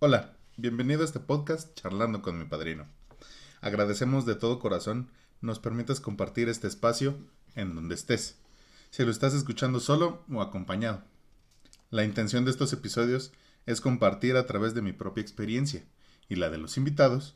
Hola, 0.00 0.36
bienvenido 0.56 1.02
a 1.02 1.04
este 1.06 1.18
podcast 1.18 1.74
Charlando 1.74 2.22
con 2.22 2.38
mi 2.38 2.44
padrino. 2.44 2.86
Agradecemos 3.60 4.26
de 4.26 4.36
todo 4.36 4.60
corazón 4.60 5.10
nos 5.40 5.58
permitas 5.58 5.98
compartir 5.98 6.48
este 6.48 6.68
espacio 6.68 7.18
en 7.56 7.74
donde 7.74 7.96
estés, 7.96 8.36
si 8.90 9.04
lo 9.04 9.10
estás 9.10 9.34
escuchando 9.34 9.80
solo 9.80 10.22
o 10.30 10.40
acompañado. 10.40 11.02
La 11.90 12.04
intención 12.04 12.44
de 12.44 12.52
estos 12.52 12.72
episodios 12.72 13.32
es 13.66 13.80
compartir 13.80 14.36
a 14.36 14.46
través 14.46 14.72
de 14.72 14.82
mi 14.82 14.92
propia 14.92 15.22
experiencia 15.22 15.84
y 16.28 16.36
la 16.36 16.48
de 16.48 16.58
los 16.58 16.76
invitados 16.76 17.34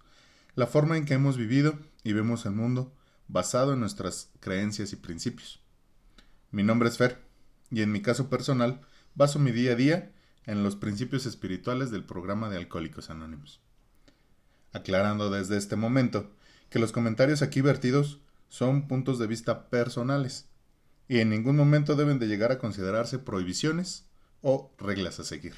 la 0.55 0.69
forma 0.69 0.97
en 0.97 1.05
que 1.05 1.15
hemos 1.15 1.37
vivido 1.37 1.77
y 2.05 2.13
vemos 2.13 2.47
el 2.47 2.53
mundo 2.53 2.95
basado 3.27 3.73
en 3.73 3.81
nuestras 3.81 4.31
creencias 4.39 4.93
y 4.93 4.97
principios. 4.97 5.59
Mi 6.53 6.63
nombre 6.63 6.91
es 6.91 6.97
Fer 6.97 7.25
y 7.73 7.83
en 7.83 7.91
mi 7.91 8.03
caso 8.03 8.31
personal 8.31 8.83
baso 9.17 9.41
mi 9.41 9.51
día 9.51 9.73
a 9.73 9.75
día 9.75 10.13
en 10.47 10.63
los 10.63 10.77
principios 10.77 11.27
espirituales 11.27 11.91
del 11.91 12.05
programa 12.05 12.49
de 12.49 12.57
Alcohólicos 12.57 13.11
Anónimos. 13.11 13.61
Aclarando 14.73 15.31
desde 15.31 15.57
este 15.57 15.77
momento 15.77 16.31
que 16.71 16.79
los 16.79 16.93
comentarios 16.93 17.43
aquí 17.43 17.61
vertidos 17.61 18.21
son 18.49 18.89
puntos 18.89 19.19
de 19.19 19.27
vista 19.27 19.69
personales 19.69 20.49
y 21.09 21.19
en 21.19 21.31
ningún 21.31 21.57
momento 21.57 21.95
deben 21.97 22.19
de 22.19 22.27
llegar 22.27 22.53
a 22.53 22.59
considerarse 22.59 23.19
prohibiciones 23.19 24.07
o 24.41 24.73
reglas 24.79 25.21
a 25.21 25.25
seguir. 25.25 25.55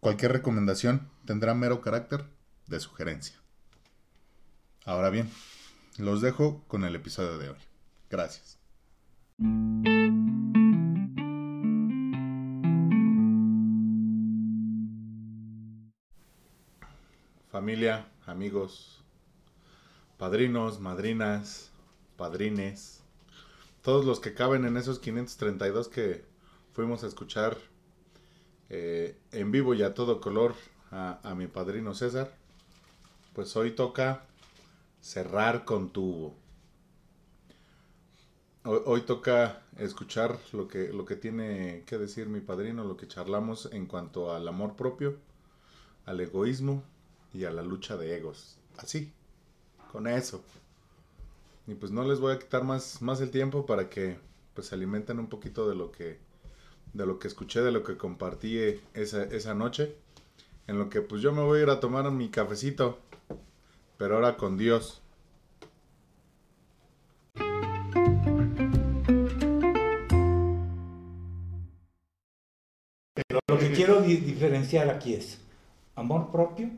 Cualquier 0.00 0.32
recomendación 0.32 1.08
tendrá 1.24 1.54
mero 1.54 1.80
carácter 1.80 2.26
de 2.66 2.80
sugerencia. 2.80 3.36
Ahora 4.84 5.10
bien, 5.10 5.30
los 5.98 6.20
dejo 6.20 6.64
con 6.68 6.84
el 6.84 6.94
episodio 6.94 7.38
de 7.38 7.50
hoy. 7.50 7.58
Gracias. 8.08 8.58
Familia, 17.56 18.06
amigos, 18.26 19.02
padrinos, 20.18 20.78
madrinas, 20.78 21.70
padrines, 22.18 23.00
todos 23.80 24.04
los 24.04 24.20
que 24.20 24.34
caben 24.34 24.66
en 24.66 24.76
esos 24.76 24.98
532 24.98 25.88
que 25.88 26.26
fuimos 26.74 27.02
a 27.02 27.06
escuchar 27.06 27.56
eh, 28.68 29.18
en 29.32 29.52
vivo 29.52 29.72
y 29.72 29.82
a 29.82 29.94
todo 29.94 30.20
color 30.20 30.54
a, 30.90 31.34
mi 31.34 31.46
padrino 31.46 31.94
César, 31.94 32.30
pues 33.32 33.56
hoy 33.56 33.70
toca 33.70 34.26
cerrar 35.00 35.64
con 35.64 35.94
tubo. 35.94 36.36
Hoy, 38.64 39.00
toca 39.06 39.62
escuchar 39.78 40.38
lo 40.52 40.68
que, 40.68 40.92
lo 40.92 41.06
que 41.06 41.16
tiene 41.16 41.84
que 41.86 41.96
decir 41.96 42.28
mi 42.28 42.40
padrino, 42.40 42.84
lo 42.84 42.98
que 42.98 43.08
charlamos 43.08 43.70
en 43.72 43.86
cuanto 43.86 44.34
al 44.34 44.46
amor 44.46 44.76
propio, 44.76 45.16
al 46.04 46.20
egoísmo 46.20 46.84
y 47.36 47.44
a 47.44 47.50
la 47.50 47.62
lucha 47.62 47.96
de 47.96 48.16
egos. 48.16 48.56
Así, 48.78 49.12
con 49.92 50.06
eso. 50.06 50.42
Y 51.66 51.74
pues 51.74 51.92
no 51.92 52.04
les 52.04 52.20
voy 52.20 52.34
a 52.34 52.38
quitar 52.38 52.64
más, 52.64 53.02
más 53.02 53.20
el 53.20 53.30
tiempo 53.30 53.66
para 53.66 53.90
que 53.90 54.18
pues 54.54 54.68
se 54.68 54.74
alimenten 54.74 55.18
un 55.18 55.28
poquito 55.28 55.68
de 55.68 55.74
lo 55.74 55.92
que 55.92 56.18
de 56.94 57.04
lo 57.04 57.18
que 57.18 57.28
escuché, 57.28 57.60
de 57.60 57.72
lo 57.72 57.82
que 57.82 57.98
compartí 57.98 58.58
esa, 58.94 59.24
esa 59.24 59.54
noche. 59.54 59.94
En 60.66 60.78
lo 60.78 60.88
que 60.88 61.02
pues 61.02 61.20
yo 61.20 61.32
me 61.32 61.42
voy 61.42 61.60
a 61.60 61.62
ir 61.64 61.70
a 61.70 61.80
tomar 61.80 62.10
mi 62.10 62.30
cafecito 62.30 62.98
pero 63.98 64.16
ahora 64.16 64.36
con 64.36 64.56
Dios. 64.56 65.02
Lo 73.48 73.58
que 73.58 73.72
quiero 73.72 74.02
diferenciar 74.02 74.90
aquí 74.90 75.14
es, 75.14 75.40
amor 75.94 76.30
propio 76.30 76.70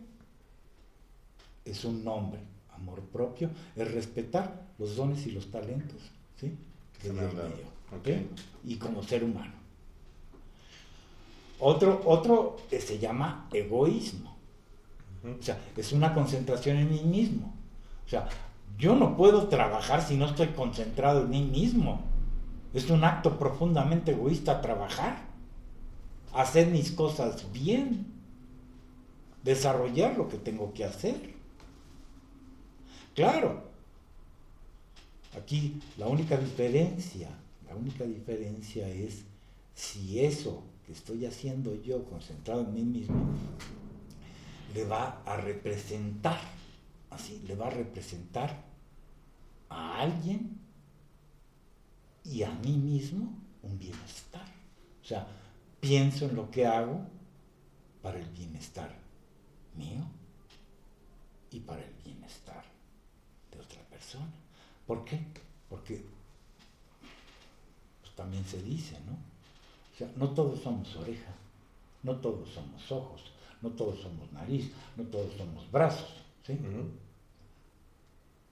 es 1.70 1.84
un 1.84 2.04
nombre, 2.04 2.40
amor 2.74 3.00
propio 3.02 3.50
es 3.76 3.90
respetar 3.92 4.68
los 4.78 4.96
dones 4.96 5.26
y 5.26 5.32
los 5.32 5.50
talentos, 5.50 6.00
¿sí? 6.36 6.54
De 7.02 7.12
Dios 7.12 7.34
mío, 7.34 8.24
Y 8.64 8.76
como 8.76 9.02
ser 9.02 9.24
humano. 9.24 9.52
Otro, 11.60 12.02
otro 12.04 12.56
que 12.70 12.80
se 12.80 12.98
llama 12.98 13.48
egoísmo. 13.52 14.36
O 15.24 15.42
sea, 15.42 15.58
es 15.76 15.92
una 15.92 16.14
concentración 16.14 16.76
en 16.76 16.90
mí 16.90 17.02
mismo. 17.02 17.54
O 18.06 18.08
sea, 18.08 18.28
yo 18.78 18.94
no 18.94 19.16
puedo 19.16 19.48
trabajar 19.48 20.02
si 20.02 20.16
no 20.16 20.26
estoy 20.26 20.48
concentrado 20.48 21.22
en 21.22 21.30
mí 21.30 21.42
mismo. 21.42 22.04
Es 22.72 22.88
un 22.90 23.02
acto 23.02 23.38
profundamente 23.38 24.12
egoísta 24.12 24.60
trabajar, 24.60 25.16
hacer 26.32 26.68
mis 26.68 26.92
cosas 26.92 27.50
bien, 27.52 28.06
desarrollar 29.42 30.16
lo 30.16 30.28
que 30.28 30.36
tengo 30.36 30.72
que 30.72 30.84
hacer. 30.84 31.37
Claro, 33.18 33.64
aquí 35.36 35.82
la 35.96 36.06
única 36.06 36.36
diferencia, 36.36 37.28
la 37.66 37.74
única 37.74 38.04
diferencia 38.04 38.88
es 38.88 39.24
si 39.74 40.20
eso 40.20 40.62
que 40.86 40.92
estoy 40.92 41.26
haciendo 41.26 41.74
yo 41.82 42.04
concentrado 42.04 42.60
en 42.60 42.74
mí 42.74 42.84
mismo 42.84 43.26
le 44.72 44.84
va 44.84 45.20
a 45.26 45.36
representar, 45.36 46.38
así, 47.10 47.42
le 47.48 47.56
va 47.56 47.66
a 47.66 47.70
representar 47.70 48.62
a 49.68 50.00
alguien 50.00 50.56
y 52.22 52.44
a 52.44 52.52
mí 52.52 52.76
mismo 52.76 53.36
un 53.64 53.80
bienestar. 53.80 54.46
O 55.02 55.04
sea, 55.04 55.26
pienso 55.80 56.26
en 56.26 56.36
lo 56.36 56.52
que 56.52 56.66
hago 56.66 57.00
para 58.00 58.20
el 58.20 58.28
bienestar 58.28 58.96
mío 59.74 60.06
y 61.50 61.58
para 61.58 61.82
el 61.82 61.94
bienestar 62.04 62.67
persona. 64.08 64.30
¿Por 64.86 65.04
qué? 65.04 65.20
Porque 65.68 66.02
pues, 68.00 68.14
también 68.14 68.44
se 68.44 68.62
dice, 68.62 68.98
¿no? 69.06 69.12
O 69.12 69.98
sea, 69.98 70.10
no 70.16 70.30
todos 70.30 70.60
somos 70.60 70.94
oreja, 70.96 71.32
no 72.02 72.16
todos 72.16 72.48
somos 72.50 72.90
ojos, 72.92 73.22
no 73.60 73.70
todos 73.70 74.00
somos 74.00 74.32
nariz, 74.32 74.72
no 74.96 75.04
todos 75.04 75.34
somos 75.36 75.70
brazos. 75.70 76.14
¿sí? 76.46 76.58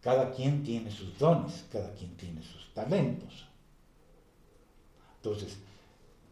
Cada 0.02 0.32
quien 0.32 0.62
tiene 0.62 0.90
sus 0.90 1.16
dones, 1.18 1.64
cada 1.72 1.92
quien 1.94 2.16
tiene 2.16 2.42
sus 2.42 2.68
talentos. 2.74 3.46
Entonces, 5.16 5.56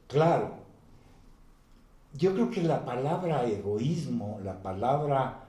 claro, 0.09 0.57
yo 2.13 2.35
creo 2.35 2.51
que 2.51 2.63
la 2.63 2.85
palabra 2.85 3.47
egoísmo, 3.47 4.41
la 4.45 4.63
palabra 4.63 5.44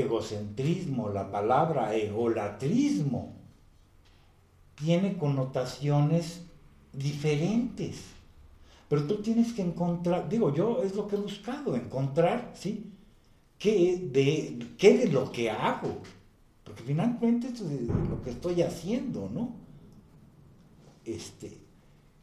egocentrismo, 0.00 1.08
la 1.08 1.30
palabra 1.30 1.94
egolatrismo, 1.94 3.34
tiene 4.74 5.16
connotaciones 5.16 6.42
diferentes. 6.92 8.02
Pero 8.88 9.04
tú 9.06 9.16
tienes 9.16 9.52
que 9.52 9.62
encontrar, 9.62 10.28
digo 10.28 10.54
yo, 10.54 10.82
es 10.82 10.94
lo 10.94 11.06
que 11.06 11.16
he 11.16 11.20
buscado, 11.20 11.76
encontrar, 11.76 12.52
¿sí? 12.54 12.90
¿Qué 13.58 14.08
de, 14.12 14.66
qué 14.78 14.98
de 14.98 15.08
lo 15.08 15.30
que 15.30 15.50
hago? 15.50 16.00
Porque 16.64 16.82
finalmente 16.82 17.52
lo 18.08 18.22
que 18.22 18.30
estoy 18.30 18.62
haciendo, 18.62 19.28
¿no? 19.28 19.56
Este, 21.04 21.58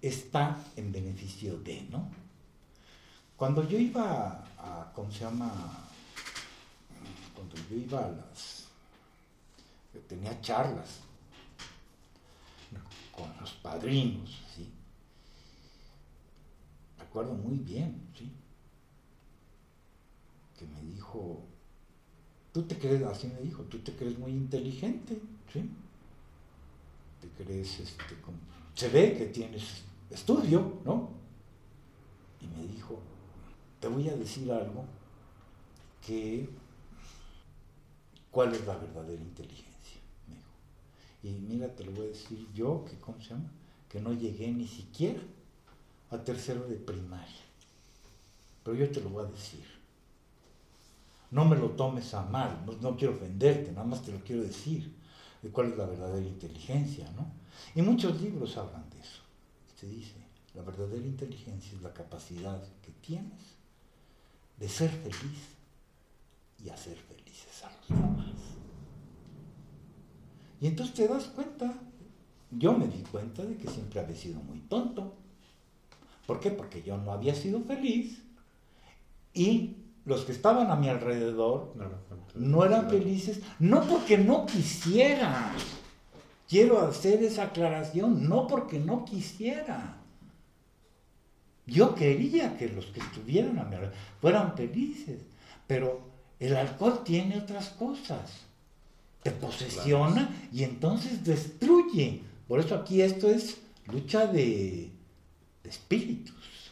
está 0.02 0.64
en 0.76 0.92
beneficio 0.92 1.60
de, 1.60 1.84
¿no? 1.92 2.10
Cuando 3.36 3.68
yo 3.68 3.78
iba 3.78 4.46
a, 4.58 4.92
¿cómo 4.94 5.12
se 5.12 5.20
llama? 5.20 5.85
Cuando 7.52 7.70
yo 7.70 7.78
iba 7.78 8.06
a 8.06 8.10
las, 8.10 8.66
tenía 10.08 10.40
charlas 10.42 11.00
con 13.12 13.32
los 13.40 13.52
padrinos, 13.54 14.42
¿sí? 14.56 14.68
recuerdo 16.98 17.34
muy 17.34 17.58
bien, 17.60 18.10
¿sí? 18.18 18.30
Que 20.58 20.66
me 20.66 20.82
dijo, 20.82 21.44
tú 22.52 22.64
te 22.64 22.78
crees, 22.78 23.04
así 23.04 23.28
me 23.28 23.40
dijo, 23.42 23.64
tú 23.64 23.80
te 23.80 23.96
crees 23.96 24.18
muy 24.18 24.32
inteligente, 24.32 25.22
¿sí? 25.54 25.70
Te 27.22 27.44
crees, 27.44 27.80
este, 27.80 28.04
se 28.74 28.90
ve 28.90 29.16
que 29.18 29.28
tienes 29.28 29.84
estudio, 30.10 30.80
¿no? 30.84 31.10
Y 32.42 32.48
me 32.48 32.68
dijo, 32.68 33.00
te 33.80 33.88
voy 33.88 34.10
a 34.10 34.16
decir 34.18 34.52
algo 34.52 34.84
que, 36.06 36.50
¿cuál 38.36 38.54
es 38.54 38.68
la 38.68 38.76
verdadera 38.76 39.22
inteligencia? 39.22 40.02
Me 40.28 40.36
dijo. 40.36 40.50
Y 41.24 41.30
mira, 41.40 41.74
te 41.74 41.86
lo 41.86 41.94
voy 41.94 42.08
a 42.08 42.10
decir 42.10 42.46
yo, 42.54 42.84
que, 42.84 43.00
¿cómo 43.00 43.22
se 43.22 43.30
llama? 43.30 43.50
Que 43.88 44.02
no 44.02 44.12
llegué 44.12 44.52
ni 44.52 44.68
siquiera 44.68 45.22
a 46.12 46.18
tercero 46.18 46.68
de 46.68 46.76
primaria. 46.76 47.46
Pero 48.62 48.76
yo 48.76 48.92
te 48.92 49.00
lo 49.00 49.10
voy 49.10 49.24
a 49.24 49.32
decir. 49.32 49.64
No 51.32 51.46
me 51.46 51.56
lo 51.56 51.70
tomes 51.72 52.14
a 52.14 52.24
mal, 52.24 52.66
no, 52.82 52.98
quiero 52.98 53.16
ofenderte, 53.16 53.72
nada 53.72 53.88
más 53.88 54.04
te 54.04 54.12
lo 54.12 54.20
quiero 54.20 54.44
decir, 54.44 54.94
de 55.42 55.50
cuál 55.50 55.72
es 55.72 55.78
la 55.78 55.86
verdadera 55.86 56.28
inteligencia, 56.28 57.10
¿no? 57.12 57.32
Y 57.74 57.82
muchos 57.84 58.22
libros 58.22 58.58
hablan 58.58 58.90
de 58.90 59.00
eso. 59.00 59.22
Se 59.80 59.88
dice, 59.88 60.16
la 60.54 60.62
verdadera 60.62 61.06
inteligencia 61.06 61.72
es 61.74 61.82
la 61.82 61.94
capacidad 61.94 62.62
que 62.82 62.92
tienes 63.00 63.56
de 64.58 64.68
ser 64.68 64.90
feliz 64.90 65.56
y 66.62 66.70
hacer 66.70 66.98
felices 66.98 67.64
a 67.64 67.72
los 67.72 67.88
demás. 67.88 68.16
Y 70.66 70.70
entonces 70.70 70.96
te 70.96 71.08
das 71.08 71.26
cuenta, 71.26 71.76
yo 72.50 72.74
me 72.74 72.88
di 72.88 73.04
cuenta 73.12 73.44
de 73.44 73.56
que 73.56 73.68
siempre 73.68 74.00
había 74.00 74.16
sido 74.16 74.40
muy 74.40 74.62
tonto. 74.62 75.14
¿Por 76.26 76.40
qué? 76.40 76.50
Porque 76.50 76.82
yo 76.82 76.98
no 76.98 77.12
había 77.12 77.36
sido 77.36 77.62
feliz 77.62 78.24
y 79.32 79.76
los 80.06 80.26
que 80.26 80.32
estaban 80.32 80.72
a 80.72 80.76
mi 80.76 80.90
alrededor 80.90 81.72
no, 82.34 82.66
eran 82.66 82.90
felices, 82.90 83.42
no 83.60 83.84
porque 83.84 84.18
no 84.18 84.48
quisieran. 84.48 85.52
Quiero 86.50 86.82
hacer 86.82 87.22
esa 87.22 87.44
aclaración, 87.44 88.28
no 88.28 88.48
porque 88.48 88.80
no 88.80 89.06
quisiera. 89.06 89.98
Yo 91.68 91.94
quería 91.94 92.58
que 92.58 92.70
los 92.70 92.88
que 92.88 93.02
estuvieran 93.02 93.60
a 93.60 93.66
mi 93.66 93.76
alrededor 93.76 94.00
fueran 94.20 94.58
felices, 94.58 95.20
pero 95.68 96.02
el 96.40 96.56
alcohol 96.56 97.04
tiene 97.04 97.38
otras 97.38 97.70
cosas. 97.70 98.48
Te 99.26 99.32
posesiona 99.32 100.30
y 100.54 100.64
entonces 100.64 101.24
destruye. 101.24 102.22
Por 102.48 102.60
eso 102.60 102.76
aquí 102.76 103.02
esto 103.02 103.28
es 103.28 103.58
lucha 103.88 104.28
de, 104.28 104.92
de 105.64 105.70
espíritus. 105.70 106.72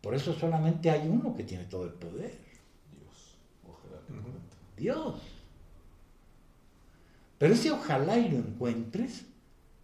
Por 0.00 0.14
eso 0.14 0.32
solamente 0.32 0.88
hay 0.88 1.08
uno 1.08 1.34
que 1.34 1.42
tiene 1.42 1.64
todo 1.64 1.84
el 1.86 1.94
poder. 1.94 2.38
Dios. 2.92 3.38
Ojalá 3.68 4.00
Dios. 4.76 5.20
Pero 7.38 7.54
ese 7.54 7.72
ojalá 7.72 8.18
y 8.18 8.28
lo 8.30 8.38
encuentres, 8.38 9.24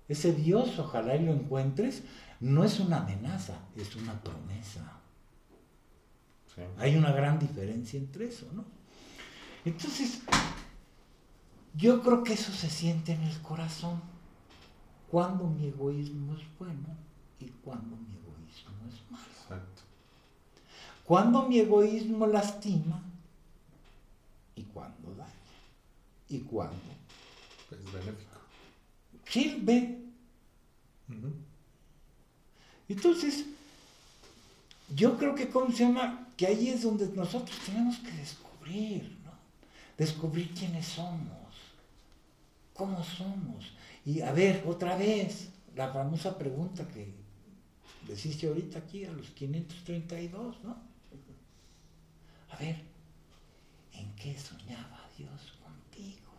ese 0.09 0.33
Dios 0.33 0.79
ojalá 0.79 1.17
y 1.17 1.25
lo 1.25 1.33
encuentres, 1.33 2.05
no 2.39 2.63
es 2.63 2.79
una 2.79 2.99
amenaza, 2.99 3.59
es 3.77 3.97
una 3.97 4.23
promesa. 4.23 4.95
Hay 6.79 6.95
una 6.95 7.11
gran 7.11 7.41
diferencia 7.41 7.99
entre 7.99 8.29
eso, 8.29 8.47
¿no? 8.53 8.65
Entonces, 9.65 10.21
yo 11.75 12.03
creo 12.03 12.25
que 12.25 12.35
eso 12.35 12.53
se 12.53 12.71
siente 12.71 13.13
en 13.13 13.23
el 13.23 13.41
corazón. 13.41 14.01
Cuando 15.11 15.45
mi 15.45 15.69
egoísmo 15.69 16.35
es 16.35 16.43
bueno 16.59 16.97
y 17.41 17.47
cuando 17.65 17.97
mi 17.97 18.17
egoísmo 18.17 18.89
es 18.89 19.11
malo. 19.11 19.25
Exacto. 19.43 19.83
Cuando 21.05 21.49
mi 21.49 21.59
egoísmo 21.59 22.27
lastima 22.27 23.03
y 24.55 24.63
cuando 24.65 25.15
daña. 25.15 25.33
Y 26.29 26.41
cuando 26.41 26.77
es 27.71 27.93
benéfico. 27.93 28.39
Sirve. 29.25 29.99
Entonces, 32.89 33.47
yo 34.95 35.17
creo 35.19 35.35
que, 35.35 35.49
¿cómo 35.49 35.71
se 35.71 35.85
llama? 35.85 36.29
Que 36.37 36.47
ahí 36.47 36.69
es 36.69 36.83
donde 36.83 37.09
nosotros 37.09 37.57
tenemos 37.65 37.97
que 37.99 38.13
descubrir, 38.13 39.19
¿no? 39.25 39.33
Descubrir 39.97 40.53
quiénes 40.55 40.87
somos, 40.87 41.48
cómo 42.79 43.03
somos. 43.03 43.73
Y 44.07 44.23
a 44.23 44.33
ver, 44.33 44.65
otra 44.67 44.97
vez, 44.97 45.51
la 45.75 45.93
famosa 45.93 46.39
pregunta 46.39 46.87
que 46.87 47.13
deciste 48.07 48.47
ahorita 48.47 48.79
aquí 48.79 49.05
a 49.05 49.13
los 49.13 49.31
532, 49.31 50.63
¿no? 50.63 50.77
A 52.51 52.57
ver, 52.57 52.77
¿en 53.93 54.15
qué 54.15 54.39
soñaba 54.39 55.11
Dios 55.19 55.59
contigo? 55.63 56.33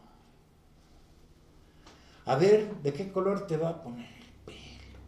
A 2.25 2.35
ver, 2.35 2.73
¿de 2.81 2.93
qué 2.93 3.11
color 3.11 3.45
te 3.45 3.57
va 3.57 3.69
a 3.69 3.83
poner 3.83 4.11
el 4.13 4.31
pelo? 4.45 4.99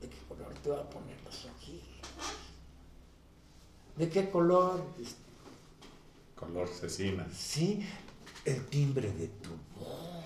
¿De 0.00 0.08
qué 0.08 0.18
color 0.28 0.52
te 0.54 0.70
va 0.70 0.80
a 0.80 0.90
poner 0.90 1.16
los 1.22 1.44
ojos? 1.44 1.58
¿De 3.96 4.08
qué 4.08 4.28
color? 4.28 4.84
Color 6.34 6.68
cecina. 6.68 7.26
Sí, 7.32 7.84
el 8.44 8.66
timbre 8.66 9.10
de 9.12 9.28
tu 9.28 9.50
voz. 9.76 10.17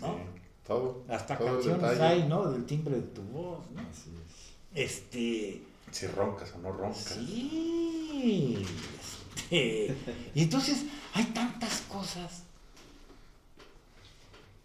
¿No? 0.00 0.08
Sí, 0.08 0.22
todo. 0.66 1.04
Hasta 1.08 1.38
canciones 1.38 2.00
hay, 2.00 2.28
¿no? 2.28 2.50
Del 2.50 2.64
timbre 2.64 2.96
de 2.96 3.02
tu 3.02 3.22
voz, 3.22 3.70
¿no? 3.70 3.80
Así 3.80 4.10
es. 4.74 4.84
Este. 4.84 5.62
Si 5.90 6.06
roncas 6.08 6.52
o 6.54 6.58
no 6.58 6.72
roncas. 6.72 7.18
Sí. 7.18 8.64
Este, 9.50 10.14
y 10.34 10.42
entonces 10.42 10.84
hay 11.14 11.24
tantas 11.26 11.82
cosas. 11.82 12.42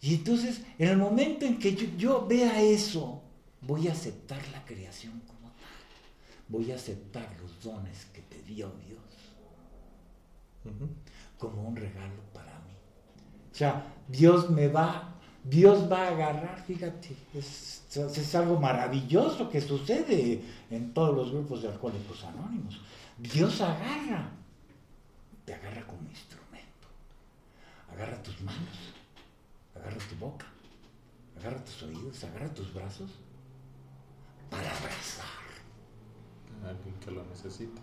Y 0.01 0.15
entonces, 0.15 0.61
en 0.79 0.89
el 0.89 0.97
momento 0.97 1.45
en 1.45 1.59
que 1.59 1.75
yo, 1.95 2.25
vea 2.25 2.61
eso, 2.61 3.21
voy 3.61 3.87
a 3.87 3.91
aceptar 3.91 4.41
la 4.51 4.65
creación 4.65 5.21
como 5.27 5.49
tal. 5.51 5.69
Voy 6.47 6.71
a 6.71 6.75
aceptar 6.75 7.29
los 7.39 7.61
dones 7.63 8.07
que 8.11 8.21
te 8.21 8.41
dio 8.41 8.71
Dios 8.87 9.01
como 11.37 11.67
un 11.67 11.75
regalo 11.75 12.21
para 12.33 12.59
mí. 12.59 12.73
O 13.51 13.55
sea, 13.55 13.93
Dios 14.07 14.49
me 14.49 14.67
va 14.67 15.19
Dios 15.43 15.91
va 15.91 16.03
a 16.03 16.07
agarrar, 16.09 16.63
fíjate, 16.63 17.15
es, 17.33 17.83
es, 17.95 18.35
algo 18.35 18.59
maravilloso 18.59 19.49
que 19.49 19.59
sucede 19.59 20.43
en 20.69 20.93
todos 20.93 21.15
los 21.15 21.31
grupos 21.31 21.63
de 21.63 21.69
alcohólicos 21.69 22.23
anónimos. 22.23 22.79
Dios 23.17 23.59
agarra, 23.61 24.29
te 25.43 25.53
agarra 25.53 25.85
como 25.88 26.07
instrumento, 26.07 26.88
agarra 27.91 28.21
tus 28.21 28.39
manos, 28.41 28.77
agarra 29.75 29.97
tu 29.97 30.15
boca, 30.15 30.45
agarra 31.39 31.65
tus 31.65 31.83
oídos, 31.83 32.23
agarra 32.23 32.53
tus 32.53 32.71
brazos 32.73 33.09
para 34.49 34.69
abrazar. 34.69 35.25
A 36.63 36.69
alguien 36.69 36.93
que 37.03 37.09
lo 37.09 37.23
necesita. 37.25 37.81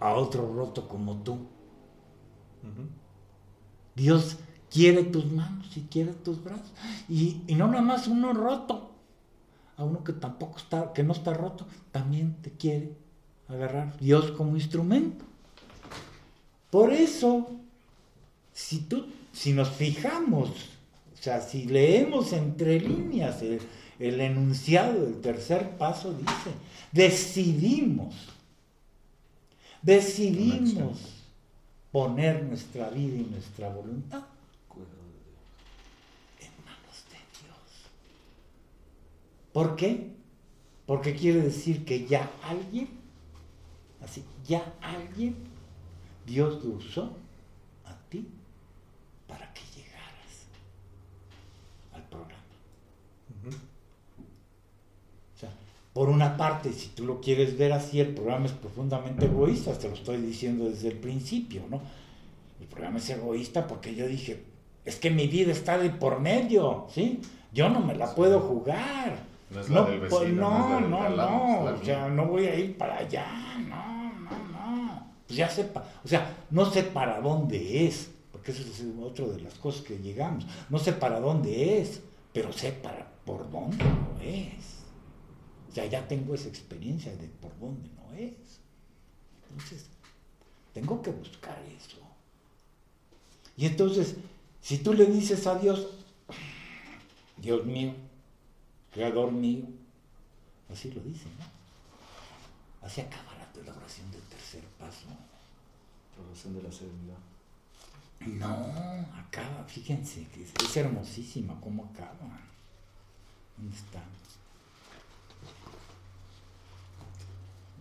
A 0.00 0.12
otro 0.12 0.52
roto 0.52 0.86
como 0.86 1.22
tú. 1.22 1.46
Dios 3.94 4.36
quiere 4.70 5.04
tus 5.04 5.26
manos 5.26 5.76
y 5.76 5.82
quiere 5.82 6.12
tus 6.12 6.42
brazos. 6.42 6.72
Y, 7.08 7.42
no 7.48 7.68
nada 7.68 7.82
más 7.82 8.06
uno 8.06 8.32
roto, 8.32 8.90
a 9.76 9.84
uno 9.84 10.02
que 10.04 10.12
tampoco 10.12 10.58
está, 10.58 10.92
que 10.92 11.02
no 11.02 11.12
está 11.12 11.34
roto, 11.34 11.66
también 11.92 12.36
te 12.42 12.50
quiere 12.50 12.92
agarrar 13.48 13.98
Dios 13.98 14.32
como 14.32 14.56
instrumento. 14.56 15.24
Por 16.70 16.92
eso, 16.92 17.50
si 18.52 18.80
tú, 18.80 19.06
si 19.32 19.52
nos 19.52 19.70
fijamos, 19.70 20.50
o 20.50 21.22
sea, 21.22 21.40
si 21.40 21.64
leemos 21.64 22.32
entre 22.32 22.80
líneas 22.80 23.40
el, 23.42 23.60
el 23.98 24.20
enunciado 24.20 25.04
del 25.04 25.20
tercer 25.20 25.76
paso, 25.78 26.12
dice, 26.12 26.52
decidimos, 26.92 28.14
decidimos 29.80 30.98
poner 31.90 32.44
nuestra 32.44 32.90
vida 32.90 33.16
y 33.16 33.24
nuestra 33.30 33.70
voluntad 33.70 34.24
¿Por 39.58 39.74
qué? 39.74 40.06
Porque 40.86 41.16
quiere 41.16 41.40
decir 41.40 41.84
que 41.84 42.06
ya 42.06 42.30
alguien, 42.44 42.88
así, 44.00 44.22
ya 44.46 44.72
alguien, 44.80 45.34
Dios 46.24 46.64
lo 46.64 46.76
usó 46.76 47.16
a 47.84 47.92
ti 48.08 48.24
para 49.26 49.52
que 49.52 49.62
llegaras 49.74 50.46
al 51.92 52.04
programa. 52.04 52.40
O 55.34 55.40
sea, 55.40 55.50
por 55.92 56.08
una 56.08 56.36
parte, 56.36 56.72
si 56.72 56.90
tú 56.90 57.04
lo 57.04 57.20
quieres 57.20 57.58
ver 57.58 57.72
así, 57.72 57.98
el 57.98 58.14
programa 58.14 58.46
es 58.46 58.52
profundamente 58.52 59.26
egoísta, 59.26 59.76
te 59.76 59.88
lo 59.88 59.94
estoy 59.94 60.18
diciendo 60.18 60.66
desde 60.66 60.90
el 60.90 60.98
principio, 60.98 61.62
¿no? 61.68 61.80
El 62.60 62.68
programa 62.68 62.98
es 62.98 63.10
egoísta 63.10 63.66
porque 63.66 63.96
yo 63.96 64.06
dije, 64.06 64.40
es 64.84 64.94
que 64.94 65.10
mi 65.10 65.26
vida 65.26 65.50
está 65.50 65.78
de 65.78 65.90
por 65.90 66.20
medio, 66.20 66.86
¿sí? 66.94 67.22
Yo 67.52 67.68
no 67.68 67.80
me 67.80 67.96
la 67.96 68.14
puedo 68.14 68.38
jugar. 68.38 69.26
No 69.50 69.60
es 69.60 69.70
la 69.70 69.82
del 69.84 70.00
pues, 70.00 70.32
no, 70.32 70.80
no, 70.80 71.08
no, 71.08 71.60
o 71.60 71.84
sea, 71.84 72.08
no 72.08 72.26
voy 72.26 72.46
a 72.46 72.54
ir 72.54 72.76
para 72.76 72.98
allá, 72.98 73.26
no, 73.66 74.12
no, 74.12 74.48
no. 74.52 75.06
Pues 75.26 75.36
ya 75.38 75.48
sepa, 75.48 75.84
o 76.04 76.08
sea, 76.08 76.44
no 76.50 76.70
sé 76.70 76.82
para 76.82 77.20
dónde 77.20 77.86
es, 77.86 78.10
porque 78.30 78.52
eso 78.52 78.62
es 78.62 78.84
otra 79.02 79.26
de 79.26 79.40
las 79.40 79.54
cosas 79.54 79.82
que 79.82 79.98
llegamos. 79.98 80.46
No 80.68 80.78
sé 80.78 80.92
para 80.92 81.18
dónde 81.18 81.80
es, 81.80 82.02
pero 82.32 82.52
sé 82.52 82.72
para 82.72 83.06
por 83.24 83.50
dónde 83.50 83.84
no 83.84 84.20
es. 84.22 84.84
O 85.70 85.72
sea, 85.72 85.86
ya 85.86 86.06
tengo 86.06 86.34
esa 86.34 86.48
experiencia 86.48 87.14
de 87.16 87.28
por 87.28 87.58
dónde 87.58 87.88
no 87.96 88.16
es. 88.16 88.60
Entonces, 89.50 89.86
tengo 90.72 91.00
que 91.02 91.10
buscar 91.10 91.58
eso. 91.76 91.98
Y 93.56 93.66
entonces, 93.66 94.16
si 94.60 94.78
tú 94.78 94.94
le 94.94 95.06
dices 95.06 95.46
a 95.46 95.58
Dios, 95.58 95.88
Dios 97.36 97.64
mío, 97.66 97.92
creador 98.92 99.32
mío. 99.32 99.64
Así 100.70 100.90
lo 100.90 101.00
dice, 101.00 101.26
¿no? 101.38 102.86
Así 102.86 103.00
acaba 103.00 103.34
la, 103.34 103.72
oración 103.72 104.10
del 104.10 104.22
tercer 104.22 104.62
paso. 104.78 105.06
La 106.16 106.24
oración 106.24 106.54
de 106.54 106.62
la 106.62 106.72
serenidad. 106.72 107.18
No, 108.20 109.06
acaba, 109.16 109.64
fíjense, 109.64 110.26
que 110.28 110.42
es, 110.42 110.76
hermosísima 110.76 111.58
cómo 111.60 111.90
acaba. 111.92 112.40
¿Dónde 113.56 113.76
está? 113.76 114.02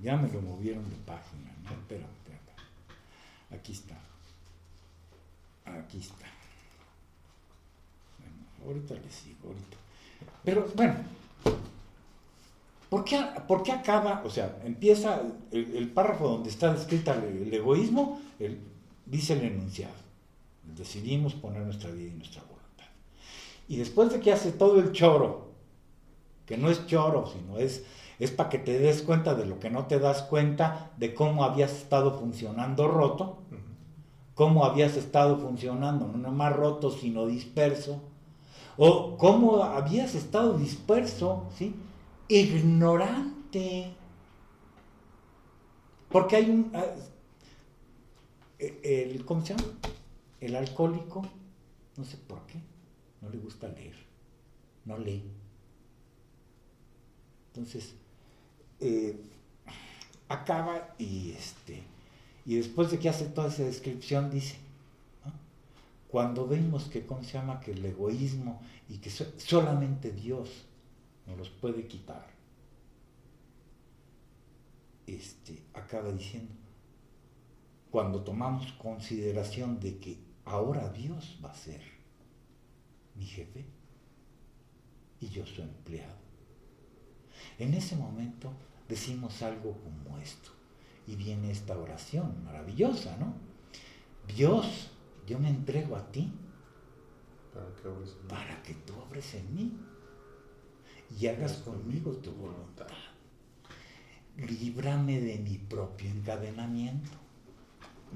Ya 0.01 0.15
me 0.15 0.31
lo 0.31 0.41
movieron 0.41 0.87
de 0.89 0.95
página, 0.97 1.51
¿no? 1.63 1.71
Espera, 1.71 2.05
espera, 2.05 2.37
espera. 2.37 3.59
Aquí 3.59 3.71
está. 3.71 3.97
Aquí 5.65 5.97
está. 5.97 6.27
Bueno, 8.19 8.45
ahorita 8.63 8.93
le 8.93 9.11
sigo, 9.11 9.47
ahorita. 9.49 9.86
Pero 10.43 10.67
bueno, 10.75 10.95
¿por 12.89 13.03
qué, 13.03 13.21
por 13.47 13.63
qué 13.63 13.71
acaba? 13.71 14.21
O 14.25 14.29
sea, 14.29 14.59
empieza 14.63 15.21
el, 15.51 15.75
el 15.75 15.89
párrafo 15.89 16.27
donde 16.29 16.49
está 16.49 16.73
descrita 16.73 17.13
el, 17.15 17.47
el 17.47 17.53
egoísmo, 17.53 18.21
el- 18.39 18.59
dice 19.05 19.33
el 19.33 19.43
enunciado. 19.43 19.93
Decidimos 20.75 21.33
poner 21.33 21.61
nuestra 21.63 21.89
vida 21.91 22.09
y 22.09 22.17
nuestra 22.17 22.41
voluntad. 22.43 22.85
Y 23.67 23.77
después 23.77 24.11
de 24.11 24.19
que 24.19 24.31
hace 24.31 24.51
todo 24.51 24.79
el 24.79 24.91
choro, 24.91 25.47
que 26.45 26.57
no 26.57 26.69
es 26.69 26.85
choro, 26.87 27.25
sino 27.27 27.57
es, 27.57 27.83
es 28.19 28.31
para 28.31 28.49
que 28.49 28.57
te 28.59 28.79
des 28.79 29.01
cuenta 29.01 29.35
de 29.35 29.45
lo 29.45 29.59
que 29.59 29.69
no 29.69 29.85
te 29.87 29.99
das 29.99 30.21
cuenta, 30.23 30.91
de 30.97 31.13
cómo 31.13 31.43
habías 31.43 31.73
estado 31.73 32.17
funcionando 32.17 32.87
roto, 32.87 33.39
cómo 34.35 34.63
habías 34.65 34.95
estado 34.95 35.37
funcionando, 35.37 36.07
no 36.07 36.31
más 36.31 36.55
roto, 36.55 36.91
sino 36.91 37.25
disperso, 37.27 38.01
o 38.77 39.17
cómo 39.17 39.63
habías 39.63 40.15
estado 40.15 40.57
disperso, 40.57 41.47
¿sí? 41.57 41.75
ignorante. 42.27 43.93
Porque 46.09 46.35
hay 46.35 46.49
un... 46.49 46.71
ah, 46.73 46.85
El, 48.59 49.25
¿Cómo 49.25 49.41
se 49.45 49.55
llama? 49.55 49.73
El 50.39 50.55
alcohólico, 50.55 51.25
no 51.95 52.03
sé 52.03 52.17
por 52.17 52.45
qué, 52.45 52.59
no 53.21 53.29
le 53.29 53.37
gusta 53.37 53.67
leer, 53.67 53.95
no 54.85 54.97
lee. 54.97 55.23
Entonces, 57.47 57.95
eh, 58.79 59.19
acaba 60.29 60.93
y 60.99 61.31
este 61.31 61.83
y 62.47 62.55
después 62.55 62.89
de 62.91 62.97
que 62.97 63.09
hace 63.09 63.25
toda 63.25 63.49
esa 63.49 63.63
descripción 63.63 64.29
dice. 64.31 64.55
Cuando 66.07 66.47
vemos 66.47 66.85
que 66.85 67.05
cómo 67.05 67.23
se 67.23 67.33
llama 67.33 67.59
que 67.59 67.71
el 67.71 67.83
egoísmo 67.85 68.61
y 68.89 68.97
que 68.99 69.09
so- 69.09 69.33
solamente 69.37 70.11
Dios 70.11 70.65
nos 71.25 71.37
los 71.37 71.49
puede 71.49 71.87
quitar 71.87 72.27
este 75.05 75.63
acaba 75.73 76.11
diciendo 76.11 76.53
cuando 77.91 78.23
tomamos 78.23 78.73
consideración 78.73 79.79
de 79.79 79.97
que 79.99 80.17
ahora 80.45 80.89
Dios 80.91 81.39
va 81.43 81.51
a 81.51 81.55
ser 81.55 81.81
mi 83.15 83.25
jefe 83.25 83.65
y 85.21 85.29
yo 85.29 85.45
su 85.45 85.61
empleado 85.61 86.17
en 87.59 87.73
ese 87.73 87.95
momento 87.95 88.51
decimos 88.87 89.41
algo 89.41 89.77
como 89.83 90.17
esto. 90.19 90.51
Y 91.07 91.15
viene 91.15 91.51
esta 91.51 91.77
oración 91.77 92.43
maravillosa, 92.43 93.15
¿no? 93.17 93.33
Dios, 94.35 94.89
yo 95.27 95.37
me 95.39 95.49
entrego 95.49 95.95
a 95.95 96.11
ti 96.11 96.31
Para 97.53 97.67
que 97.75 97.87
obres 97.87 98.11
en 98.13 98.23
mí. 98.23 98.29
para 98.29 98.63
que 98.63 98.73
tú 98.73 98.93
obres 99.07 99.33
en 99.35 99.55
mí 99.55 99.71
y 101.19 101.27
hagas 101.27 101.53
conmigo 101.53 102.11
tu 102.13 102.31
voluntad. 102.31 102.87
Líbrame 104.37 105.19
de 105.19 105.39
mi 105.39 105.57
propio 105.57 106.09
encadenamiento. 106.09 107.11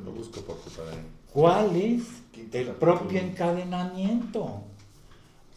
Lo 0.03 0.12
busco 0.12 0.41
por 0.41 0.58
tu 0.58 0.70
padre. 0.70 0.98
¿Cuál 1.32 1.75
es 1.75 2.22
el 2.53 2.68
propio 2.72 3.20
encadenamiento? 3.20 4.63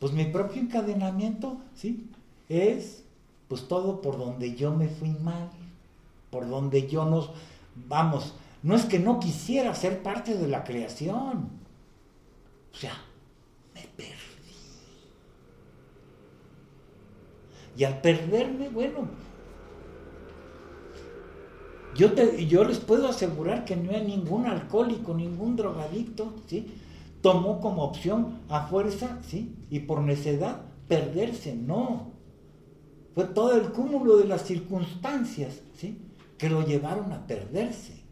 Pues 0.00 0.12
mi 0.12 0.24
propio 0.26 0.62
encadenamiento, 0.62 1.58
¿sí? 1.74 2.10
Es 2.48 3.04
pues 3.48 3.68
todo 3.68 4.00
por 4.00 4.18
donde 4.18 4.54
yo 4.54 4.74
me 4.74 4.88
fui 4.88 5.10
mal, 5.10 5.50
por 6.30 6.48
donde 6.48 6.88
yo 6.88 7.04
no, 7.04 7.28
vamos, 7.74 8.34
no 8.64 8.74
es 8.74 8.86
que 8.86 8.98
no 8.98 9.20
quisiera 9.20 9.74
ser 9.74 10.02
parte 10.02 10.34
de 10.34 10.48
la 10.48 10.64
creación, 10.64 11.50
o 12.72 12.76
sea, 12.76 12.94
me 13.74 13.82
perdí. 13.82 14.14
Y 17.76 17.84
al 17.84 18.00
perderme, 18.00 18.70
bueno, 18.70 19.06
yo, 21.94 22.14
te, 22.14 22.46
yo 22.46 22.64
les 22.64 22.78
puedo 22.78 23.06
asegurar 23.06 23.66
que 23.66 23.76
no 23.76 23.90
hay 23.90 24.02
ningún 24.02 24.46
alcohólico, 24.46 25.12
ningún 25.12 25.56
drogadicto, 25.56 26.32
¿sí? 26.46 26.74
Tomó 27.20 27.60
como 27.60 27.84
opción 27.84 28.40
a 28.48 28.66
fuerza, 28.66 29.18
¿sí? 29.28 29.54
Y 29.68 29.80
por 29.80 30.00
necedad, 30.00 30.62
perderse, 30.88 31.54
no. 31.54 32.12
Fue 33.14 33.24
todo 33.24 33.60
el 33.60 33.72
cúmulo 33.72 34.16
de 34.16 34.24
las 34.24 34.46
circunstancias, 34.46 35.60
¿sí? 35.76 35.98
Que 36.38 36.48
lo 36.48 36.66
llevaron 36.66 37.12
a 37.12 37.26
perderse. 37.26 38.03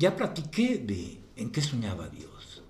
Ya 0.00 0.16
platiqué 0.16 0.78
de 0.78 1.20
en 1.36 1.52
qué 1.52 1.60
soñaba 1.60 2.08
Dios. 2.08 2.62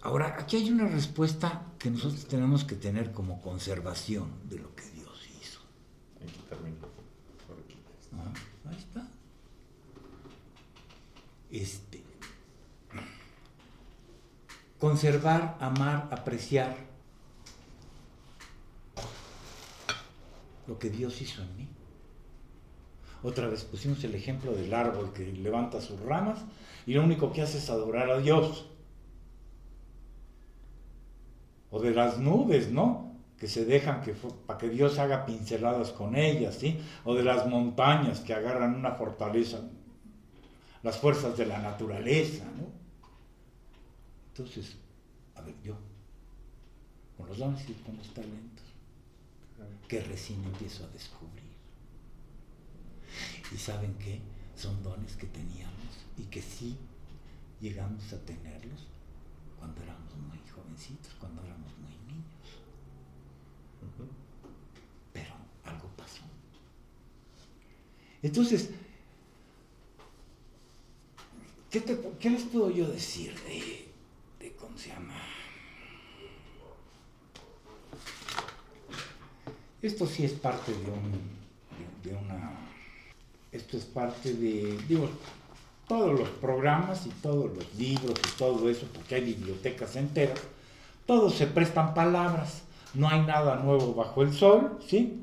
Ahora, 0.00 0.36
aquí 0.38 0.56
hay 0.56 0.70
una 0.70 0.88
respuesta 0.88 1.66
que 1.78 1.90
nosotros 1.90 2.26
tenemos 2.26 2.64
que 2.64 2.76
tener 2.76 3.12
como 3.12 3.42
conservación 3.42 4.30
de 4.48 4.58
lo 4.58 4.74
que 4.74 4.84
Dios 4.92 5.28
hizo. 5.38 5.60
Aquí 6.22 6.40
termino. 6.48 6.86
Por 7.46 7.58
aquí. 7.58 7.76
Ah, 8.14 8.70
ahí 8.70 8.78
está. 8.78 9.06
Este. 11.50 12.02
Conservar, 14.78 15.58
amar, 15.60 16.08
apreciar 16.10 16.74
lo 20.66 20.78
que 20.78 20.88
Dios 20.88 21.20
hizo 21.20 21.42
en 21.42 21.54
mí. 21.54 21.75
Otra 23.26 23.48
vez 23.48 23.64
pusimos 23.64 24.04
el 24.04 24.14
ejemplo 24.14 24.52
del 24.52 24.72
árbol 24.72 25.12
que 25.12 25.26
levanta 25.26 25.80
sus 25.80 25.98
ramas 25.98 26.38
y 26.86 26.94
lo 26.94 27.02
único 27.02 27.32
que 27.32 27.42
hace 27.42 27.58
es 27.58 27.68
adorar 27.70 28.08
a 28.08 28.18
Dios. 28.18 28.66
O 31.72 31.80
de 31.80 31.90
las 31.90 32.18
nubes, 32.20 32.70
¿no? 32.70 33.16
Que 33.36 33.48
se 33.48 33.64
dejan 33.64 34.02
que 34.02 34.12
para 34.12 34.60
que 34.60 34.68
Dios 34.68 35.00
haga 35.00 35.26
pinceladas 35.26 35.90
con 35.90 36.14
ellas, 36.14 36.54
¿sí? 36.54 36.78
O 37.04 37.16
de 37.16 37.24
las 37.24 37.48
montañas 37.48 38.20
que 38.20 38.32
agarran 38.32 38.76
una 38.76 38.92
fortaleza, 38.92 39.58
las 40.84 40.96
fuerzas 40.96 41.36
de 41.36 41.46
la 41.46 41.58
naturaleza, 41.58 42.44
¿no? 42.56 42.68
Entonces, 44.28 44.76
a 45.34 45.40
ver, 45.40 45.56
yo, 45.64 45.74
con 47.16 47.26
los 47.26 47.38
dones 47.38 47.68
y 47.68 47.72
con 47.72 47.96
los 47.96 48.06
talentos, 48.14 48.66
que 49.88 50.00
recién 50.02 50.44
empiezo 50.44 50.84
a 50.84 50.88
descubrir. 50.90 51.45
Y 53.52 53.58
saben 53.58 53.94
qué? 53.98 54.20
Son 54.56 54.82
dones 54.82 55.16
que 55.16 55.26
teníamos 55.26 56.06
y 56.18 56.24
que 56.24 56.42
sí 56.42 56.76
llegamos 57.60 58.12
a 58.12 58.18
tenerlos 58.24 58.86
cuando 59.58 59.82
éramos 59.82 60.14
muy 60.16 60.38
jovencitos, 60.48 61.12
cuando 61.18 61.42
éramos 61.44 61.72
muy 61.78 61.92
niños. 62.06 62.26
Pero 65.12 65.34
algo 65.64 65.88
pasó. 65.96 66.22
Entonces, 68.22 68.70
¿qué, 71.70 72.30
les 72.30 72.42
puedo 72.44 72.70
yo 72.70 72.88
decir 72.88 73.34
de, 73.44 73.88
de 74.40 74.56
cómo 74.56 74.76
se 74.78 74.88
llama? 74.88 75.14
Esto 79.82 80.06
sí 80.06 80.24
es 80.24 80.32
parte 80.32 80.72
de 80.72 80.90
un, 80.90 81.12
de 82.02 82.14
una, 82.14 82.50
esto 83.52 83.76
es 83.76 83.84
parte 83.84 84.32
de, 84.34 84.78
digo, 84.88 85.08
todos 85.88 86.18
los 86.18 86.28
programas 86.28 87.06
y 87.06 87.10
todos 87.10 87.54
los 87.56 87.74
libros 87.76 88.14
y 88.18 88.38
todo 88.38 88.68
eso, 88.68 88.86
porque 88.92 89.14
hay 89.16 89.24
bibliotecas 89.24 89.96
enteras, 89.96 90.40
todos 91.06 91.34
se 91.34 91.46
prestan 91.46 91.94
palabras, 91.94 92.62
no 92.94 93.08
hay 93.08 93.20
nada 93.22 93.56
nuevo 93.56 93.94
bajo 93.94 94.22
el 94.22 94.32
sol, 94.32 94.78
¿sí? 94.86 95.22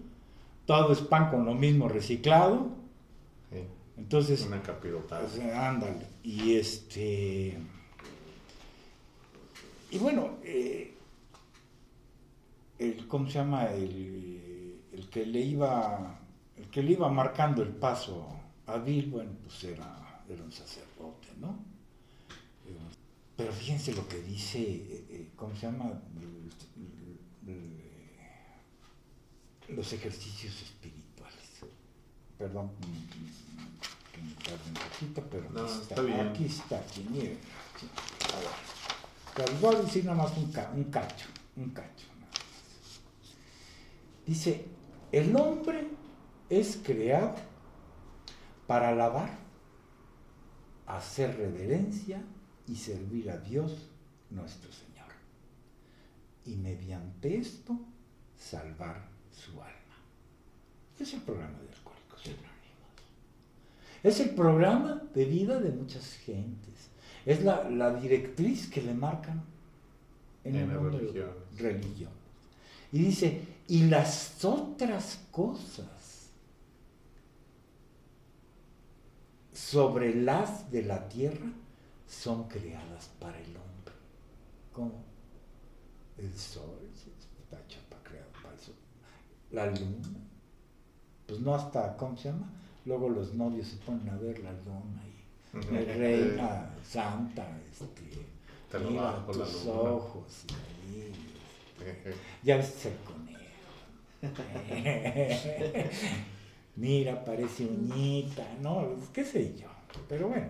Todo 0.66 0.94
es 0.94 1.00
pan 1.00 1.30
con 1.30 1.46
lo 1.46 1.54
mismo 1.54 1.90
reciclado, 1.90 2.70
Sí. 3.52 3.60
entonces, 3.98 4.42
Una 4.46 4.62
capirotada. 4.62 5.28
sea, 5.30 5.70
ándale, 5.70 6.08
y 6.24 6.56
este, 6.56 7.58
y 9.92 9.98
bueno, 10.00 10.30
eh, 10.44 10.94
el, 12.80 13.08
¿cómo 13.08 13.28
se 13.28 13.34
llama? 13.34 13.66
El, 13.72 14.80
el 14.94 15.10
que 15.10 15.26
le 15.26 15.42
iba, 15.42 16.20
el 16.64 16.70
que 16.70 16.82
le 16.84 16.94
iba 16.94 17.10
marcando 17.10 17.62
el 17.62 17.70
paso 17.70 18.28
a 18.68 18.78
Bill, 18.78 19.10
bueno, 19.10 19.32
pues 19.44 19.64
era, 19.66 20.24
era 20.30 20.44
un 20.44 20.52
sacerdote, 20.52 21.28
¿no? 21.40 21.58
Pero 23.36 23.52
fíjense 23.52 23.94
lo 23.94 24.08
que 24.08 24.22
dice, 24.22 24.60
eh, 24.62 25.06
eh, 25.10 25.30
¿cómo 25.36 25.56
se 25.56 25.66
llama? 25.66 25.92
Los 29.70 29.92
ejercicios 29.94 30.54
espirituales. 30.62 31.34
Perdón 32.38 32.72
que 34.14 34.22
me 34.22 34.34
tarde 34.36 34.62
un 34.68 34.74
poquito, 34.76 35.28
pero 35.32 35.50
No, 35.50 35.62
aquí 35.66 35.82
está. 35.82 36.22
Aquí 36.30 36.46
está, 36.46 36.78
aquí, 36.80 37.06
miren. 37.10 37.38
aquí. 37.76 37.88
A 38.34 38.40
ver. 38.40 38.50
Pero 39.36 39.60
voy 39.60 39.76
a 39.76 39.80
decir 39.82 40.06
nada 40.06 40.18
más 40.24 40.38
un, 40.38 40.52
ca- 40.52 40.72
un 40.76 40.84
cacho, 40.86 41.26
un 41.56 41.70
cacho. 41.72 42.06
Dice, 44.28 44.66
el 45.12 45.36
hombre 45.36 45.88
es 46.60 46.80
creado 46.84 47.36
para 48.68 48.90
alabar, 48.90 49.30
hacer 50.88 51.36
reverencia 51.38 52.22
y 52.68 52.76
servir 52.76 53.30
a 53.30 53.38
Dios 53.38 53.90
nuestro 54.30 54.72
Señor. 54.72 55.08
Y 56.46 56.56
mediante 56.56 57.38
esto 57.38 57.78
salvar 58.38 59.08
su 59.32 59.52
alma. 59.52 59.74
Es 61.00 61.14
el 61.14 61.22
programa 61.22 61.58
de 61.60 61.70
Alcohólicos 61.70 62.26
Anónimos. 62.26 62.52
Es 64.04 64.20
el 64.20 64.30
programa 64.32 65.02
de 65.14 65.26
vida 65.26 65.60
de 65.60 65.72
muchas 65.72 66.14
gentes. 66.18 66.90
Es 67.26 67.44
la, 67.44 67.70
la 67.70 67.94
directriz 67.96 68.70
que 68.70 68.82
le 68.82 68.94
marcan 68.94 69.44
en, 70.44 70.56
En 70.56 70.70
el 70.72 70.80
mundo 70.80 70.98
de 70.98 71.04
religiones. 71.04 71.36
religión. 71.58 72.12
Y 72.92 73.00
dice, 73.00 73.42
y 73.68 73.86
las 73.86 74.44
otras 74.44 75.20
cosas 75.32 76.03
sobre 79.54 80.16
las 80.16 80.72
de 80.72 80.84
la 80.84 81.08
tierra 81.10 81.52
son 82.08 82.48
creadas 82.48 83.10
para 83.20 83.38
el 83.40 83.48
hombre. 83.56 83.94
¿Cómo? 84.72 85.04
El 86.18 86.34
sol 86.38 86.80
está 86.94 87.60
hecho 87.62 87.80
para 87.90 88.04
crear 88.04 88.28
para 88.42 88.54
el 88.54 88.60
sol. 88.60 88.76
La 89.52 89.66
luna. 89.68 90.20
Pues 91.28 91.40
no 91.40 91.56
hasta, 91.56 91.96
¿cómo 91.98 92.18
se 92.18 92.30
llama? 92.30 92.50
Luego 92.86 93.10
los 93.10 93.34
novios 93.34 93.68
se 93.68 93.78
ponen 93.78 94.10
a 94.10 94.18
ver 94.18 94.40
la 94.40 94.52
luna 94.52 95.02
y 95.08 95.72
la 95.72 95.94
reina 95.94 96.70
santa, 96.84 97.48
este, 97.72 98.26
Te 98.72 98.80
lo 98.80 98.90
mira 98.90 99.12
la 99.12 99.26
tus 99.26 99.66
luna. 99.66 99.80
ojos 99.82 100.46
y 100.50 100.54
ahí, 101.00 101.14
ya 102.44 102.58
ves 102.58 102.86
el 102.88 102.98
conejo. 102.98 103.40
Mira, 106.76 107.24
parece 107.24 107.66
uñita, 107.66 108.46
¿no? 108.62 108.96
¿Qué 109.14 109.24
sé 109.24 109.56
yo? 109.56 109.68
Pero 110.10 110.28
bueno. 110.28 110.48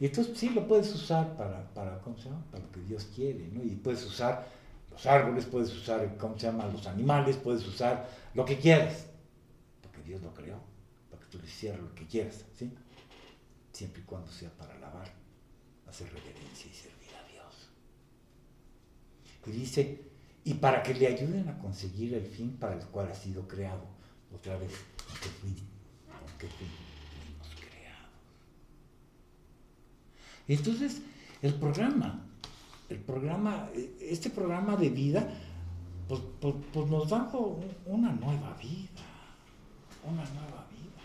Y 0.00 0.06
entonces 0.06 0.36
sí 0.36 0.50
lo 0.50 0.66
puedes 0.66 0.92
usar 0.94 1.36
para, 1.36 1.72
para, 1.72 1.98
¿cómo 2.00 2.18
se 2.18 2.24
llama? 2.24 2.44
Para 2.50 2.64
lo 2.64 2.70
que 2.72 2.80
Dios 2.80 3.08
quiere, 3.14 3.48
¿no? 3.48 3.62
Y 3.62 3.76
puedes 3.76 4.04
usar 4.04 4.46
los 4.90 5.06
árboles, 5.06 5.46
puedes 5.46 5.72
usar, 5.74 6.16
¿cómo 6.18 6.38
se 6.38 6.46
llama? 6.46 6.66
Los 6.66 6.86
animales, 6.86 7.36
puedes 7.36 7.66
usar 7.66 8.08
lo 8.34 8.44
que 8.44 8.58
quieras. 8.58 9.06
Porque 9.82 10.02
Dios 10.02 10.20
lo 10.22 10.34
creó, 10.34 10.60
para 11.10 11.22
que 11.22 11.28
tú 11.30 11.38
le 11.38 11.46
hicieras 11.46 11.80
lo 11.80 11.94
que 11.94 12.06
quieras, 12.06 12.44
¿sí? 12.54 12.72
Siempre 13.72 14.02
y 14.02 14.04
cuando 14.04 14.30
sea 14.30 14.50
para 14.50 14.74
alabar, 14.74 15.10
hacer 15.88 16.08
reverencia 16.12 16.70
y 16.70 16.74
servir 16.74 17.10
a 17.16 17.28
Dios. 17.28 17.70
Y 19.46 19.50
dice, 19.52 20.02
y 20.44 20.54
para 20.54 20.82
que 20.82 20.94
le 20.94 21.06
ayuden 21.06 21.48
a 21.48 21.58
conseguir 21.58 22.14
el 22.14 22.26
fin 22.26 22.56
para 22.56 22.74
el 22.74 22.84
cual 22.86 23.08
ha 23.10 23.14
sido 23.14 23.48
creado. 23.48 23.84
Otra 24.34 24.56
vez, 24.58 24.72
¿con 24.72 24.93
qué 25.20 25.28
fin? 25.28 25.56
¿Con 26.06 26.38
qué 26.38 26.48
fuimos 26.48 27.48
creados? 27.60 28.10
Entonces, 30.48 31.02
el 31.42 31.54
programa, 31.54 32.24
el 32.88 32.98
programa, 33.00 33.68
este 34.00 34.30
programa 34.30 34.76
de 34.76 34.90
vida, 34.90 35.28
pues, 36.08 36.20
pues- 36.40 36.54
pues 36.72 36.90
nos 36.90 37.08
da 37.08 37.22
un- 37.32 37.64
una 37.86 38.12
nueva 38.12 38.54
vida, 38.54 39.02
una 40.04 40.24
nueva 40.24 40.66
vida. 40.70 41.02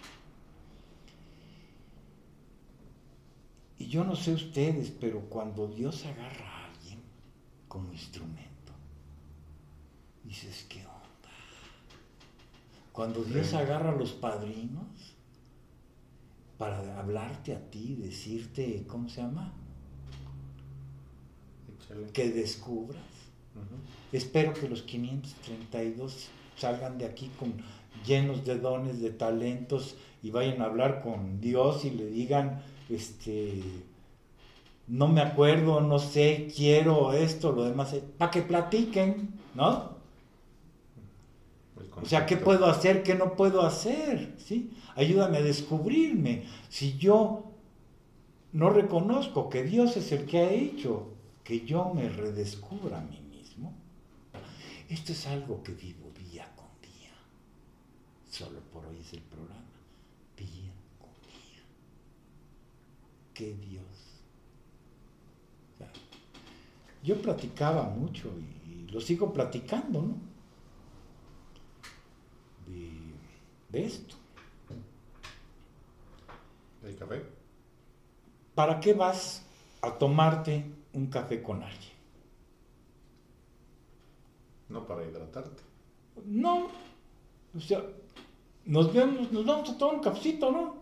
Y 3.78 3.88
yo 3.88 4.04
no 4.04 4.16
sé 4.16 4.34
ustedes, 4.34 4.92
pero 4.92 5.22
cuando 5.30 5.68
Dios 5.68 6.06
agarra 6.06 6.46
a 6.50 6.66
alguien 6.66 7.00
como 7.70 7.92
instrumento, 7.94 8.74
dices, 10.26 10.66
¿qué 10.68 10.80
onda? 10.86 10.99
Cuando 13.00 13.24
Dios 13.24 13.54
agarra 13.54 13.92
a 13.92 13.96
los 13.96 14.12
padrinos 14.12 15.16
para 16.58 17.00
hablarte 17.00 17.56
a 17.56 17.70
ti, 17.72 17.96
decirte, 17.96 18.84
¿cómo 18.90 19.08
se 19.08 19.22
llama? 19.22 19.54
Que 22.12 22.30
descubras. 22.30 23.02
Espero 24.12 24.54
que 24.54 24.68
los 24.68 24.82
532 24.82 26.28
salgan 26.58 26.98
de 26.98 27.06
aquí 27.06 27.32
con 27.40 27.54
llenos 28.06 28.44
de 28.44 28.60
dones, 28.60 29.00
de 29.00 29.12
talentos 29.12 29.96
y 30.22 30.32
vayan 30.32 30.62
a 30.62 30.66
hablar 30.66 31.02
con 31.02 31.40
Dios 31.40 31.86
y 31.86 31.92
le 31.92 32.06
digan, 32.08 32.62
este, 32.90 33.64
no 34.90 35.08
me 35.08 35.22
acuerdo, 35.22 35.80
no 35.80 36.00
sé, 36.00 36.52
quiero 36.54 37.14
esto, 37.14 37.54
lo 37.54 37.64
demás, 37.64 37.96
para 38.18 38.30
que 38.30 38.42
platiquen, 38.42 39.40
¿no? 39.56 39.99
O 42.02 42.06
sea, 42.06 42.26
¿qué 42.26 42.38
puedo 42.38 42.66
hacer? 42.66 43.04
¿Qué 43.04 43.16
no 43.16 43.36
puedo 43.36 43.62
hacer? 43.62 44.36
¿Sí? 44.38 44.72
Ayúdame 44.96 45.38
a 45.38 45.42
descubrirme. 45.42 46.44
Si 46.70 46.98
yo 46.98 47.52
no 48.54 48.70
reconozco 48.70 49.50
que 49.50 49.64
Dios 49.64 49.98
es 49.98 50.12
el 50.12 50.26
que 50.26 50.40
ha 50.40 50.52
hecho 50.52 51.14
que 51.44 51.66
yo 51.66 51.94
me 51.94 52.10
redescubra 52.10 53.00
a 53.00 53.02
mí 53.02 53.22
mismo, 53.30 53.74
esto 54.88 55.12
es 55.12 55.28
algo 55.28 55.62
que 55.64 55.74
vivo 55.74 56.12
día 56.18 56.50
con 56.56 56.68
día. 56.82 57.12
Solo 58.30 58.60
por 58.72 58.86
hoy 58.86 58.98
es 59.00 59.14
el 59.14 59.22
programa. 59.22 59.60
Día 60.38 60.74
con 61.00 61.12
día. 61.24 61.64
Que 63.34 63.54
Dios. 63.56 63.86
O 65.74 65.78
sea, 65.78 65.92
yo 67.04 67.22
platicaba 67.22 67.84
mucho 67.90 68.32
y, 68.40 68.72
y 68.72 68.88
lo 68.88 69.02
sigo 69.02 69.34
platicando, 69.34 70.02
¿no? 70.02 70.29
De, 72.70 72.90
de 73.70 73.86
esto. 73.86 74.16
¿El 76.84 76.96
café? 76.96 77.22
¿Para 78.56 78.80
qué 78.80 78.94
vas 78.94 79.46
a 79.82 79.92
tomarte 79.98 80.66
un 80.94 81.08
café 81.08 81.42
con 81.44 81.62
alguien? 81.62 81.94
No 84.70 84.86
para 84.86 85.04
hidratarte. 85.06 85.64
No, 86.26 86.68
o 87.56 87.60
sea, 87.60 87.84
nos 88.66 88.94
vemos, 88.94 89.32
nos 89.32 89.46
vamos 89.46 89.70
a 89.70 89.78
tomar 89.78 89.96
un 89.96 90.02
cafecito, 90.02 90.52
¿no? 90.52 90.78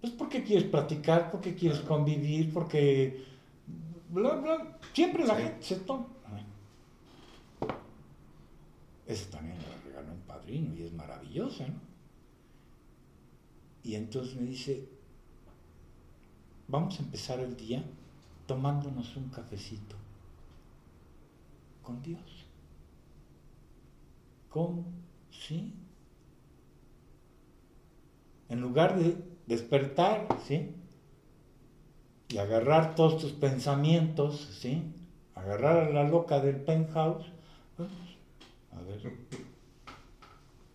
Pues 0.00 0.12
porque 0.14 0.42
quieres 0.42 0.64
platicar, 0.68 1.30
porque 1.30 1.54
quieres 1.54 1.80
convivir, 1.80 2.52
porque 2.52 3.24
bla 4.08 4.34
bla. 4.34 4.78
Siempre 4.94 5.26
la 5.26 5.36
Sí. 5.36 5.42
gente 5.42 5.62
se 5.62 5.76
toma. 5.76 6.06
Ese 9.10 9.26
también 9.26 9.56
lo 9.58 9.90
regaló 9.90 10.12
un 10.12 10.20
padrino 10.20 10.72
y 10.76 10.84
es 10.84 10.92
maravillosa, 10.92 11.66
¿no? 11.66 11.80
Y 13.82 13.96
entonces 13.96 14.36
me 14.36 14.46
dice, 14.46 14.88
vamos 16.68 17.00
a 17.00 17.02
empezar 17.02 17.40
el 17.40 17.56
día 17.56 17.82
tomándonos 18.46 19.16
un 19.16 19.28
cafecito 19.30 19.96
con 21.82 22.00
Dios. 22.02 22.46
¿Cómo? 24.48 24.84
¿Sí? 25.32 25.74
En 28.48 28.60
lugar 28.60 28.96
de 28.96 29.16
despertar, 29.48 30.28
¿sí? 30.46 30.72
Y 32.28 32.38
agarrar 32.38 32.94
todos 32.94 33.20
tus 33.20 33.32
pensamientos, 33.32 34.56
¿sí? 34.60 34.84
Agarrar 35.34 35.88
a 35.88 35.90
la 35.90 36.04
loca 36.04 36.38
del 36.38 36.60
penthouse. 36.60 37.26
A 38.72 38.82
ver. 38.82 39.16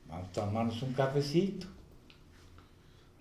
Vamos 0.07 0.27
a 0.27 0.31
tomarnos 0.31 0.81
un 0.81 0.93
cafecito. 0.93 1.67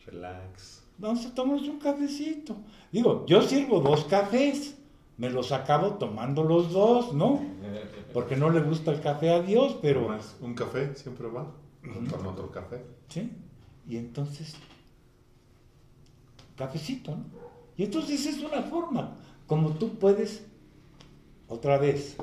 Relax. 0.07 0.83
Vamos 0.99 1.27
a 1.27 1.35
tomarnos 1.35 1.69
un 1.69 1.79
cafecito. 1.79 2.57
Digo, 2.93 3.25
yo 3.27 3.43
sirvo 3.43 3.81
dos 3.81 4.05
cafés. 4.05 4.77
Me 5.17 5.31
los 5.31 5.53
acabo 5.53 5.95
tomando 5.95 6.43
los 6.43 6.73
dos, 6.73 7.15
¿no? 7.15 7.41
Porque 8.13 8.37
no 8.37 8.51
le 8.51 8.61
gusta 8.61 8.91
el 8.91 9.01
café 9.01 9.31
a 9.31 9.43
Dios, 9.43 9.77
pero... 9.81 10.09
Un 10.41 10.55
café 10.55 10.95
siempre 10.97 11.29
va. 11.29 11.47
Con 12.11 12.27
otro 12.27 12.51
café. 12.51 12.85
¿Sí? 13.09 13.31
Y 13.89 13.97
entonces, 13.97 14.57
cafecito, 16.57 17.13
¿no? 17.13 17.25
Y 17.77 17.85
entonces 17.85 18.27
es 18.27 18.43
una 18.43 18.63
forma 18.63 19.17
como 19.47 19.71
tú 19.73 19.99
puedes, 19.99 20.45
otra 21.49 21.79
vez, 21.79 22.17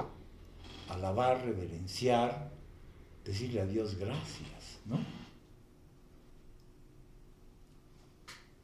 alabar, 0.91 1.43
reverenciar, 1.43 2.51
decirle 3.23 3.61
a 3.61 3.65
Dios 3.65 3.95
gracias, 3.95 4.79
¿no? 4.85 4.99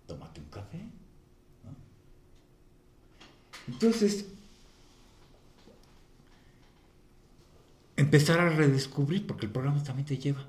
Tómate 0.07 0.41
un 0.41 0.47
café, 0.47 0.77
¿no? 1.63 1.75
Entonces, 3.67 4.25
empezar 7.95 8.39
a 8.39 8.49
redescubrir, 8.49 9.25
porque 9.25 9.45
el 9.45 9.51
programa 9.51 9.83
también 9.83 10.05
te 10.05 10.17
lleva 10.17 10.45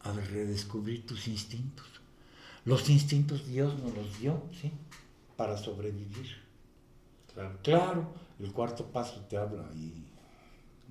a 0.00 0.12
redescubrir 0.12 1.06
tus 1.06 1.28
instintos. 1.28 1.86
Los 2.64 2.88
instintos 2.90 3.46
Dios 3.46 3.80
nos 3.80 3.94
los 3.94 4.18
dio, 4.20 4.42
¿sí? 4.60 4.72
Para 5.36 5.56
sobrevivir. 5.56 6.42
Claro. 7.34 7.58
Claro, 7.62 8.14
el 8.38 8.52
cuarto 8.52 8.86
paso 8.86 9.20
te 9.22 9.36
habla 9.36 9.68
ahí 9.68 10.11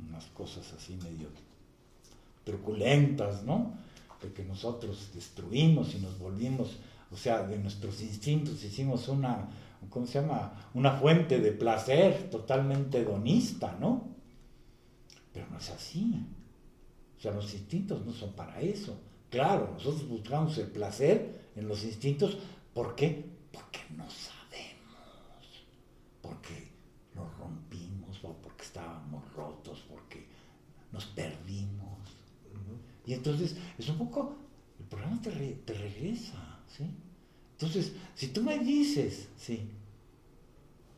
unas 0.08 0.26
cosas 0.28 0.74
así 0.74 0.98
medio 1.04 1.30
truculentas, 2.44 3.44
¿no? 3.44 3.74
de 4.22 4.32
que 4.32 4.44
nosotros 4.44 5.12
destruimos 5.14 5.96
y 5.96 6.00
nos 6.00 6.18
volvimos, 6.20 6.78
o 7.12 7.18
sea, 7.18 7.44
de 7.44 7.58
nuestros 7.58 8.02
instintos 8.02 8.64
hicimos 8.64 9.08
una, 9.08 9.50
¿cómo 9.90 10.06
se 10.06 10.22
llama? 10.22 10.70
Una 10.74 10.92
fuente 10.92 11.40
de 11.40 11.52
placer 11.52 12.30
totalmente 12.30 13.00
hedonista, 13.00 13.76
¿no? 13.80 14.10
Pero 15.34 15.48
no 15.50 15.58
es 15.58 15.70
así. 15.70 16.24
O 17.18 17.22
sea, 17.22 17.32
los 17.32 17.54
instintos 17.54 18.06
no 18.06 18.14
son 18.14 18.34
para 18.34 18.62
eso. 18.62 18.98
Claro, 19.30 19.72
nosotros 19.74 20.08
buscamos 20.08 20.58
el 20.58 20.68
placer 20.68 21.50
en 21.56 21.68
los 21.68 21.84
instintos. 21.84 22.38
¿Por 22.74 22.96
qué? 22.96 23.26
Porque 23.52 23.80
no 23.96 24.06
sabemos. 24.10 25.66
Porque 26.22 26.70
nos 27.16 27.38
rompimos 27.38 28.20
o 28.24 28.34
porque 28.34 28.64
estábamos 28.64 29.34
rotos, 29.34 29.84
nos 30.91 31.06
perdimos. 31.06 31.82
Y 33.06 33.13
entonces 33.13 33.56
es 33.77 33.89
un 33.89 33.97
poco, 33.97 34.36
el 34.80 34.86
programa 34.86 35.21
te, 35.21 35.32
te 35.32 35.73
regresa, 35.73 36.60
¿sí? 36.67 36.86
Entonces, 37.54 37.93
si 38.15 38.27
tú 38.30 38.41
me 38.41 38.58
dices, 38.60 39.30
¿sí? 39.38 39.69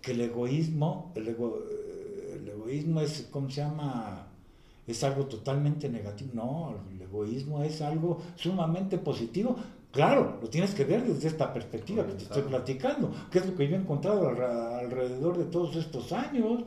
Que 0.01 0.11
el 0.11 0.21
egoísmo, 0.21 1.11
el, 1.15 1.27
eh, 1.27 2.39
el 2.39 2.47
egoísmo 2.47 3.01
es, 3.01 3.27
¿cómo 3.31 3.49
se 3.49 3.61
llama? 3.61 4.27
Es 4.87 5.03
algo 5.03 5.25
totalmente 5.25 5.89
negativo. 5.89 6.31
No, 6.33 6.75
el 6.91 7.01
egoísmo 7.01 7.63
es 7.63 7.81
algo 7.81 8.21
sumamente 8.35 8.97
positivo. 8.97 9.57
Claro, 9.91 10.39
lo 10.41 10.49
tienes 10.49 10.73
que 10.73 10.85
ver 10.85 11.05
desde 11.05 11.27
esta 11.27 11.53
perspectiva 11.53 12.05
que 12.05 12.13
te 12.13 12.23
estoy 12.23 12.41
platicando, 12.43 13.11
que 13.29 13.39
es 13.39 13.45
lo 13.45 13.55
que 13.55 13.67
yo 13.67 13.75
he 13.75 13.79
encontrado 13.79 14.27
alrededor 14.27 15.37
de 15.37 15.45
todos 15.45 15.75
estos 15.75 16.11
años. 16.11 16.63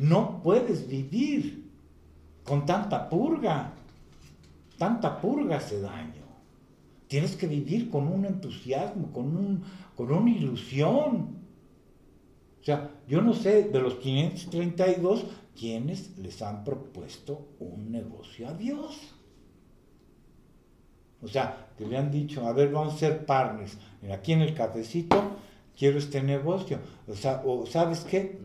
No 0.00 0.40
puedes 0.42 0.88
vivir 0.88 1.70
con 2.42 2.64
tanta 2.64 3.10
purga. 3.10 3.74
Tanta 4.78 5.20
purga 5.20 5.58
hace 5.58 5.78
daño. 5.78 6.22
Tienes 7.06 7.36
que 7.36 7.46
vivir 7.46 7.90
con 7.90 8.08
un 8.08 8.24
entusiasmo, 8.24 9.12
con, 9.12 9.36
un, 9.36 9.62
con 9.94 10.10
una 10.10 10.30
ilusión. 10.30 11.36
O 12.62 12.64
sea, 12.64 12.92
yo 13.06 13.20
no 13.20 13.34
sé 13.34 13.64
de 13.64 13.78
los 13.78 13.96
532 13.96 15.26
quienes 15.54 16.16
les 16.16 16.40
han 16.40 16.64
propuesto 16.64 17.48
un 17.58 17.92
negocio 17.92 18.48
a 18.48 18.54
Dios. 18.54 18.96
O 21.20 21.28
sea, 21.28 21.68
que 21.76 21.84
le 21.84 21.98
han 21.98 22.10
dicho, 22.10 22.46
a 22.46 22.54
ver, 22.54 22.72
vamos 22.72 22.94
a 22.94 22.98
ser 22.98 23.26
partners. 23.26 23.76
Mira, 24.00 24.14
aquí 24.14 24.32
en 24.32 24.40
el 24.40 24.54
cafecito 24.54 25.36
quiero 25.80 25.98
este 25.98 26.22
negocio. 26.22 26.78
O 27.08 27.14
sea, 27.14 27.40
o 27.42 27.64
¿sabes 27.64 28.00
qué? 28.00 28.38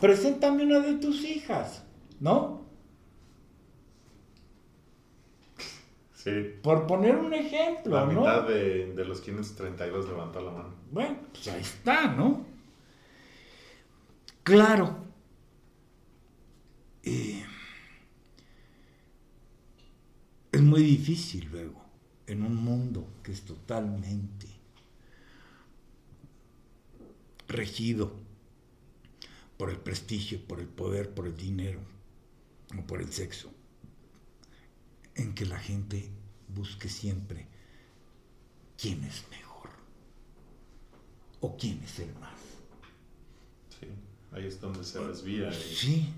Preséntame 0.00 0.64
una 0.64 0.80
de 0.80 0.94
tus 0.94 1.22
hijas, 1.22 1.84
¿no? 2.18 2.66
Sí. 6.14 6.30
Por 6.62 6.86
poner 6.86 7.14
un 7.16 7.34
ejemplo, 7.34 7.94
La 7.94 8.06
mitad 8.06 8.48
de, 8.48 8.94
de 8.94 9.04
los 9.04 9.20
532 9.20 10.08
levantó 10.08 10.40
la 10.40 10.50
mano. 10.50 10.74
Bueno, 10.90 11.18
pues 11.30 11.46
ahí 11.48 11.60
está, 11.60 12.08
¿no? 12.08 12.44
Claro, 14.42 14.96
es 20.52 20.62
muy 20.62 20.82
difícil 20.82 21.48
luego, 21.52 21.84
en 22.26 22.42
un 22.42 22.56
mundo 22.56 23.06
que 23.22 23.32
es 23.32 23.42
totalmente 23.42 24.47
regido 27.48 28.12
por 29.56 29.70
el 29.70 29.78
prestigio, 29.78 30.40
por 30.46 30.60
el 30.60 30.68
poder, 30.68 31.12
por 31.12 31.26
el 31.26 31.36
dinero 31.36 31.80
o 32.78 32.82
por 32.86 33.00
el 33.00 33.12
sexo, 33.12 33.50
en 35.14 35.34
que 35.34 35.46
la 35.46 35.58
gente 35.58 36.10
busque 36.54 36.88
siempre 36.88 37.46
quién 38.80 39.02
es 39.04 39.24
mejor 39.30 39.70
o 41.40 41.56
quién 41.56 41.82
es 41.82 41.98
el 41.98 42.14
más. 42.14 42.38
Sí, 43.80 43.88
ahí 44.32 44.46
es 44.46 44.60
donde 44.60 44.84
se 44.84 45.00
desvía. 45.00 45.52
Sí, 45.52 46.08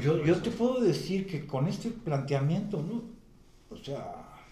yo, 0.00 0.24
yo, 0.24 0.42
te 0.42 0.50
puedo 0.50 0.80
decir 0.80 1.26
que 1.26 1.46
con 1.46 1.66
este 1.68 1.90
planteamiento, 1.90 2.82
¿no? 2.82 3.02
O 3.70 3.82
sea, 3.82 4.44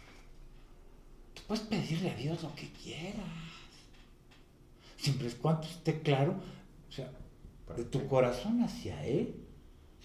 tú 1.34 1.42
puedes 1.46 1.64
pedirle 1.64 2.10
a 2.10 2.14
Dios 2.14 2.42
lo 2.42 2.54
que 2.54 2.70
quieras. 2.72 3.41
Siempre 5.02 5.26
es 5.26 5.34
cuando 5.34 5.66
esté 5.66 6.00
claro, 6.00 6.36
o 6.88 6.92
sea, 6.92 7.10
de 7.76 7.84
tu 7.84 8.06
corazón 8.06 8.62
hacia 8.62 9.04
Él. 9.04 9.34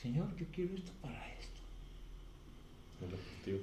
Señor, 0.02 0.36
yo 0.38 0.48
quiero 0.52 0.74
esto 0.74 0.92
para 1.04 1.32
esto. 1.34 1.60
El 3.06 3.14
objetivo. 3.14 3.60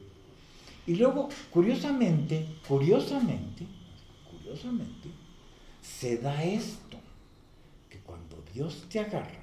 Y 0.87 0.95
luego, 0.95 1.29
curiosamente, 1.51 2.47
curiosamente, 2.69 3.67
curiosamente, 4.31 5.09
se 5.83 6.19
da 6.19 6.45
esto, 6.45 6.99
que 7.91 7.99
cuando 7.99 8.41
Dios 8.55 8.87
te 8.89 9.01
agarra, 9.01 9.43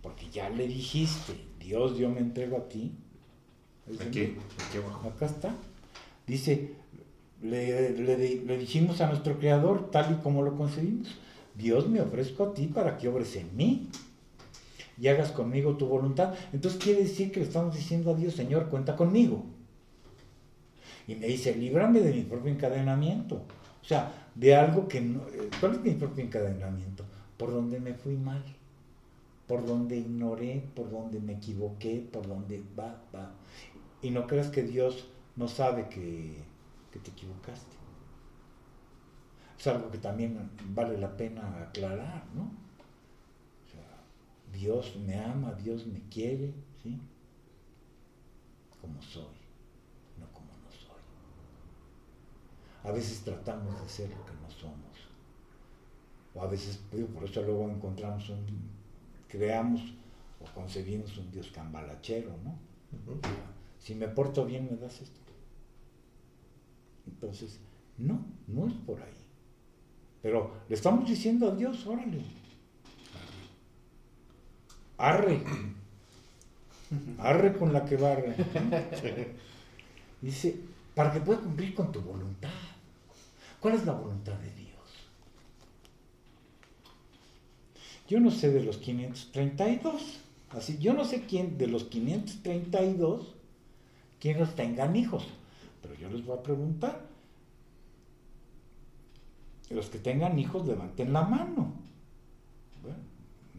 porque 0.00 0.30
ya 0.30 0.48
le 0.48 0.66
dijiste, 0.66 1.34
Dios, 1.60 1.98
yo 1.98 2.08
me 2.08 2.20
entrego 2.20 2.56
a 2.56 2.66
ti. 2.66 2.92
Aquí, 4.00 4.38
aquí 4.58 4.78
abajo. 4.78 5.10
Acá 5.10 5.26
está. 5.26 5.54
Dice, 6.26 6.76
le, 7.42 8.56
dijimos 8.56 9.02
a 9.02 9.08
nuestro 9.08 9.38
Creador, 9.38 9.90
tal 9.90 10.14
y 10.14 10.22
como 10.22 10.42
lo 10.42 10.56
concebimos, 10.56 11.08
Dios 11.56 11.88
me 11.88 12.00
ofrezco 12.00 12.44
a 12.44 12.54
ti 12.54 12.66
para 12.66 12.96
que 12.96 13.08
obres 13.08 13.34
en 13.36 13.56
mí 13.56 13.88
y 14.98 15.08
hagas 15.08 15.32
conmigo 15.32 15.76
tu 15.76 15.86
voluntad. 15.86 16.34
Entonces 16.52 16.82
quiere 16.82 17.02
decir 17.02 17.32
que 17.32 17.40
le 17.40 17.46
estamos 17.46 17.74
diciendo 17.74 18.10
a 18.10 18.14
Dios, 18.14 18.34
Señor, 18.34 18.68
cuenta 18.68 18.96
conmigo. 18.96 19.44
Y 21.06 21.14
me 21.14 21.26
dice, 21.28 21.54
líbrame 21.54 22.00
de 22.00 22.12
mi 22.12 22.22
propio 22.22 22.52
encadenamiento. 22.52 23.36
O 23.82 23.84
sea, 23.84 24.30
de 24.34 24.56
algo 24.56 24.88
que 24.88 25.00
no... 25.00 25.20
Eh, 25.28 25.50
¿Cuál 25.60 25.74
es 25.74 25.80
mi 25.80 25.92
propio 25.92 26.24
encadenamiento? 26.24 27.04
Por 27.36 27.52
donde 27.52 27.78
me 27.78 27.94
fui 27.94 28.16
mal 28.16 28.42
por 29.46 29.64
donde 29.64 29.96
ignoré, 29.96 30.64
por 30.74 30.90
donde 30.90 31.20
me 31.20 31.34
equivoqué, 31.34 32.06
por 32.12 32.26
donde 32.26 32.62
va, 32.78 33.00
va. 33.14 33.30
Y 34.02 34.10
no 34.10 34.26
creas 34.26 34.48
que 34.48 34.62
Dios 34.62 35.06
no 35.36 35.48
sabe 35.48 35.88
que, 35.88 36.44
te 36.90 37.10
equivocaste. 37.10 37.75
Es 39.58 39.66
algo 39.66 39.90
que 39.90 39.98
también 39.98 40.50
vale 40.74 40.98
la 40.98 41.16
pena 41.16 41.62
aclarar, 41.62 42.26
¿no? 42.34 42.42
O 42.42 43.70
sea, 43.70 44.02
Dios 44.52 44.96
me 44.96 45.18
ama, 45.18 45.52
Dios 45.54 45.86
me 45.86 46.00
quiere, 46.08 46.52
¿sí? 46.82 47.00
Como 48.80 49.00
soy, 49.02 49.36
no 50.18 50.26
como 50.32 50.52
no 50.52 50.70
soy. 50.70 51.00
A 52.84 52.92
veces 52.92 53.22
tratamos 53.24 53.80
de 53.82 53.88
ser 53.88 54.10
lo 54.10 54.24
que 54.26 54.32
no 54.34 54.50
somos. 54.50 54.96
O 56.34 56.42
a 56.42 56.46
veces, 56.46 56.78
por 57.14 57.24
eso 57.24 57.42
luego 57.42 57.70
encontramos 57.70 58.28
un 58.28 58.76
creamos 59.28 59.80
o 60.40 60.44
concebimos 60.54 61.16
un 61.18 61.30
Dios 61.30 61.50
cambalachero, 61.50 62.36
¿no? 62.44 62.58
Si 63.78 63.94
me 63.94 64.08
porto 64.08 64.44
bien, 64.44 64.68
me 64.70 64.76
das 64.76 65.00
esto. 65.00 65.20
Entonces, 67.06 67.60
no, 67.98 68.24
no 68.46 68.66
es 68.66 68.74
por 68.74 69.00
ahí. 69.00 69.25
Pero 70.22 70.52
le 70.68 70.74
estamos 70.74 71.08
diciendo 71.08 71.48
a 71.48 71.54
Dios, 71.54 71.86
órale. 71.86 72.20
Arre. 74.98 75.42
Arre 77.18 77.56
con 77.56 77.72
la 77.72 77.84
que 77.84 77.96
barre. 77.96 78.34
Dice, 80.20 80.56
para 80.94 81.12
que 81.12 81.20
pueda 81.20 81.40
cumplir 81.40 81.74
con 81.74 81.92
tu 81.92 82.00
voluntad. 82.00 82.50
¿Cuál 83.60 83.74
es 83.74 83.84
la 83.84 83.92
voluntad 83.92 84.34
de 84.34 84.50
Dios? 84.52 84.66
Yo 88.08 88.20
no 88.20 88.30
sé 88.30 88.50
de 88.50 88.62
los 88.62 88.78
532. 88.78 90.20
Así, 90.50 90.78
yo 90.78 90.94
no 90.94 91.04
sé 91.04 91.26
quién 91.26 91.58
de 91.58 91.66
los 91.66 91.84
532 91.84 93.34
quienes 94.20 94.54
tengan 94.54 94.96
hijos, 94.96 95.24
pero 95.82 95.94
yo 95.94 96.08
les 96.08 96.24
voy 96.24 96.38
a 96.38 96.42
preguntar. 96.42 97.15
Los 99.70 99.88
que 99.88 99.98
tengan 99.98 100.38
hijos 100.38 100.66
levanten 100.66 101.12
la 101.12 101.22
mano. 101.22 101.72
Bueno, 102.82 102.98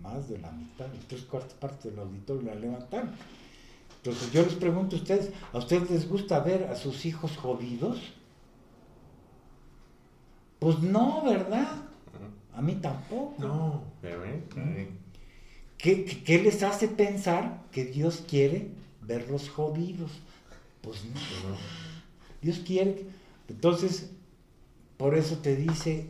más 0.02 0.30
de 0.30 0.40
la 0.40 0.52
mitad, 0.52 0.88
tres 1.08 1.24
cuartas 1.24 1.54
partes 1.54 1.84
del 1.84 2.00
auditorio 2.00 2.44
la 2.44 2.56
levantaron. 2.56 3.12
Entonces 3.98 4.32
yo 4.32 4.44
les 4.44 4.54
pregunto 4.54 4.96
a 4.96 5.00
ustedes, 5.00 5.32
¿a 5.52 5.58
ustedes 5.58 5.90
les 5.90 6.08
gusta 6.08 6.40
ver 6.40 6.66
a 6.66 6.76
sus 6.76 7.06
hijos 7.06 7.36
jodidos? 7.36 8.00
Pues 10.60 10.80
no, 10.80 11.24
¿verdad? 11.24 11.84
A 12.56 12.62
mí 12.62 12.76
tampoco. 12.76 13.36
No, 13.40 13.84
¿Qué, 15.78 16.42
les 16.44 16.64
hace 16.64 16.88
pensar 16.88 17.64
que 17.72 17.86
Dios 17.86 18.24
quiere 18.28 18.72
verlos 19.02 19.50
jodidos? 19.50 20.12
Pues 20.82 21.06
no. 21.06 21.20
Dios 22.42 22.60
quiere. 22.66 23.06
Entonces, 23.48 24.12
por 24.98 25.16
eso 25.16 25.38
te 25.38 25.56
dice, 25.56 26.08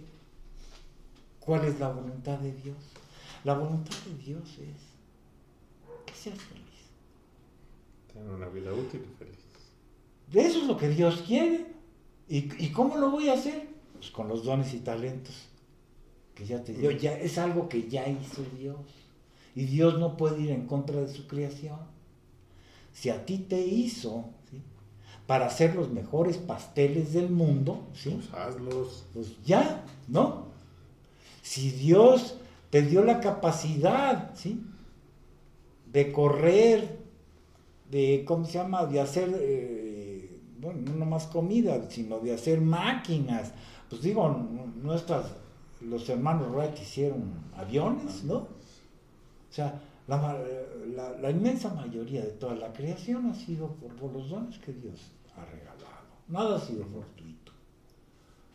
¿cuál 1.40 1.66
es 1.66 1.80
la 1.80 1.90
voluntad 1.90 2.40
de 2.40 2.54
Dios? 2.54 2.78
La 3.44 3.54
voluntad 3.54 3.96
de 4.06 4.24
Dios 4.24 4.50
es 4.60 6.06
que 6.06 6.14
seas 6.14 6.40
feliz. 6.40 6.64
Tener 8.12 8.30
una 8.30 8.48
vida 8.48 8.74
útil 8.74 9.02
y 9.04 9.18
feliz. 9.18 9.38
Eso 10.34 10.62
es 10.62 10.68
lo 10.68 10.78
que 10.78 10.90
Dios 10.90 11.24
quiere. 11.26 11.68
¿Y, 12.30 12.64
y 12.64 12.72
cómo 12.72 12.98
lo 12.98 13.12
voy 13.12 13.30
a 13.30 13.34
hacer? 13.34 13.68
Pues 13.94 14.12
con 14.12 14.28
los 14.28 14.44
dones 14.44 14.74
y 14.74 14.80
talentos 14.80 15.48
que 16.38 16.46
ya 16.46 16.64
te 16.64 16.74
dio. 16.74 16.92
Ya, 16.92 17.18
es 17.18 17.38
algo 17.38 17.68
que 17.68 17.90
ya 17.90 18.08
hizo 18.08 18.44
Dios. 18.58 18.78
Y 19.56 19.66
Dios 19.66 20.00
no 20.00 20.18
puede 20.18 20.42
ir 20.42 20.52
en 20.52 20.68
contra 20.68 21.02
de 21.02 21.12
su 21.12 21.28
creación. 21.28 21.80
Si 22.94 23.10
a 23.10 23.26
ti 23.26 23.40
te 23.40 23.60
hizo 23.60 24.26
¿sí? 24.52 24.62
Para 25.28 25.48
hacer 25.48 25.76
los 25.76 25.90
mejores 25.92 26.38
pasteles 26.38 27.14
del 27.14 27.30
mundo, 27.30 27.88
¿sí? 27.94 28.12
Pues 28.12 28.34
hazlos. 28.34 29.06
pues 29.14 29.36
ya, 29.46 29.84
¿no? 30.08 30.48
Si 31.42 31.70
Dios 31.72 32.38
te 32.70 32.82
dio 32.82 33.04
la 33.04 33.20
capacidad, 33.20 34.32
¿sí? 34.36 34.64
De 35.92 36.12
correr, 36.12 36.98
de, 37.92 38.24
¿cómo 38.26 38.46
se 38.46 38.54
llama? 38.54 38.86
De 38.86 39.00
hacer, 39.00 39.34
eh, 39.40 40.40
bueno, 40.60 40.80
no 40.86 40.96
nomás 40.96 41.28
comida, 41.28 41.90
sino 41.90 42.20
de 42.20 42.34
hacer 42.34 42.62
máquinas. 42.62 43.52
Pues 43.90 44.02
digo, 44.02 44.30
nuestras, 44.82 45.26
los 45.82 46.08
hermanos 46.10 46.52
Wright 46.54 46.78
hicieron 46.82 47.34
aviones, 47.56 48.24
¿no? 48.24 48.36
O 48.38 48.48
sea, 49.50 49.82
la, 50.08 50.18
ma- 50.18 50.38
la- 50.96 51.18
la 51.20 51.32
inmensa 51.32 51.74
mayoría 51.74 52.22
de 52.22 52.32
toda 52.32 52.56
la 52.56 52.72
creación 52.74 53.28
ha 53.28 53.34
sido 53.36 53.68
por, 53.76 53.92
por 53.96 54.12
los 54.12 54.30
dones 54.30 54.58
que 54.60 54.74
Dios 54.74 55.00
ha 55.38 55.46
regalado. 55.46 55.86
Nada 56.28 56.58
ha 56.58 56.60
sido 56.60 56.86
fortuito. 56.86 57.52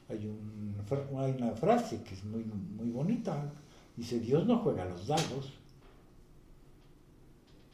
Hay, 0.08 0.26
un, 0.26 0.74
hay 1.18 1.32
una 1.32 1.52
frase 1.52 2.02
que 2.02 2.14
es 2.14 2.24
muy, 2.24 2.44
muy 2.44 2.90
bonita. 2.90 3.50
Dice, 3.96 4.20
Dios 4.20 4.46
no 4.46 4.58
juega 4.58 4.82
a 4.82 4.86
los 4.86 5.06
dados. 5.06 5.52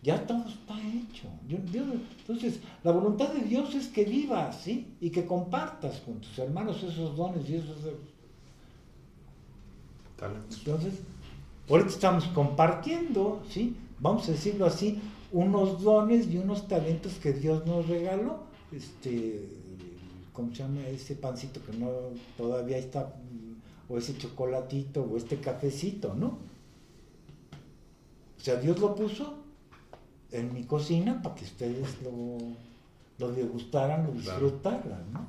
Ya 0.02 0.24
todo 0.26 0.46
está 0.48 0.74
hecho. 0.80 1.28
Dios- 1.48 1.84
entonces, 2.20 2.60
la 2.84 2.92
voluntad 2.92 3.32
de 3.32 3.40
Dios 3.40 3.74
es 3.74 3.88
que 3.88 4.04
vivas, 4.04 4.62
¿sí? 4.62 4.94
Y 5.00 5.10
que 5.10 5.26
compartas 5.26 5.98
con 6.00 6.20
tus 6.20 6.38
hermanos 6.38 6.82
esos 6.82 7.16
dones 7.16 7.48
y 7.50 7.56
esos... 7.56 7.76
Talentos. 10.16 10.58
Entonces, 10.58 10.94
ahorita 11.68 11.90
estamos 11.90 12.24
compartiendo, 12.26 13.42
¿sí? 13.50 13.76
Vamos 13.98 14.28
a 14.28 14.32
decirlo 14.32 14.66
así, 14.66 15.00
unos 15.32 15.82
dones 15.82 16.28
y 16.28 16.38
unos 16.38 16.68
talentos 16.68 17.14
que 17.14 17.32
Dios 17.32 17.66
nos 17.66 17.88
regaló. 17.88 18.47
Este, 18.72 19.48
¿cómo 20.32 20.50
se 20.50 20.56
llama? 20.62 20.86
Ese 20.88 21.14
pancito 21.16 21.60
que 21.64 21.72
no 21.72 21.88
todavía 22.36 22.76
está, 22.78 23.14
mm, 23.30 23.92
o 23.92 23.98
ese 23.98 24.16
chocolatito, 24.18 25.02
o 25.02 25.16
este 25.16 25.40
cafecito, 25.40 26.14
¿no? 26.14 26.38
O 28.38 28.40
sea, 28.40 28.56
Dios 28.56 28.78
lo 28.78 28.94
puso 28.94 29.42
en 30.30 30.52
mi 30.52 30.64
cocina 30.64 31.22
para 31.22 31.34
que 31.34 31.44
ustedes 31.44 32.02
lo, 32.02 32.38
lo 33.18 33.32
degustaran, 33.32 34.04
lo 34.06 34.12
Claro. 34.12 34.18
disfrutaran, 34.44 35.12
¿no? 35.12 35.26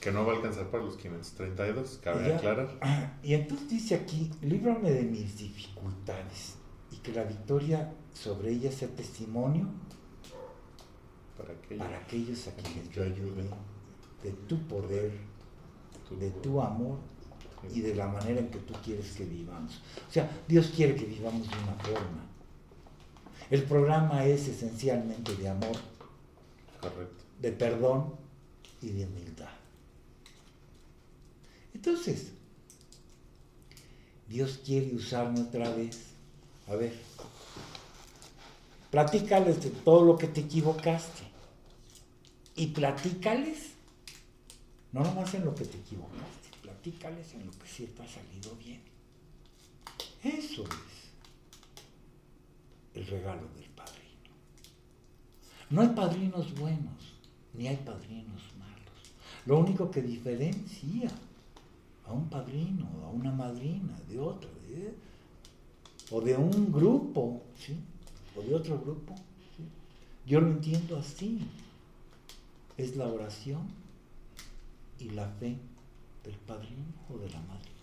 Que 0.00 0.10
no 0.12 0.24
va 0.26 0.32
a 0.34 0.36
alcanzar 0.36 0.70
para 0.70 0.84
los 0.84 0.96
532, 0.96 2.00
cabe 2.02 2.28
Ya. 2.28 2.36
aclarar. 2.36 2.78
Ah, 2.80 3.12
Y 3.22 3.34
entonces 3.34 3.68
dice 3.68 3.94
aquí, 3.94 4.30
líbrame 4.42 4.90
de 4.90 5.02
mis 5.02 5.38
dificultades 5.38 6.54
y 6.92 6.96
que 6.96 7.12
la 7.12 7.24
victoria 7.24 7.92
sobre 8.12 8.50
ellas 8.52 8.74
sea 8.74 8.88
testimonio 8.88 9.68
Para 11.36 11.54
que 11.60 11.76
para 11.76 11.98
aquellos 11.98 12.48
a 12.48 12.52
quienes 12.52 12.90
yo 12.90 13.02
ayude, 13.02 13.48
de 14.22 14.30
tu 14.48 14.58
poder, 14.66 15.12
de 16.18 16.30
tu 16.30 16.60
amor 16.60 16.98
y 17.72 17.80
de 17.80 17.94
la 17.94 18.06
manera 18.08 18.40
en 18.40 18.48
que 18.48 18.58
tú 18.58 18.74
quieres 18.84 19.12
que 19.12 19.24
vivamos. 19.24 19.80
O 20.08 20.12
sea, 20.12 20.30
Dios 20.46 20.72
quiere 20.74 20.94
que 20.94 21.04
vivamos 21.04 21.48
de 21.48 21.56
una 21.58 21.74
forma. 21.74 22.26
El 23.50 23.62
programa 23.64 24.24
es 24.24 24.48
esencialmente 24.48 25.34
de 25.36 25.48
amor, 25.48 25.76
Correcto. 26.80 27.24
de 27.40 27.52
perdón 27.52 28.14
y 28.82 28.88
de 28.90 29.06
humildad. 29.06 29.50
Entonces, 31.74 32.32
Dios 34.28 34.60
quiere 34.64 34.94
usarme 34.94 35.40
otra 35.40 35.70
vez. 35.70 36.06
A 36.66 36.74
ver, 36.74 36.92
platícales 38.96 39.62
de 39.62 39.68
todo 39.68 40.06
lo 40.06 40.16
que 40.16 40.26
te 40.26 40.40
equivocaste. 40.40 41.22
Y 42.54 42.68
platícales, 42.68 43.72
no 44.90 45.02
nomás 45.04 45.34
en 45.34 45.44
lo 45.44 45.54
que 45.54 45.66
te 45.66 45.76
equivocaste, 45.76 46.48
platícales 46.62 47.34
en 47.34 47.44
lo 47.44 47.52
que 47.52 47.68
sí 47.68 47.92
te 47.94 48.02
ha 48.02 48.08
salido 48.08 48.56
bien. 48.56 48.80
Eso 50.24 50.64
es 50.64 50.96
el 52.94 53.06
regalo 53.06 53.46
del 53.54 53.68
padrino. 53.68 54.30
No 55.68 55.82
hay 55.82 55.88
padrinos 55.88 56.54
buenos, 56.58 57.12
ni 57.52 57.68
hay 57.68 57.76
padrinos 57.76 58.40
malos. 58.58 59.12
Lo 59.44 59.58
único 59.58 59.90
que 59.90 60.00
diferencia 60.00 61.10
a 62.06 62.12
un 62.14 62.30
padrino, 62.30 62.88
a 63.04 63.10
una 63.10 63.30
madrina, 63.30 63.94
de 64.08 64.18
otro, 64.18 64.48
de- 64.70 64.94
o 66.10 66.22
de 66.22 66.34
un 66.34 66.72
grupo, 66.72 67.42
¿sí? 67.58 67.76
O 68.36 68.42
de 68.42 68.54
otro 68.54 68.78
grupo. 68.78 69.14
Yo 70.26 70.40
lo 70.40 70.48
entiendo 70.48 70.96
así. 70.96 71.40
Es 72.76 72.96
la 72.96 73.06
oración 73.06 73.68
y 74.98 75.10
la 75.10 75.28
fe 75.28 75.56
del 76.24 76.34
padrino 76.34 76.84
o 77.08 77.16
de 77.18 77.30
la 77.30 77.40
madrina. 77.40 77.76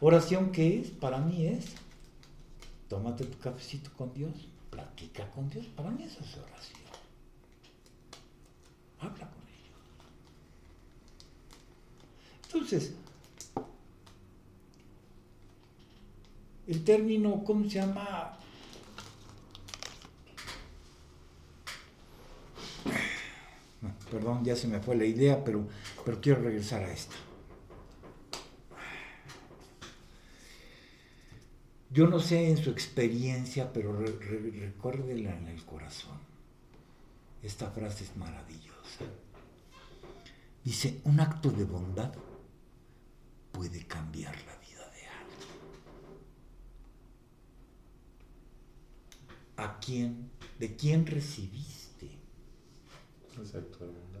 Oración 0.00 0.50
que 0.50 0.80
es, 0.80 0.90
para 0.90 1.18
mí 1.18 1.46
es, 1.46 1.74
tómate 2.88 3.24
tu 3.26 3.38
cafecito 3.38 3.90
con 3.98 4.14
Dios, 4.14 4.32
platica 4.70 5.30
con 5.32 5.50
Dios, 5.50 5.66
para 5.76 5.90
mí 5.90 6.04
eso 6.04 6.20
es 6.24 6.36
oración. 6.38 6.80
Habla 8.98 9.30
con 9.30 9.42
ellos. 9.42 9.76
Entonces, 12.44 12.94
el 16.66 16.84
término, 16.84 17.42
¿cómo 17.44 17.64
se 17.64 17.70
llama? 17.70 18.36
Perdón, 24.10 24.44
ya 24.44 24.56
se 24.56 24.66
me 24.66 24.80
fue 24.80 24.96
la 24.96 25.04
idea, 25.04 25.42
pero, 25.44 25.66
pero 26.04 26.20
quiero 26.20 26.42
regresar 26.42 26.82
a 26.82 26.92
esto. 26.92 27.14
Yo 31.92 32.06
no 32.06 32.20
sé 32.20 32.50
en 32.50 32.56
su 32.56 32.70
experiencia, 32.70 33.72
pero 33.72 33.92
re- 33.92 34.12
re- 34.20 34.50
recuérdela 34.50 35.36
en 35.36 35.48
el 35.48 35.64
corazón. 35.64 36.18
Esta 37.42 37.70
frase 37.70 38.04
es 38.04 38.16
maravillosa. 38.16 39.04
Dice, 40.64 41.00
un 41.04 41.18
acto 41.20 41.50
de 41.50 41.64
bondad 41.64 42.12
puede 43.50 43.86
cambiar 43.86 44.36
la 44.46 44.56
vida 44.56 44.88
de 44.90 45.06
alguien. 45.08 45.48
¿A 49.80 49.82
quién? 49.82 50.28
¿De 50.58 50.76
quién 50.76 51.06
recibiste 51.06 52.10
Exacto, 53.34 53.86
de 53.86 53.92
bondad. 53.92 54.20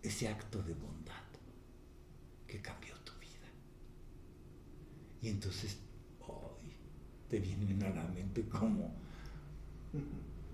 ese 0.00 0.28
acto 0.28 0.62
de 0.62 0.74
bondad 0.74 1.24
que 2.46 2.62
cambió 2.62 2.94
tu 3.02 3.10
vida? 3.14 3.48
Y 5.20 5.28
entonces, 5.28 5.76
hoy 6.20 6.70
te 7.28 7.40
vienen 7.40 7.82
a 7.82 7.90
la 7.90 8.04
mente 8.04 8.44
como 8.48 8.94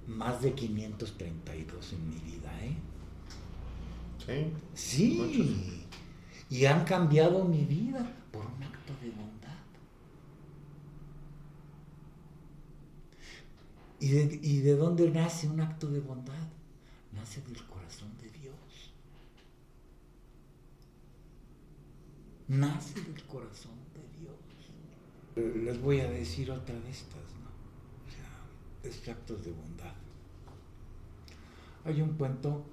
más 0.06 0.40
de 0.40 0.54
532 0.54 1.92
en 1.92 2.08
mi 2.08 2.16
vida, 2.20 2.50
¿eh? 2.64 2.74
Sí. 4.24 4.52
Sí. 4.72 5.18
Muchos. 5.18 5.46
Y 6.48 6.64
han 6.64 6.86
cambiado 6.86 7.44
mi 7.44 7.66
vida 7.66 8.00
por 8.32 8.46
un 8.46 8.62
acto 8.62 8.94
de 9.02 9.10
bondad. 9.10 9.47
¿Y 14.08 14.12
de, 14.12 14.40
¿Y 14.42 14.60
de 14.60 14.74
dónde 14.74 15.10
nace 15.10 15.46
un 15.46 15.60
acto 15.60 15.86
de 15.88 16.00
bondad? 16.00 16.48
Nace 17.12 17.42
del 17.42 17.62
corazón 17.66 18.10
de 18.22 18.30
Dios. 18.30 18.54
Nace 22.48 23.02
del 23.02 23.22
corazón 23.24 23.74
de 23.92 24.18
Dios. 24.18 25.64
Les 25.66 25.78
voy 25.78 26.00
a 26.00 26.10
decir 26.10 26.50
otra 26.50 26.74
de 26.74 26.90
estas, 26.90 27.16
¿no? 27.16 27.50
O 28.06 28.10
sea, 28.10 28.90
es 28.90 29.06
actos 29.10 29.44
de 29.44 29.50
bondad. 29.50 29.92
Hay 31.84 32.00
un 32.00 32.14
cuento 32.14 32.64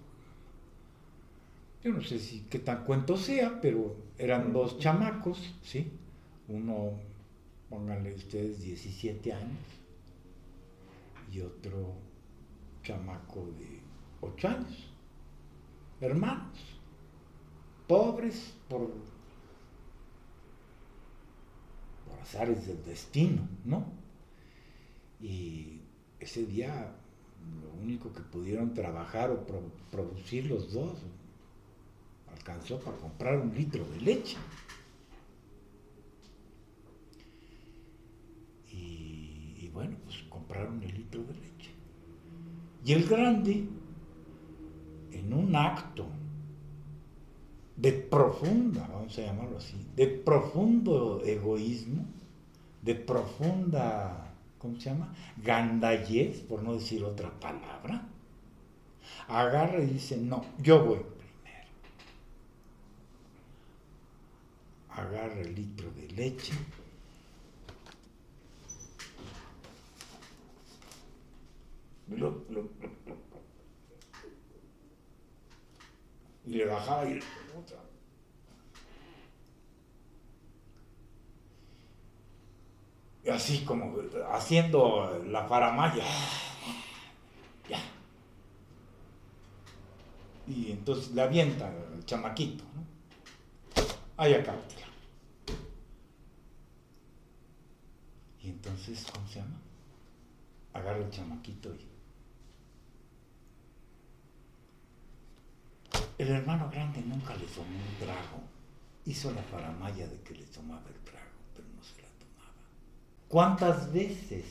yo 1.83 1.91
no 1.91 2.01
sé 2.01 2.17
si 2.17 2.45
qué 2.49 2.59
tan 2.59 2.85
cuento 2.85 3.17
sea, 3.17 3.59
pero 3.61 3.95
eran 4.17 4.53
dos 4.53 4.79
chamacos, 4.79 5.53
¿sí? 5.61 5.91
Uno, 6.47 6.93
pónganle 7.69 8.15
ustedes 8.15 8.63
17 8.63 9.33
años, 9.33 9.59
y 11.35 11.41
otro 11.41 11.95
chamaco 12.83 13.45
de 13.59 13.79
8 14.21 14.47
años, 14.47 14.87
hermanos, 16.01 16.57
pobres 17.87 18.53
por, 18.69 18.89
por 22.05 22.19
azares 22.21 22.65
del 22.67 22.83
destino, 22.85 23.47
¿no? 23.65 23.85
Y 25.21 25.79
ese 26.19 26.45
día 26.45 26.95
lo 27.61 27.71
único 27.81 28.11
que 28.13 28.21
pudieron 28.21 28.73
trabajar 28.73 29.31
o 29.31 29.45
pro- 29.45 29.71
producir 29.91 30.45
los 30.47 30.73
dos. 30.73 30.97
Alcanzó 32.27 32.79
para 32.81 32.97
comprar 32.97 33.37
un 33.39 33.55
litro 33.55 33.83
de 33.89 33.99
leche. 34.01 34.37
Y, 38.71 39.55
y 39.61 39.69
bueno, 39.73 39.97
pues 40.03 40.17
compraron 40.45 40.81
el 40.83 40.93
litro 40.93 41.23
de 41.23 41.33
leche. 41.33 41.71
Y 42.83 42.93
el 42.93 43.07
grande, 43.07 43.67
en 45.11 45.33
un 45.33 45.55
acto 45.55 46.05
de 47.75 47.91
profunda, 47.91 48.87
vamos 48.87 49.17
a 49.17 49.21
llamarlo 49.21 49.57
así, 49.57 49.75
de 49.95 50.07
profundo 50.07 51.21
egoísmo, 51.25 52.05
de 52.81 52.95
profunda, 52.95 54.33
¿cómo 54.59 54.79
se 54.79 54.91
llama? 54.91 55.13
Gandallez, 55.43 56.41
por 56.41 56.61
no 56.61 56.73
decir 56.73 57.03
otra 57.03 57.31
palabra, 57.39 58.07
agarra 59.27 59.81
y 59.81 59.87
dice, 59.87 60.17
no, 60.17 60.45
yo 60.59 60.85
voy 60.85 60.99
primero. 60.99 61.67
Agarra 64.89 65.41
el 65.41 65.55
litro 65.55 65.91
de 65.91 66.07
leche. 66.11 66.53
Lo- 72.09 72.45
lo- 72.49 72.69
y 76.45 76.49
le 76.57 76.65
bajaba 76.65 77.09
y 77.09 77.19
otra. 77.57 77.77
Así 83.31 83.65
como 83.65 83.95
haciendo 84.31 85.23
la 85.27 85.45
faramaya. 85.47 86.03
Ya. 87.67 87.79
Y 90.47 90.71
entonces 90.71 91.11
le 91.15 91.23
avienta 91.23 91.73
el 91.95 92.05
chamaquito, 92.05 92.63
¿no? 92.75 92.85
Ahí 94.17 94.33
acábatela. 94.35 94.85
Y 98.43 98.49
entonces, 98.49 99.03
¿cómo 99.11 99.27
se 99.27 99.39
llama? 99.39 99.59
Agarra 100.73 100.97
el 100.99 101.09
chamaquito 101.09 101.73
y 101.73 101.87
El 106.17 106.29
hermano 106.29 106.69
grande 106.69 107.01
nunca 107.01 107.35
le 107.35 107.45
tomó 107.45 107.67
un 107.67 107.99
trago. 107.99 108.41
Hizo 109.05 109.31
la 109.31 109.43
faramaya 109.43 110.07
de 110.07 110.19
que 110.21 110.33
le 110.33 110.45
tomaba 110.45 110.87
el 110.87 110.99
trago, 111.01 111.31
pero 111.53 111.67
no 111.75 111.83
se 111.83 112.01
la 112.01 112.07
tomaba. 112.07 112.53
¿Cuántas 113.27 113.91
veces? 113.91 114.45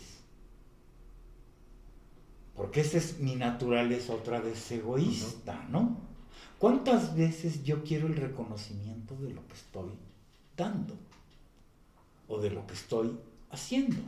Porque 2.54 2.82
esa 2.82 2.98
es 2.98 3.18
mi 3.18 3.34
naturaleza 3.34 4.14
otra 4.14 4.40
vez 4.40 4.70
egoísta, 4.70 5.66
¿no? 5.70 5.96
¿Cuántas 6.58 7.16
veces 7.16 7.64
yo 7.64 7.82
quiero 7.82 8.06
el 8.06 8.16
reconocimiento 8.16 9.16
de 9.16 9.30
lo 9.30 9.46
que 9.48 9.54
estoy 9.54 9.90
dando? 10.56 10.96
O 12.28 12.38
de 12.40 12.50
lo 12.50 12.66
que 12.66 12.74
estoy 12.74 13.18
haciendo. 13.50 14.02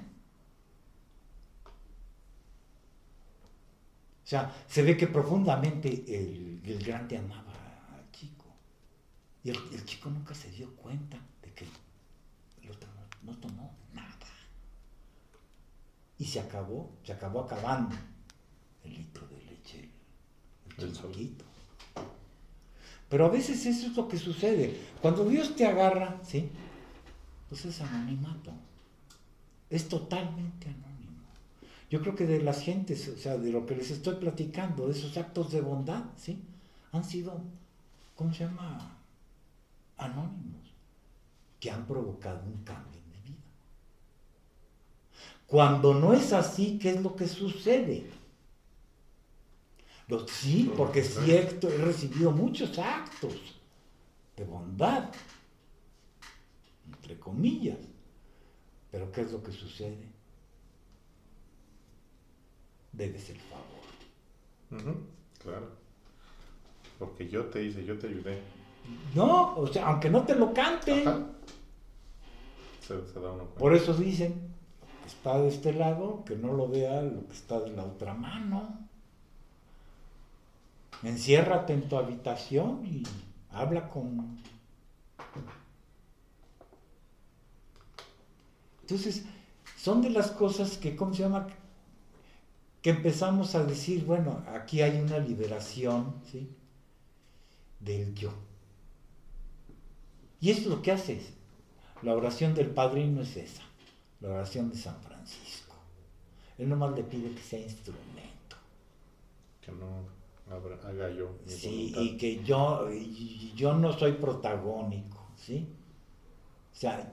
O 4.26 4.28
sea, 4.28 4.52
se 4.66 4.82
ve 4.82 4.96
que 4.96 5.06
profundamente 5.06 5.88
el, 5.88 6.60
el 6.64 6.84
grande 6.84 7.16
amaba 7.16 7.52
al 7.94 8.10
chico. 8.10 8.46
Y 9.44 9.50
el, 9.50 9.56
el 9.72 9.84
chico 9.84 10.10
nunca 10.10 10.34
se 10.34 10.50
dio 10.50 10.74
cuenta 10.74 11.16
de 11.40 11.52
que 11.52 11.64
el 12.60 12.70
otro 12.72 12.88
no, 13.22 13.32
tomó 13.38 13.72
nada. 13.94 14.26
Y 16.18 16.24
se 16.24 16.40
acabó, 16.40 16.90
se 17.04 17.12
acabó 17.12 17.42
acabando 17.42 17.94
el 18.82 18.94
litro 18.94 19.28
de 19.28 19.36
leche, 19.44 19.88
el, 20.76 20.92
El. 20.92 21.36
Pero 23.08 23.26
a 23.26 23.28
veces 23.28 23.64
eso 23.64 23.86
es 23.86 23.96
lo 23.96 24.08
que 24.08 24.18
sucede. 24.18 24.76
Cuando 25.00 25.24
Dios 25.28 25.54
te 25.54 25.64
agarra, 25.66 26.20
¿sí? 26.24 26.50
Pues 27.48 27.64
es 27.64 27.80
anonimato. 27.80 28.50
Es 29.70 29.88
totalmente 29.88 30.66
anónimo. 30.66 30.86
Yo 31.88 32.01
creo 32.01 32.16
que 32.16 32.27
de 32.27 32.42
las 32.42 32.62
gentes, 32.62 33.09
o 33.09 33.16
sea, 33.16 33.38
de 33.38 33.51
lo 33.51 33.64
que 33.64 33.77
les 33.77 33.90
estoy 33.90 34.16
platicando, 34.16 34.87
de 34.87 34.92
esos 34.92 35.16
actos 35.16 35.53
de 35.53 35.61
bondad, 35.61 36.05
¿sí? 36.16 36.42
Han 36.92 37.05
sido, 37.05 37.40
¿cómo 38.16 38.33
se 38.35 38.44
llama? 38.44 38.99
Anónimos, 39.96 40.75
que 41.61 41.70
han 41.70 41.87
provocado 41.87 42.44
un 42.44 42.64
cambio 42.64 43.01
en 43.01 43.11
mi 43.11 43.31
vida. 43.31 43.44
Cuando 45.46 45.94
no 45.94 46.12
es 46.12 46.33
así, 46.33 46.79
¿qué 46.79 46.90
es 46.90 47.03
lo 47.03 47.14
que 47.14 47.29
sucede? 47.29 48.11
Sí, 50.29 50.72
porque 50.77 51.03
sí 51.03 51.33
he, 51.33 51.40
he 51.40 51.79
recibido 51.79 52.31
muchos 52.31 52.79
actos 52.79 53.35
de 54.37 54.44
bondad, 54.44 55.11
entre 56.87 57.18
comillas. 57.18 57.79
Pero 58.90 59.11
¿qué 59.11 59.22
es 59.22 59.33
lo 59.33 59.42
que 59.42 59.53
sucede? 59.53 60.15
Debes 62.96 63.28
el 63.30 63.38
favor. 63.38 64.96
Claro. 65.42 65.68
Porque 66.98 67.28
yo 67.28 67.44
te 67.46 67.62
hice, 67.62 67.85
yo 67.85 67.98
te 67.98 68.06
ayudé. 68.09 68.40
No, 69.14 69.54
o 69.56 69.66
sea, 69.66 69.88
aunque 69.88 70.09
no 70.09 70.24
te 70.24 70.35
lo 70.35 70.54
canten. 70.54 71.06
Ajá. 71.06 71.26
Se, 72.80 73.06
se 73.06 73.20
da. 73.20 73.32
Por 73.59 73.74
eso 73.74 73.92
dicen, 73.92 74.54
lo 74.80 75.02
que 75.02 75.09
está 75.09 75.38
de 75.38 75.48
este 75.48 75.72
lado, 75.74 76.24
que 76.24 76.37
no 76.37 76.52
lo 76.54 76.68
vea 76.68 77.02
lo 77.02 77.26
que 77.26 77.35
está 77.35 77.61
de 77.61 77.70
la 77.70 77.85
otra 77.85 78.14
mano. 78.14 78.88
Enciérrate 81.02 81.74
en 81.74 81.88
tu 81.88 81.96
habitación 81.98 82.87
y 82.87 83.02
habla 83.50 83.88
con... 83.90 84.38
Entonces, 88.80 89.24
son 89.76 90.00
de 90.00 90.11
las 90.11 90.30
cosas 90.30 90.78
que, 90.78 90.96
¿cómo 90.96 91.12
se 91.12 91.24
llama? 91.24 91.48
Que 92.87 92.90
empezamos 92.90 93.57
a 93.57 93.64
decir, 93.64 94.05
bueno, 94.05 94.44
aquí 94.46 94.81
hay 94.81 95.01
una 95.01 95.18
liberación, 95.18 96.14
¿sí? 96.31 96.49
Del 97.81 98.14
yo. 98.14 98.33
Y 100.40 100.53
es 100.53 100.64
lo 100.66 100.81
que 100.83 100.92
haces. 100.92 101.33
La 102.03 102.14
oración 102.14 102.55
del 102.55 102.70
padrino 102.70 103.22
es 103.22 103.37
esa, 103.37 103.62
la 104.20 104.29
oración 104.29 104.70
de 104.70 104.77
San 104.77 105.03
Francisco. 105.03 105.75
Él 106.59 106.68
nomás 106.68 106.94
le 106.94 107.03
pide 107.03 107.33
que 107.35 107.42
sea 107.42 107.59
instrumento. 107.59 108.57
Que 109.61 109.72
no 109.72 110.05
abra- 110.49 110.79
haga 110.88 111.11
yo 111.11 111.37
mi 111.44 111.53
Sí, 111.53 111.90
voluntad. 111.92 112.01
y 112.03 112.16
que 112.18 112.44
yo, 112.44 112.88
yo 113.57 113.75
no 113.75 113.99
soy 113.99 114.12
protagónico, 114.12 115.27
¿sí? 115.37 115.66
O 116.72 116.79
sea, 116.79 117.12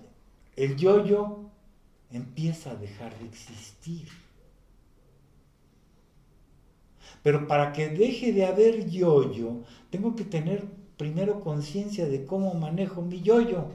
el 0.55 0.75
yo-yo 0.75 1.49
empieza 2.11 2.69
a 2.69 2.75
dejar 2.75 3.17
de 3.17 3.25
existir. 3.25 4.07
Pero 7.23 7.47
para 7.47 7.71
que 7.71 7.87
deje 7.87 8.33
de 8.33 8.45
haber 8.45 8.89
yo-yo, 8.89 9.63
tengo 9.89 10.15
que 10.15 10.25
tener 10.25 10.65
primero 10.97 11.39
conciencia 11.39 12.05
de 12.05 12.25
cómo 12.25 12.53
manejo 12.53 13.01
mi 13.01 13.21
yo-yo. 13.21 13.71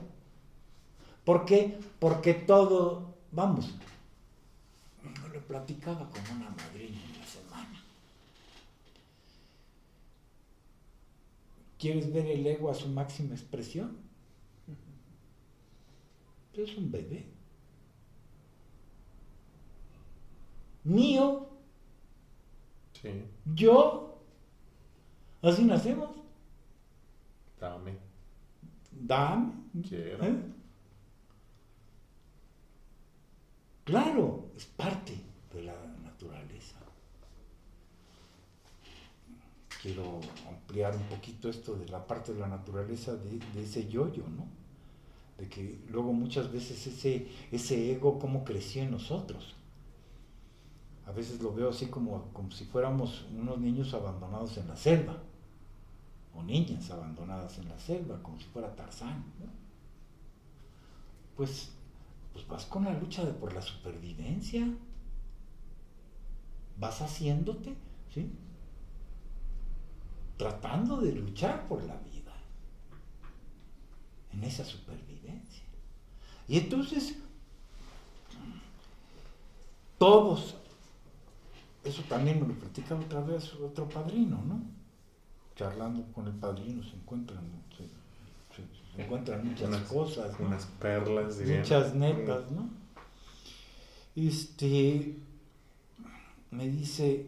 ¿Por 1.24 1.44
qué? 1.46 1.78
Porque 1.98 2.34
todo, 2.34 3.14
vamos, 3.32 3.74
yo 5.02 5.28
le 5.28 5.40
platicaba 5.40 6.08
con 6.10 6.20
una 6.36 6.50
madrina 6.50 6.98
en 7.04 7.20
la 7.20 7.26
semana. 7.26 7.84
¿Quieres 11.78 12.12
ver 12.12 12.26
el 12.26 12.46
ego 12.46 12.70
a 12.70 12.74
su 12.74 12.88
máxima 12.88 13.34
expresión? 13.34 13.96
Es 16.54 16.76
un 16.76 16.90
bebé. 16.90 17.24
Mío, 20.82 21.47
Sí, 23.00 23.24
yo. 23.54 24.18
Así 25.42 25.64
nacemos. 25.64 26.10
dame, 27.60 27.98
Dame. 28.92 29.52
quiero. 29.88 30.24
¿eh? 30.24 30.36
Claro, 33.84 34.50
es 34.56 34.66
parte 34.66 35.14
de 35.52 35.62
la 35.62 35.74
naturaleza. 36.04 36.76
Quiero 39.80 40.20
ampliar 40.48 40.94
un 40.96 41.04
poquito 41.04 41.48
esto 41.48 41.76
de 41.76 41.88
la 41.88 42.06
parte 42.06 42.34
de 42.34 42.40
la 42.40 42.48
naturaleza 42.48 43.14
de, 43.16 43.38
de 43.54 43.62
ese 43.62 43.88
yo-yo, 43.88 44.24
¿no? 44.28 44.46
De 45.38 45.48
que 45.48 45.80
luego 45.88 46.12
muchas 46.12 46.50
veces 46.52 46.86
ese, 46.86 47.28
ese 47.52 47.92
ego, 47.92 48.18
cómo 48.18 48.44
creció 48.44 48.82
en 48.82 48.90
nosotros. 48.90 49.54
A 51.08 51.12
veces 51.12 51.40
lo 51.40 51.54
veo 51.54 51.70
así 51.70 51.86
como, 51.86 52.30
como 52.34 52.50
si 52.50 52.66
fuéramos 52.66 53.24
unos 53.32 53.58
niños 53.58 53.94
abandonados 53.94 54.58
en 54.58 54.68
la 54.68 54.76
selva, 54.76 55.16
o 56.34 56.42
niñas 56.42 56.90
abandonadas 56.90 57.58
en 57.58 57.68
la 57.68 57.78
selva, 57.78 58.22
como 58.22 58.38
si 58.38 58.44
fuera 58.44 58.76
Tarzán. 58.76 59.24
¿no? 59.40 59.46
Pues, 61.34 61.70
pues 62.34 62.46
vas 62.46 62.66
con 62.66 62.84
la 62.84 62.92
lucha 62.92 63.24
de 63.24 63.32
por 63.32 63.54
la 63.54 63.62
supervivencia, 63.62 64.68
vas 66.78 67.00
haciéndote, 67.00 67.74
¿sí? 68.12 68.30
tratando 70.36 70.98
de 70.98 71.12
luchar 71.12 71.66
por 71.68 71.82
la 71.84 71.96
vida, 71.96 72.34
en 74.32 74.44
esa 74.44 74.64
supervivencia. 74.64 75.64
Y 76.46 76.58
entonces, 76.58 77.16
todos, 79.98 80.57
eso 81.84 82.02
también 82.08 82.40
me 82.40 82.48
lo 82.48 82.54
platica 82.58 82.94
otra 82.96 83.20
vez 83.20 83.52
otro 83.54 83.88
padrino, 83.88 84.42
¿no? 84.44 84.60
Charlando 85.56 86.04
con 86.12 86.26
el 86.26 86.34
padrino 86.34 86.82
se 86.82 86.96
encuentran, 86.96 87.44
se, 87.76 87.84
se 88.96 89.02
encuentran 89.02 89.46
muchas 89.46 89.68
Unas- 89.68 89.82
cosas, 89.88 90.38
¿no? 90.40 90.46
Unas 90.46 90.66
perlas, 90.66 91.38
dirían. 91.38 91.60
muchas 91.60 91.94
netas, 91.94 92.50
¿no? 92.50 92.68
Este, 94.16 95.16
me 96.50 96.68
dice, 96.68 97.26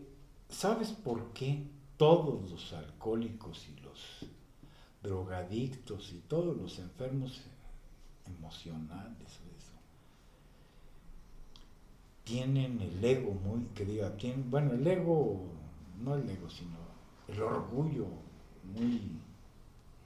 ¿sabes 0.49 0.89
por 0.91 1.33
qué 1.33 1.63
todos 1.97 2.51
los 2.51 2.73
alcohólicos 2.73 3.67
y 3.69 3.81
los 3.81 4.27
drogadictos 5.03 6.13
y 6.13 6.19
todos 6.29 6.57
los 6.57 6.79
enfermos 6.79 7.41
emocionales 8.27 9.39
tienen 12.25 12.81
el 12.81 13.05
ego 13.05 13.33
muy, 13.33 13.65
que 13.75 13.85
diga, 13.85 14.17
tienen, 14.17 14.51
bueno, 14.51 14.73
el 14.73 14.87
ego, 14.87 15.41
no 16.01 16.15
el 16.15 16.29
ego, 16.29 16.49
sino 16.49 16.77
el 17.29 17.43
orgullo 17.43 18.07
muy, 18.65 19.19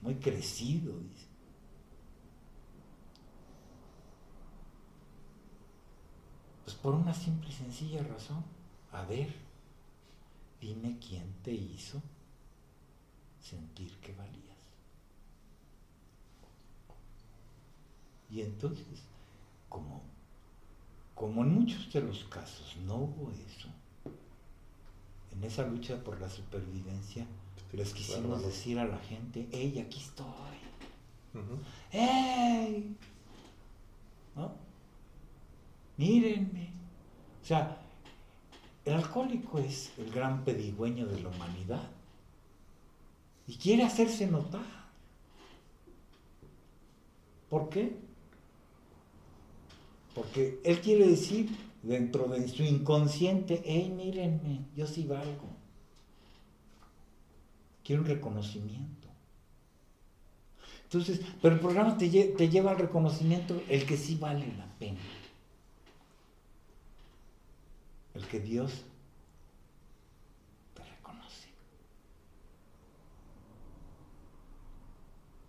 muy 0.01 0.15
crecido, 0.15 0.97
dice. 0.99 1.27
Pues 6.63 6.75
por 6.77 6.95
una 6.95 7.13
simple 7.13 7.49
y 7.49 7.53
sencilla 7.53 8.01
razón. 8.03 8.43
A 8.91 9.03
ver, 9.03 9.33
dime 10.59 10.97
quién 10.99 11.31
te 11.43 11.51
hizo 11.51 12.01
sentir 13.39 13.97
que 13.99 14.13
valías. 14.13 14.45
Y 18.29 18.41
entonces, 18.41 19.03
como, 19.69 20.01
como 21.15 21.43
en 21.43 21.53
muchos 21.53 21.91
de 21.91 22.01
los 22.01 22.25
casos 22.25 22.75
no 22.85 22.95
hubo 22.95 23.31
eso, 23.31 23.69
en 25.31 25.43
esa 25.43 25.65
lucha 25.65 26.03
por 26.03 26.21
la 26.21 26.29
supervivencia, 26.29 27.25
les 27.75 27.93
quisimos 27.93 28.43
decir 28.43 28.79
a 28.79 28.85
la 28.85 28.97
gente, 28.99 29.47
hey, 29.51 29.83
aquí 29.85 29.99
estoy. 29.99 30.25
Ujú. 31.33 31.59
¡Ey! 31.91 32.95
¿No? 34.35 34.53
Mírenme. 35.97 36.69
O 37.41 37.45
sea, 37.45 37.77
el 38.85 38.93
alcohólico 38.93 39.59
es 39.59 39.91
el 39.97 40.11
gran 40.11 40.43
pedigüeño 40.43 41.05
de 41.05 41.21
la 41.21 41.29
humanidad 41.29 41.89
y 43.47 43.55
quiere 43.57 43.83
hacerse 43.83 44.27
notar. 44.27 44.63
¿Por 47.49 47.69
qué? 47.69 47.97
Porque 50.15 50.59
él 50.63 50.79
quiere 50.79 51.07
decir 51.07 51.49
dentro 51.83 52.27
de 52.29 52.47
su 52.47 52.63
inconsciente, 52.63 53.61
hey, 53.65 53.93
mírenme, 53.95 54.61
yo 54.75 54.87
sí 54.87 55.03
valgo. 55.03 55.49
Quiero 57.83 58.01
un 58.01 58.07
reconocimiento. 58.07 59.07
Entonces, 60.83 61.19
pero 61.41 61.55
el 61.55 61.59
programa 61.61 61.97
te, 61.97 62.09
lle- 62.09 62.35
te 62.35 62.47
lleva 62.49 62.71
al 62.71 62.77
reconocimiento 62.77 63.61
el 63.69 63.85
que 63.85 63.97
sí 63.97 64.15
vale 64.15 64.47
la 64.57 64.65
pena. 64.79 64.99
El 68.13 68.25
que 68.27 68.39
Dios 68.39 68.71
te 70.73 70.83
reconoce. 70.83 71.49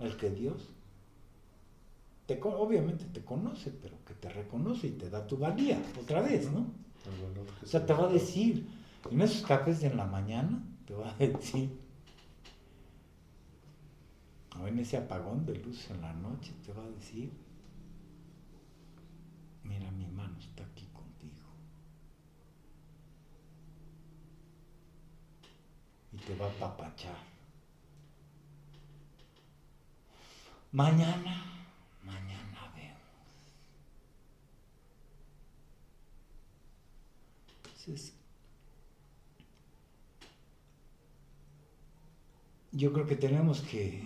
El 0.01 0.17
que 0.17 0.31
Dios, 0.31 0.57
te, 2.27 2.41
obviamente 2.43 3.05
te 3.07 3.25
conoce, 3.25 3.71
pero 3.71 3.97
que 4.05 4.15
te 4.15 4.29
reconoce 4.29 4.89
y 4.89 4.93
te 4.93 5.11
da 5.11 5.27
tu 5.27 5.37
valía, 5.39 5.79
otra 6.01 6.21
vez, 6.23 6.51
¿no? 6.51 6.67
O 7.63 7.67
sea, 7.67 7.81
se- 7.81 7.87
te 7.87 7.93
va 7.93 8.05
a 8.09 8.13
decir, 8.13 8.67
en 9.11 9.21
esos 9.21 9.43
cafés 9.47 9.81
de 9.81 9.89
en 9.89 9.97
la 9.97 10.07
mañana, 10.07 10.63
te 10.87 10.95
va 10.95 11.11
a 11.11 11.15
decir, 11.19 11.71
o 14.61 14.67
en 14.67 14.77
ese 14.81 14.97
apagón 14.97 15.47
de 15.47 15.55
luz 15.65 15.89
en 15.91 16.01
la 16.01 16.13
noche, 16.13 16.53
te 16.65 16.73
va 16.73 16.83
a 16.83 16.91
decir, 16.91 17.31
mira, 19.65 19.91
mi 19.91 20.07
mano 20.07 20.39
está 20.39 20.65
aquí 20.65 20.87
contigo. 20.95 21.45
Y 26.13 26.17
te 26.17 26.35
va 26.35 26.47
a 26.47 26.59
papachar. 26.59 27.15
Mañana 32.05 32.67
vemos. 32.75 33.01
Yo 42.73 42.93
creo 42.93 43.07
que 43.07 43.17
tenemos 43.17 43.61
que, 43.63 44.03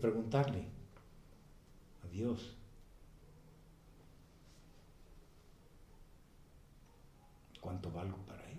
preguntarle 0.00 0.64
a 2.04 2.08
Dios. 2.08 2.54
¿Cuánto 7.60 7.90
valgo 7.90 8.18
para 8.26 8.42
Él? 8.50 8.58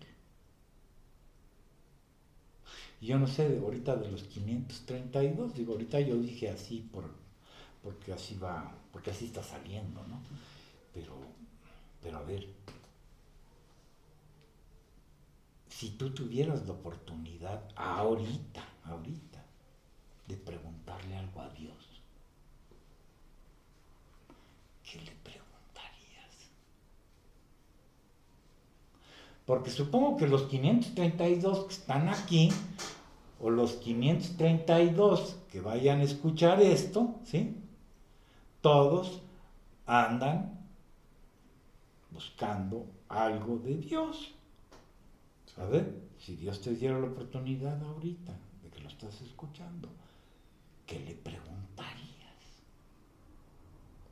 Yo 3.01 3.19
no 3.19 3.27
sé, 3.27 3.47
de 3.47 3.59
ahorita 3.59 3.95
de 3.97 4.11
los 4.11 4.23
532, 4.23 5.53
digo, 5.53 5.73
ahorita 5.73 5.99
yo 5.99 6.17
dije 6.17 6.49
así 6.49 6.89
por, 6.91 7.05
porque 7.83 8.13
así 8.13 8.35
va, 8.37 8.75
porque 8.91 9.11
así 9.11 9.25
está 9.25 9.43
saliendo, 9.43 10.01
¿no? 10.07 10.19
Pero, 10.93 11.13
pero 12.01 12.17
a 12.17 12.23
ver, 12.23 12.47
si 15.77 15.91
tú 15.91 16.09
tuvieras 16.09 16.65
la 16.65 16.73
oportunidad 16.73 17.61
ahorita, 17.75 18.67
ahorita, 18.85 19.45
de 20.27 20.35
preguntarle 20.35 21.15
algo 21.15 21.39
a 21.39 21.49
Dios, 21.49 22.01
¿qué 24.83 24.97
le 25.01 25.11
preguntarías? 25.11 26.49
Porque 29.45 29.69
supongo 29.69 30.17
que 30.17 30.25
los 30.27 30.45
532 30.47 31.65
que 31.65 31.73
están 31.73 32.09
aquí, 32.09 32.49
o 33.39 33.51
los 33.51 33.73
532 33.73 35.35
que 35.51 35.61
vayan 35.61 35.99
a 35.99 36.05
escuchar 36.05 36.59
esto, 36.59 37.13
¿sí? 37.23 37.55
Todos 38.61 39.21
andan 39.85 40.59
buscando 42.09 42.87
algo 43.09 43.59
de 43.59 43.75
Dios. 43.75 44.33
Ver, 45.65 46.07
si 46.17 46.35
Dios 46.35 46.61
te 46.61 46.75
diera 46.75 46.97
la 46.99 47.07
oportunidad 47.07 47.83
ahorita 47.83 48.33
de 48.63 48.69
que 48.69 48.79
lo 48.79 48.87
estás 48.87 49.19
escuchando, 49.21 49.89
¿qué 50.85 50.99
le 50.99 51.15
preguntarías? 51.15 52.07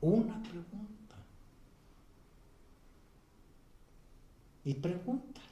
Una 0.02 0.42
pregunta. 0.42 1.16
Y 4.64 4.74
pregúntale. 4.74 5.46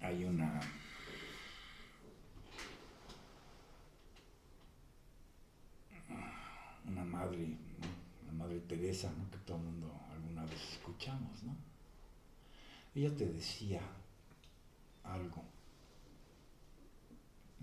Hay 0.00 0.24
una 0.24 0.60
una 6.88 7.04
madre, 7.04 7.46
¿no? 7.46 8.26
la 8.26 8.32
madre 8.32 8.60
Teresa, 8.60 9.12
¿no? 9.16 9.30
que 9.30 9.38
todo 9.38 9.58
el 9.58 9.64
mundo 9.64 9.92
alguna 10.10 10.44
vez 10.44 10.60
escuchamos, 10.72 11.42
¿no? 11.42 11.54
Ella 12.98 13.16
te 13.16 13.26
decía 13.26 13.80
algo 15.04 15.44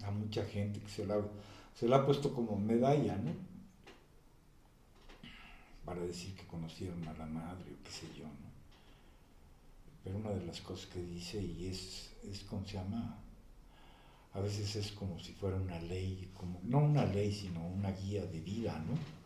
a 0.01 0.11
mucha 0.11 0.45
gente 0.45 0.79
que 0.79 0.87
se 0.87 1.05
la, 1.05 1.21
se 1.73 1.89
la 1.89 1.97
ha 1.97 2.05
puesto 2.05 2.33
como 2.33 2.55
medalla, 2.55 3.17
¿no? 3.17 3.33
Para 5.83 5.99
decir 5.99 6.33
que 6.37 6.47
conocieron 6.47 7.05
a 7.05 7.13
la 7.15 7.25
madre 7.25 7.73
o 7.73 7.83
qué 7.83 7.91
sé 7.91 8.07
yo, 8.17 8.23
¿no? 8.23 8.49
Pero 10.05 10.19
una 10.19 10.29
de 10.29 10.45
las 10.45 10.61
cosas 10.61 10.85
que 10.85 11.01
dice, 11.01 11.41
y 11.43 11.67
es, 11.67 12.13
es 12.23 12.43
como 12.45 12.65
se 12.65 12.77
llama, 12.77 13.19
a 14.33 14.39
veces 14.39 14.73
es 14.77 14.93
como 14.93 15.19
si 15.19 15.33
fuera 15.33 15.57
una 15.57 15.81
ley, 15.81 16.31
como, 16.33 16.61
no 16.63 16.79
una 16.79 17.05
ley, 17.05 17.33
sino 17.33 17.59
una 17.67 17.91
guía 17.91 18.25
de 18.25 18.39
vida, 18.39 18.79
¿no? 18.87 19.24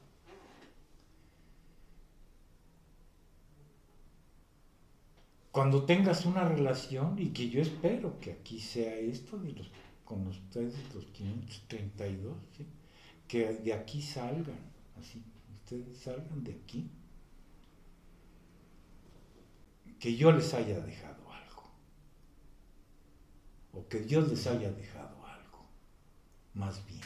Cuando 5.52 5.84
tengas 5.84 6.26
una 6.26 6.48
relación, 6.48 7.18
y 7.18 7.30
que 7.30 7.50
yo 7.50 7.62
espero 7.62 8.20
que 8.20 8.34
aquí 8.34 8.60
sea 8.60 8.96
esto, 8.96 9.38
de 9.40 9.54
los, 9.54 9.72
con 10.06 10.28
ustedes 10.28 10.76
los 10.94 11.06
532, 11.06 12.38
¿sí? 12.56 12.68
que 13.28 13.54
de 13.54 13.74
aquí 13.74 14.02
salgan, 14.02 14.60
así, 15.00 15.24
ustedes 15.56 15.98
salgan 15.98 16.44
de 16.44 16.54
aquí, 16.54 16.92
que 20.00 20.16
yo 20.16 20.32
les 20.32 20.54
haya 20.54 20.80
dejado 20.80 21.32
algo, 21.32 21.64
o 23.74 23.88
que 23.88 24.00
Dios 24.02 24.30
les 24.30 24.46
haya 24.46 24.72
dejado 24.72 25.26
algo, 25.26 25.66
más 26.54 26.86
bien, 26.86 27.02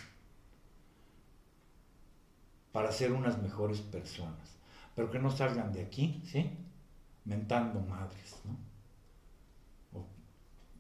para 2.74 2.92
ser 2.92 3.14
unas 3.14 3.42
mejores 3.42 3.80
personas, 3.80 4.58
pero 4.96 5.10
que 5.10 5.20
no 5.20 5.32
salgan 5.32 5.72
de 5.72 5.82
aquí, 5.82 6.22
¿sí? 6.26 6.52
Mentando 7.26 7.80
madres, 7.82 8.40
¿no? 8.44 8.58
O, 10.00 10.06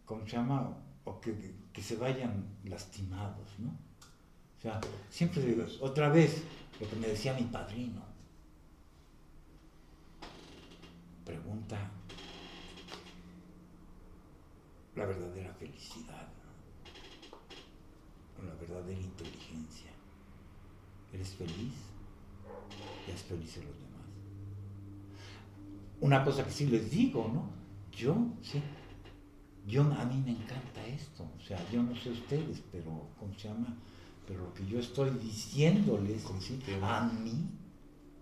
¿cómo 0.05 0.25
se 0.25 0.31
llama? 0.31 0.77
O 1.05 1.19
que, 1.19 1.81
se 1.81 1.95
vayan 1.95 2.45
lastimados, 2.63 3.59
¿no? 3.59 3.69
O 3.69 4.61
sea, 4.61 4.79
siempre, 5.09 5.57
otra 5.81 6.09
vez, 6.09 6.43
lo 6.79 6.89
que 6.89 6.95
me 6.95 7.07
decía 7.07 7.33
mi 7.33 7.43
padrino, 7.43 8.01
pregunta 11.25 11.91
la 14.95 15.05
verdadera 15.05 15.53
felicidad, 15.53 16.27
¿no? 18.37 18.47
la 18.47 18.55
verdadera 18.55 18.99
inteligencia. 18.99 19.91
¿Eres 21.13 21.29
feliz? 21.29 21.73
Y 23.07 23.11
es 23.11 23.21
feliz 23.21 23.57
los 23.57 23.75
demás. 23.75 23.82
Una 26.03 26.21
cosa 26.21 26.43
que 26.43 26.51
sí 26.51 26.65
les 26.65 26.91
digo, 26.91 27.31
¿no? 27.33 27.49
Yo, 27.97 28.13
sí. 28.41 28.61
Yo, 29.65 29.83
a 29.83 30.03
mí 30.03 30.17
me 30.17 30.31
encanta 30.31 30.85
esto. 30.85 31.23
O 31.23 31.41
sea, 31.41 31.57
yo 31.71 31.81
no 31.81 31.95
sé 31.95 32.09
ustedes, 32.09 32.61
pero, 32.73 33.07
¿cómo 33.17 33.33
se 33.35 33.47
llama? 33.47 33.73
Pero 34.27 34.41
lo 34.41 34.53
que 34.53 34.65
yo 34.65 34.79
estoy 34.79 35.11
diciéndoles 35.11 36.23
¿sí? 36.41 36.59
a 36.81 37.03
mí, 37.05 37.49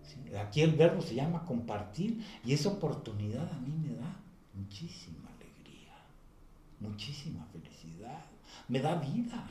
¿sí? 0.03 0.35
aquí 0.35 0.61
el 0.61 0.73
verbo 0.73 1.01
se 1.01 1.15
llama 1.15 1.43
compartir 1.43 2.23
y 2.45 2.53
esa 2.53 2.69
oportunidad 2.69 3.51
a 3.51 3.59
mí 3.61 3.75
me 3.75 3.95
da 3.95 4.15
muchísima 4.53 5.29
alegría, 5.29 5.95
muchísima 6.79 7.43
felicidad, 7.45 8.25
me 8.67 8.79
da 8.79 8.93
vida. 8.93 9.49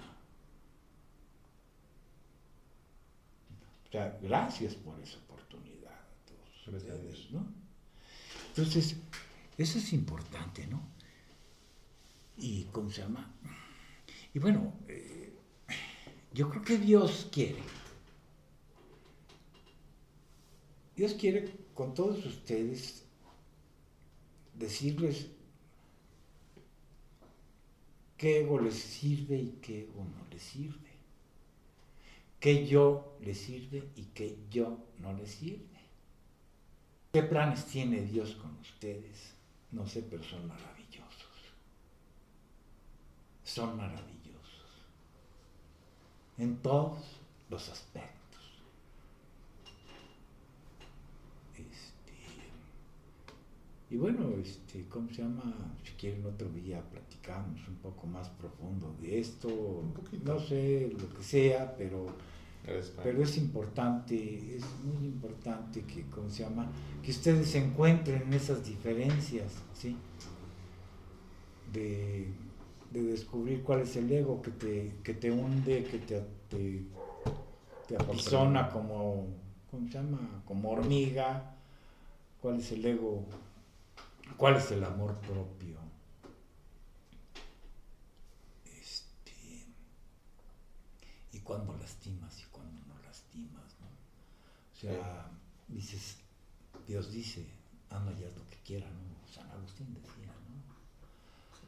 O 3.88 3.90
sea, 3.90 4.16
gracias 4.22 4.76
por 4.76 5.00
esa 5.00 5.18
oportunidad 5.18 5.90
a 5.90 6.68
todos 6.68 6.76
ustedes, 6.76 7.32
¿no? 7.32 7.59
Entonces, 8.50 8.96
eso 9.56 9.78
es 9.78 9.92
importante, 9.92 10.66
¿no? 10.66 10.82
Y, 12.36 12.64
¿cómo 12.72 12.90
se 12.90 13.02
llama? 13.02 13.32
Y 14.34 14.40
bueno, 14.40 14.74
eh, 14.88 15.32
yo 16.32 16.50
creo 16.50 16.62
que 16.62 16.78
Dios 16.78 17.28
quiere. 17.30 17.62
Dios 20.96 21.14
quiere 21.14 21.54
con 21.74 21.94
todos 21.94 22.26
ustedes 22.26 23.04
decirles 24.54 25.28
qué 28.16 28.40
ego 28.40 28.60
les 28.60 28.74
sirve 28.74 29.36
y 29.36 29.58
qué 29.62 29.82
ego 29.82 30.04
no 30.04 30.26
les 30.30 30.42
sirve. 30.42 30.90
Qué 32.40 32.66
yo 32.66 33.16
les 33.20 33.38
sirve 33.38 33.88
y 33.96 34.04
qué 34.14 34.36
yo 34.50 34.78
no 34.98 35.12
les 35.12 35.30
sirve. 35.30 35.69
¿Qué 37.12 37.24
planes 37.24 37.64
tiene 37.64 38.02
Dios 38.02 38.36
con 38.36 38.56
ustedes? 38.60 39.34
No 39.72 39.84
sé, 39.84 40.02
pero 40.08 40.22
son 40.22 40.46
maravillosos. 40.46 41.26
Son 43.42 43.76
maravillosos. 43.76 44.84
En 46.38 46.56
todos 46.58 47.00
los 47.48 47.68
aspectos. 47.68 48.40
Este, 51.54 52.14
y 53.90 53.96
bueno, 53.96 54.30
este, 54.40 54.86
¿cómo 54.88 55.08
se 55.08 55.22
llama? 55.22 55.74
Si 55.84 55.90
quieren 55.94 56.24
otro 56.24 56.48
día 56.50 56.80
platicamos 56.80 57.66
un 57.66 57.76
poco 57.76 58.06
más 58.06 58.28
profundo 58.28 58.94
de 59.00 59.18
esto. 59.18 59.82
No 60.24 60.38
sé, 60.38 60.92
lo 60.96 61.12
que 61.12 61.24
sea, 61.24 61.74
pero 61.76 62.06
pero 63.02 63.22
es 63.22 63.36
importante, 63.36 64.56
es 64.56 64.64
muy 64.84 65.06
importante 65.06 65.82
que, 65.82 66.06
¿cómo 66.06 66.28
se 66.28 66.44
llama? 66.44 66.70
Que 67.02 67.10
ustedes 67.10 67.50
se 67.50 67.58
encuentren 67.58 68.32
esas 68.32 68.64
diferencias, 68.64 69.52
¿sí? 69.74 69.96
De, 71.72 72.28
de 72.90 73.02
descubrir 73.02 73.62
cuál 73.62 73.80
es 73.80 73.96
el 73.96 74.10
ego 74.10 74.42
que 74.42 74.50
te, 74.50 74.96
que 75.02 75.14
te 75.14 75.30
hunde, 75.30 75.84
que 75.84 75.98
te, 75.98 76.24
te, 76.48 76.82
te 77.86 77.96
apisona 77.96 78.68
como, 78.70 79.26
¿cómo 79.70 79.88
se 79.88 79.94
llama? 79.94 80.42
Como 80.44 80.70
hormiga, 80.70 81.54
cuál 82.40 82.60
es 82.60 82.72
el 82.72 82.84
ego, 82.84 83.24
cuál 84.36 84.56
es 84.56 84.70
el 84.70 84.84
amor 84.84 85.14
propio. 85.20 85.78
Este, 88.64 89.66
y 91.32 91.38
cuando 91.40 91.76
lastimas 91.76 92.40
y 92.40 92.44
cuando 92.50 92.80
no 92.86 92.94
lastimas, 93.04 93.76
¿no? 93.80 93.86
O 94.80 94.82
sea, 94.82 95.30
dices, 95.68 96.16
Dios 96.88 97.12
dice, 97.12 97.44
ama 97.90 98.12
y 98.18 98.24
haz 98.24 98.34
lo 98.34 98.48
que 98.48 98.56
quieras, 98.64 98.90
¿no? 98.90 99.30
San 99.30 99.50
Agustín 99.50 99.92
decía, 99.92 100.32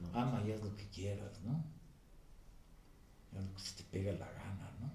¿no? 0.01 0.19
Ama 0.19 0.43
y 0.47 0.53
haz 0.53 0.63
lo 0.63 0.75
que 0.75 0.89
quieras, 0.89 1.39
¿no? 1.45 1.63
Haz 3.37 3.45
lo 3.45 3.55
que 3.55 3.61
se 3.61 3.77
te 3.77 3.85
pega 3.85 4.13
la 4.13 4.33
gana, 4.33 4.73
¿no? 4.81 4.91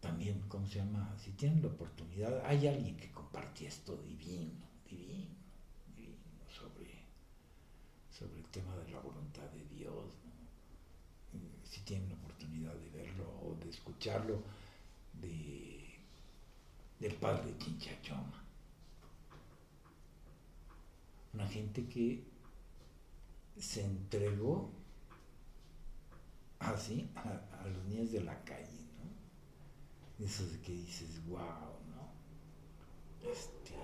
También, 0.00 0.42
¿cómo 0.48 0.66
se 0.66 0.76
llama? 0.76 1.14
Si 1.22 1.32
tienen 1.32 1.60
la 1.60 1.68
oportunidad, 1.68 2.42
hay 2.46 2.66
alguien 2.66 2.96
que 2.96 3.10
comparte 3.10 3.66
esto 3.66 3.94
divino, 3.98 4.64
divino, 4.88 5.36
divino, 5.94 6.16
sobre, 6.48 7.04
sobre 8.10 8.38
el 8.40 8.46
tema 8.46 8.74
de 8.76 8.92
la 8.92 9.00
voluntad 9.00 9.50
de 9.50 9.62
Dios, 9.76 10.06
¿no? 10.24 11.66
Si 11.68 11.82
tienen 11.82 12.08
la 12.08 12.14
oportunidad 12.14 12.72
de 12.72 12.88
verlo 12.88 13.28
o 13.42 13.58
de 13.62 13.68
escucharlo, 13.68 14.42
de, 15.20 15.75
del 17.00 17.14
padre 17.14 17.56
Chinchachoma. 17.58 18.44
Una 21.34 21.46
gente 21.46 21.86
que 21.86 22.24
se 23.58 23.84
entregó 23.84 24.70
así 26.58 27.08
a, 27.16 27.66
los 27.66 27.84
niños 27.86 28.12
de 28.12 28.22
la 28.22 28.42
calle, 28.44 28.86
¿no? 30.18 30.24
Eso 30.24 30.46
de 30.46 30.60
que 30.60 30.72
dices, 30.72 31.20
wow, 31.26 31.38
¿no? 31.40 33.30
Este, 33.30 33.74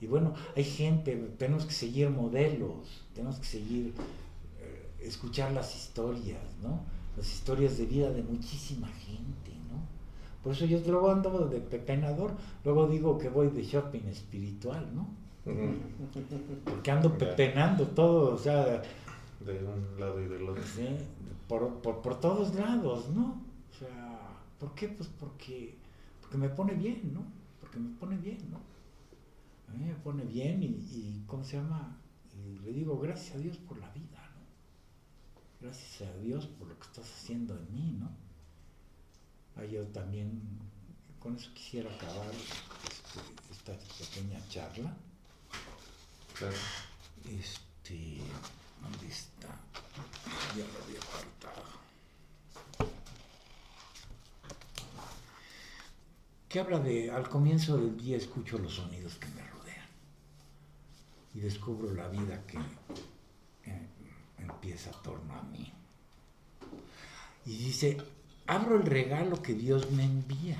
y 0.00 0.06
bueno, 0.06 0.34
hay 0.56 0.64
gente, 0.64 1.16
tenemos 1.38 1.66
que 1.66 1.72
seguir 1.72 2.10
modelos, 2.10 3.04
tenemos 3.14 3.36
que 3.36 3.46
seguir, 3.46 3.94
eh, 4.60 4.90
escuchar 5.00 5.52
las 5.52 5.74
historias, 5.74 6.42
¿no? 6.62 6.84
Las 7.16 7.32
historias 7.32 7.78
de 7.78 7.86
vida 7.86 8.10
de 8.10 8.22
muchísima 8.22 8.88
gente. 8.88 9.43
Por 10.44 10.52
eso 10.52 10.66
yo 10.66 10.78
luego 10.86 11.10
ando 11.10 11.48
de 11.48 11.60
pepenador, 11.60 12.32
luego 12.64 12.86
digo 12.86 13.18
que 13.18 13.30
voy 13.30 13.48
de 13.48 13.64
shopping 13.64 14.06
espiritual, 14.08 14.94
¿no? 14.94 15.08
Porque 16.64 16.90
ando 16.90 17.16
pepenando 17.18 17.86
todo, 17.88 18.34
o 18.34 18.38
sea, 18.38 18.82
De 19.40 19.64
un 19.64 19.98
lado 19.98 20.20
y 20.22 20.26
del 20.28 20.48
otro. 20.48 20.62
Sí, 20.62 20.86
por, 21.48 21.80
por, 21.82 22.02
por 22.02 22.20
todos 22.20 22.54
lados, 22.54 23.08
¿no? 23.10 23.42
O 23.70 23.74
sea, 23.78 24.20
¿por 24.58 24.74
qué? 24.74 24.88
Pues 24.88 25.08
porque, 25.18 25.76
porque 26.20 26.36
me 26.38 26.50
pone 26.50 26.74
bien, 26.74 27.12
¿no? 27.14 27.24
Porque 27.60 27.78
me 27.78 27.90
pone 27.98 28.16
bien, 28.18 28.38
¿no? 28.50 28.58
A 29.68 29.72
mí 29.76 29.84
me 29.86 29.94
pone 29.94 30.24
bien 30.24 30.62
y, 30.62 30.66
y 30.66 31.24
¿cómo 31.26 31.42
se 31.44 31.56
llama? 31.56 31.98
Y 32.34 32.58
le 32.64 32.72
digo, 32.72 32.98
gracias 32.98 33.36
a 33.36 33.38
Dios 33.38 33.56
por 33.58 33.78
la 33.78 33.90
vida, 33.92 34.20
¿no? 34.34 34.42
Gracias 35.66 36.08
a 36.08 36.18
Dios 36.18 36.46
por 36.46 36.68
lo 36.68 36.78
que 36.78 36.86
estás 36.86 37.10
haciendo 37.10 37.56
en 37.56 37.72
mí, 37.72 37.96
¿no? 37.98 38.10
Ah, 39.56 39.64
yo 39.64 39.86
también, 39.88 40.42
con 41.20 41.36
eso 41.36 41.50
quisiera 41.54 41.92
acabar 41.94 42.30
este, 42.34 43.52
esta 43.52 43.72
pequeña 43.98 44.40
charla. 44.48 44.92
Claro. 46.36 46.56
Este, 47.24 48.18
¿dónde 48.82 49.06
está? 49.06 49.48
Ya 50.56 50.66
lo 50.66 50.84
había 50.84 50.98
apartado. 50.98 51.64
Que 56.48 56.60
habla 56.60 56.78
de, 56.80 57.10
al 57.10 57.28
comienzo 57.28 57.76
del 57.76 57.96
día 57.96 58.16
escucho 58.16 58.58
los 58.58 58.74
sonidos 58.74 59.14
que 59.14 59.26
me 59.28 59.42
rodean 59.42 59.88
y 61.34 61.40
descubro 61.40 61.92
la 61.94 62.08
vida 62.08 62.44
que 62.46 62.58
eh, 63.70 63.88
empieza 64.38 64.90
a 64.90 65.02
torno 65.02 65.34
a 65.34 65.42
mí. 65.42 65.72
Y 67.46 67.56
dice, 67.56 67.98
abro 68.46 68.76
el 68.76 68.86
regalo 68.86 69.42
que 69.42 69.54
Dios 69.54 69.90
me 69.90 70.04
envía, 70.04 70.58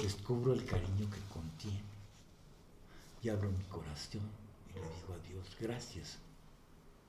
descubro 0.00 0.52
el 0.52 0.64
cariño 0.64 1.10
que 1.10 1.20
contiene 1.32 1.80
y 3.22 3.28
abro 3.28 3.50
mi 3.50 3.64
corazón 3.64 4.22
y 4.70 4.74
le 4.74 4.80
digo 4.80 5.14
a 5.14 5.28
Dios, 5.28 5.56
gracias 5.60 6.18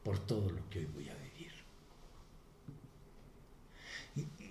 por 0.03 0.17
todo 0.19 0.49
lo 0.49 0.69
que 0.69 0.79
hoy 0.79 0.85
voy 0.93 1.09
a 1.09 1.15
vivir. 1.15 1.51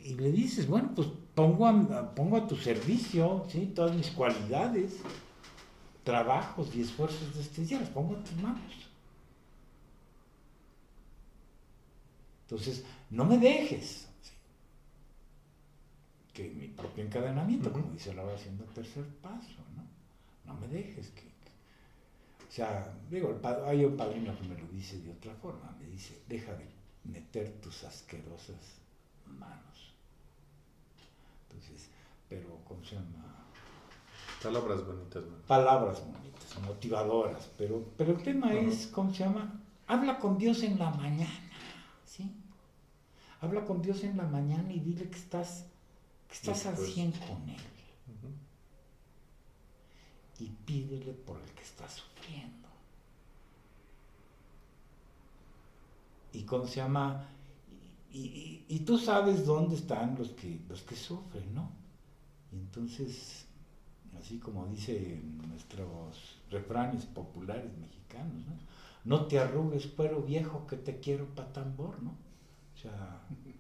Y, 0.05 0.15
le 0.15 0.31
dices, 0.31 0.69
bueno, 0.69 0.93
pues 0.95 1.09
pongo 1.35 1.67
a, 1.67 2.15
pongo 2.15 2.37
a 2.37 2.47
tu 2.47 2.57
servicio, 2.57 3.45
¿sí? 3.51 3.73
Todas 3.75 3.97
mis 3.97 4.11
cualidades, 4.11 4.99
trabajos 6.05 6.73
y 6.77 6.83
esfuerzos 6.83 7.35
de 7.35 7.41
este 7.41 7.65
día, 7.65 7.81
las 7.81 7.89
pongo 7.89 8.15
en 8.15 8.23
tus 8.23 8.37
manos. 8.37 8.73
Entonces, 12.43 12.85
no 13.11 13.25
me 13.25 13.39
dejes. 13.39 14.06
Que 16.37 16.51
mi 16.51 16.69
propio 16.69 17.03
encadenamiento, 17.03 17.73
como 17.73 17.91
dice 17.93 18.13
la 18.15 18.23
oración 18.23 18.59
del 18.59 18.69
tercer 18.69 19.07
paso, 19.23 19.57
¿no? 19.75 19.85
No 20.45 20.61
me 20.61 20.69
dejes 20.69 21.09
que, 21.11 21.23
o 22.47 22.53
sea, 22.53 22.93
digo, 23.11 23.41
hay 23.67 23.85
un 23.87 23.97
padrino 23.97 24.37
que 24.39 24.47
me 24.47 24.61
lo 24.61 24.69
dice 24.69 25.01
de 25.01 25.13
otra 25.13 25.35
forma, 25.35 25.75
me 25.81 25.87
dice, 25.87 26.21
deja 26.29 26.53
de 26.53 26.67
meter 27.05 27.53
tus 27.63 27.85
asquerosas 27.85 28.81
manos. 29.27 29.95
Entonces, 31.49 31.89
pero, 32.29 32.61
¿cómo 32.69 32.85
se 32.85 32.97
llama? 32.97 33.47
Palabras 34.43 34.87
bonitas, 34.87 35.23
Palabras 35.47 36.03
bonitas, 36.07 36.59
motivadoras, 36.67 37.51
pero, 37.57 37.83
pero 37.97 38.13
el 38.13 38.23
tema 38.23 38.53
es, 38.53 38.89
¿cómo 38.89 39.13
se 39.13 39.25
llama? 39.25 39.59
Habla 39.87 40.19
con 40.19 40.37
Dios 40.37 40.63
en 40.63 40.79
la 40.79 40.91
mañana, 40.91 41.51
¿sí? 42.05 42.31
Habla 43.41 43.65
con 43.65 43.81
Dios 43.81 44.05
en 44.05 44.17
la 44.17 44.25
mañana 44.25 44.71
y 44.71 44.81
dile 44.81 45.09
que 45.09 45.19
estás, 45.19 45.67
que 46.29 46.35
estás 46.35 46.67
al 46.67 46.77
100 46.77 47.13
con 47.13 47.49
Él. 47.49 47.57
Y 50.39 50.51
pídele 50.67 51.13
por 51.13 51.41
el 51.41 51.51
que 51.53 51.63
está 51.63 51.89
sufriendo. 51.89 52.69
Y 56.33 56.43
cómo 56.43 56.67
se 56.67 56.77
llama, 56.77 57.27
y, 58.13 58.83
tú 58.87 58.99
sabes 58.99 59.45
dónde 59.45 59.75
están 59.75 60.17
los 60.17 60.31
que, 60.31 60.61
los 60.69 60.83
que 60.83 60.97
sufren, 60.97 61.55
¿no? 61.55 61.71
Y 62.53 62.57
entonces, 62.57 63.47
así 64.19 64.39
como 64.39 64.67
dice 64.67 65.21
nuestros 65.49 66.39
refranes 66.51 67.05
populares 67.07 67.77
mexicanos, 67.79 68.47
¿no? 68.47 68.57
No 69.05 69.27
te 69.27 69.39
arrugues, 69.39 69.87
pero 69.87 70.23
viejo, 70.23 70.67
que 70.67 70.77
te 70.77 70.99
quiero 70.99 71.27
pa' 71.35 71.53
tambor, 71.53 72.03
¿no? 72.03 72.17
O 72.75 72.79
sea, 72.79 73.23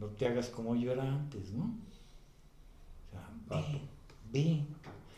no 0.00 0.06
te 0.06 0.26
hagas 0.26 0.48
como 0.48 0.74
yo 0.74 0.92
era 0.92 1.04
antes, 1.04 1.52
¿no? 1.52 1.76
O 3.06 3.10
sea, 3.10 3.62
ve, 3.62 3.80
ve. 4.32 4.64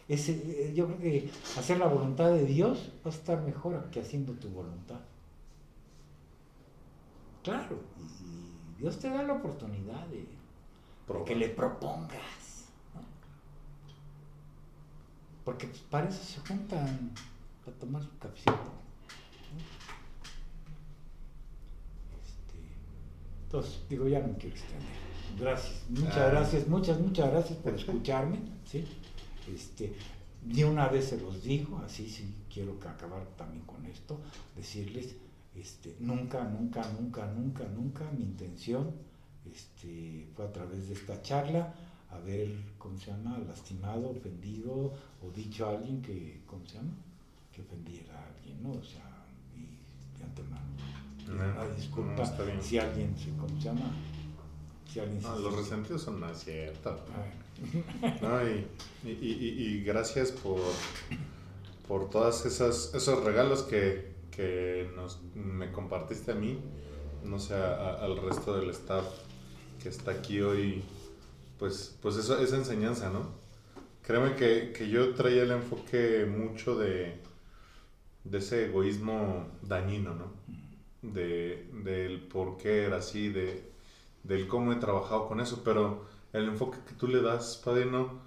Ese, 0.08 0.32
eh, 0.32 0.74
yo 0.74 0.86
creo 0.86 0.98
que 0.98 1.30
hacer 1.56 1.78
la 1.78 1.86
voluntad 1.86 2.32
de 2.32 2.44
Dios 2.44 2.92
va 3.06 3.10
a 3.10 3.14
estar 3.14 3.40
mejor 3.42 3.88
que 3.90 4.00
haciendo 4.00 4.32
tu 4.34 4.48
voluntad. 4.48 5.00
Claro, 7.42 7.78
Dios 8.78 8.98
te 8.98 9.08
da 9.08 9.22
la 9.22 9.34
oportunidad 9.34 10.06
de, 10.08 10.26
que 11.24 11.34
le 11.34 11.48
propongas. 11.48 12.68
Porque 15.44 15.66
pues, 15.66 15.80
para 15.82 16.08
eso 16.08 16.22
se 16.22 16.40
juntan 16.40 17.12
a 17.66 17.70
tomar 17.78 18.02
su 18.02 18.18
cafecito. 18.18 18.52
Este, 22.22 22.58
entonces, 23.52 23.80
digo, 23.86 24.08
ya 24.08 24.20
no 24.20 24.28
me 24.28 24.38
quiero 24.38 24.56
extender. 24.56 24.88
Gracias, 25.38 25.84
muchas 25.90 26.16
ah. 26.16 26.28
gracias, 26.30 26.68
muchas, 26.68 26.98
muchas 26.98 27.30
gracias 27.30 27.58
por 27.58 27.74
escucharme. 27.74 28.38
¿sí? 28.64 28.82
Este, 29.54 29.92
de 30.40 30.64
una 30.64 30.88
vez 30.88 31.08
se 31.08 31.20
los 31.20 31.42
digo, 31.42 31.82
así 31.84 32.08
sí 32.08 32.34
quiero 32.50 32.78
acabar 32.80 33.26
también 33.36 33.66
con 33.66 33.84
esto, 33.84 34.18
decirles 34.56 35.16
este, 35.54 35.94
nunca, 36.00 36.44
nunca, 36.44 36.82
nunca, 36.98 37.26
nunca, 37.26 37.64
nunca 37.64 38.10
mi 38.12 38.24
intención 38.24 38.90
este, 39.44 40.26
fue 40.34 40.46
a 40.46 40.52
través 40.52 40.88
de 40.88 40.94
esta 40.94 41.20
charla 41.20 41.74
haber, 42.10 42.56
¿cómo 42.78 42.98
se 42.98 43.10
llama?, 43.10 43.38
lastimado, 43.46 44.08
ofendido 44.08 44.94
o 45.22 45.30
dicho 45.34 45.66
a 45.66 45.72
alguien 45.72 46.00
que, 46.00 46.40
¿cómo 46.46 46.64
se 46.64 46.76
llama?, 46.76 46.94
que 47.52 47.60
ofendiera 47.60 48.18
a 48.18 48.28
alguien, 48.28 48.62
¿no? 48.62 48.70
O 48.70 48.82
sea, 48.82 49.26
y 49.54 50.18
de 50.18 50.24
antemano. 50.24 51.01
No, 51.32 52.62
si 52.62 52.78
alguien 52.78 53.16
se, 53.18 53.30
¿cómo 53.36 53.48
se 53.48 53.68
llama? 53.68 53.90
Si 54.90 55.00
alguien 55.00 55.22
no, 55.22 55.38
los 55.38 55.56
resentidos 55.56 56.02
son 56.02 56.20
más 56.20 56.44
ciertos. 56.44 57.00
No, 58.20 58.48
y, 58.48 58.66
y, 59.04 59.10
y, 59.10 59.62
y, 59.62 59.84
gracias 59.84 60.32
por, 60.32 60.60
por 61.86 62.10
todos 62.10 62.44
esos 62.44 63.24
regalos 63.24 63.62
que, 63.62 64.12
que 64.30 64.90
nos, 64.96 65.20
me 65.34 65.70
compartiste 65.70 66.32
a 66.32 66.34
mí, 66.34 66.58
no 67.24 67.38
sé, 67.38 67.54
al 67.54 68.16
resto 68.16 68.58
del 68.58 68.70
staff 68.70 69.04
que 69.82 69.88
está 69.88 70.12
aquí 70.12 70.40
hoy, 70.40 70.82
pues, 71.58 71.96
pues 72.00 72.16
eso, 72.16 72.38
esa 72.38 72.56
enseñanza, 72.56 73.10
¿no? 73.10 73.30
Créeme 74.02 74.34
que, 74.34 74.72
que 74.76 74.88
yo 74.88 75.14
traía 75.14 75.42
el 75.42 75.52
enfoque 75.52 76.26
mucho 76.26 76.76
de, 76.76 77.20
de 78.24 78.38
ese 78.38 78.66
egoísmo 78.66 79.46
dañino, 79.62 80.14
¿no? 80.14 80.32
De, 81.02 81.68
del 81.84 82.22
por 82.28 82.56
qué 82.56 82.84
era 82.84 82.98
así, 82.98 83.28
de, 83.28 83.70
del 84.22 84.46
cómo 84.46 84.72
he 84.72 84.76
trabajado 84.76 85.26
con 85.28 85.40
eso, 85.40 85.62
pero 85.64 86.06
el 86.32 86.48
enfoque 86.48 86.78
que 86.86 86.94
tú 86.94 87.08
le 87.08 87.20
das, 87.20 87.60
Padrino, 87.62 88.20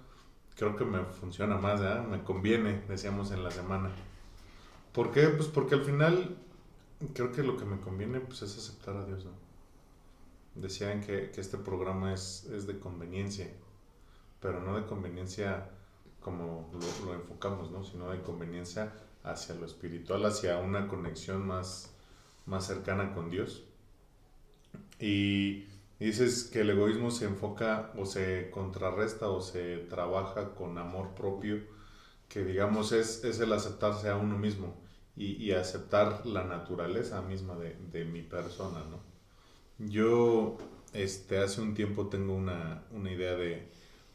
creo 0.56 0.76
que 0.76 0.84
me 0.84 1.04
funciona 1.04 1.56
más. 1.56 1.80
Me 2.08 2.22
conviene, 2.24 2.82
decíamos 2.88 3.30
en 3.30 3.42
la 3.42 3.50
semana. 3.50 3.90
¿Por 4.92 5.12
qué? 5.12 5.28
Pues 5.28 5.48
porque 5.48 5.74
al 5.74 5.82
final 5.82 6.36
creo 7.14 7.32
que 7.32 7.42
lo 7.42 7.56
que 7.56 7.64
me 7.64 7.80
conviene 7.80 8.20
pues, 8.20 8.42
es 8.42 8.56
aceptar 8.56 8.96
a 8.96 9.04
Dios. 9.04 9.26
Decían 10.54 11.02
que, 11.02 11.30
que 11.30 11.40
este 11.40 11.58
programa 11.58 12.14
es, 12.14 12.44
es, 12.44 12.66
de 12.66 12.78
conveniencia, 12.78 13.46
pero 14.40 14.60
no 14.60 14.74
de 14.76 14.86
conveniencia 14.86 15.70
como 16.20 16.70
lo, 16.72 17.06
lo, 17.06 17.14
enfocamos, 17.14 17.70
¿no? 17.70 17.84
sino 17.84 18.10
de 18.10 18.22
conveniencia 18.22 18.94
hacia 19.22 19.54
lo 19.54 19.66
espiritual, 19.66 20.24
hacia 20.24 20.58
una 20.58 20.88
conexión 20.88 21.46
más, 21.46 21.94
más 22.46 22.66
cercana 22.66 23.12
con 23.12 23.30
Dios. 23.30 23.64
Y 24.98 25.66
dices 26.00 26.44
que 26.44 26.60
el 26.60 26.70
egoísmo 26.70 27.10
se 27.10 27.26
enfoca 27.26 27.92
o 27.96 28.06
se 28.06 28.50
contrarresta 28.50 29.28
o 29.28 29.40
se 29.40 29.78
trabaja 29.78 30.54
con 30.54 30.78
amor 30.78 31.14
propio, 31.14 31.60
que 32.28 32.44
digamos 32.44 32.92
es, 32.92 33.24
es 33.24 33.40
el 33.40 33.52
aceptarse 33.52 34.08
a 34.08 34.16
uno 34.16 34.38
mismo 34.38 34.74
y, 35.16 35.52
aceptar 35.52 36.26
la 36.26 36.44
naturaleza 36.44 37.22
misma 37.22 37.56
de, 37.56 38.04
mi 38.04 38.22
persona, 38.22 38.84
¿no? 38.90 39.00
Yo 39.78 40.58
este, 40.92 41.38
hace 41.38 41.62
un 41.62 41.74
tiempo 41.74 42.08
tengo 42.08 42.34
una, 42.34 42.82
idea 43.10 43.34
de, 43.34 43.66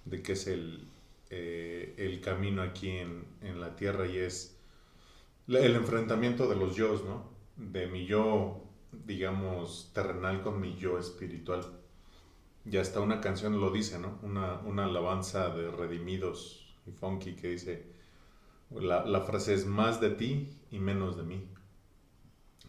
de 0.06 0.22
qué 0.22 0.34
es 0.34 0.48
el, 0.48 0.88
eh, 1.32 1.96
el 1.98 2.22
camino 2.22 2.62
aquí 2.62 2.90
en, 2.90 3.26
la 3.60 3.76
tierra 3.76 4.06
y 4.06 4.18
es 4.18 4.58
el 5.48 5.76
enfrentamiento 5.76 6.48
de 6.48 6.56
los 6.56 6.76
yo, 6.76 7.02
¿no? 7.06 7.31
De 7.70 7.88
mi 7.88 8.06
yo, 8.06 8.64
digamos, 9.06 9.92
terrenal 9.94 10.42
con 10.42 10.60
mi 10.60 10.76
yo 10.76 10.98
espiritual. 10.98 11.62
Y 12.66 12.78
hasta 12.78 13.00
una 13.00 13.22
canción 13.22 13.60
lo 13.60 13.72
dice, 13.72 14.00
¿no? 14.00 14.20
Una, 14.24 14.60
una 14.66 14.86
alabanza 14.86 15.50
de 15.50 15.70
redimidos 15.70 16.76
y 16.86 16.92
funky 16.92 17.36
que 17.36 17.50
dice, 17.50 17.86
la, 18.72 19.06
la, 19.06 19.22
frase 19.22 19.54
es 19.54 19.66
más 19.66 20.02
de 20.02 20.10
ti 20.12 20.50
y 20.72 20.80
menos 20.80 21.18
de 21.18 21.24
mí. 21.24 21.48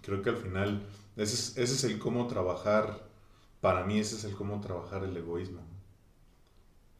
Creo 0.03 0.23
que 0.23 0.31
al 0.31 0.37
final 0.37 0.87
ese 1.17 1.35
es, 1.35 1.59
ese 1.59 1.75
es 1.75 1.85
el 1.85 1.99
cómo 1.99 2.27
trabajar, 2.27 3.09
para 3.61 3.85
mí 3.85 3.99
ese 3.99 4.17
es 4.17 4.25
el 4.25 4.35
cómo 4.35 4.61
trabajar 4.61 5.05
el 5.05 5.17
egoísmo. 5.17 5.61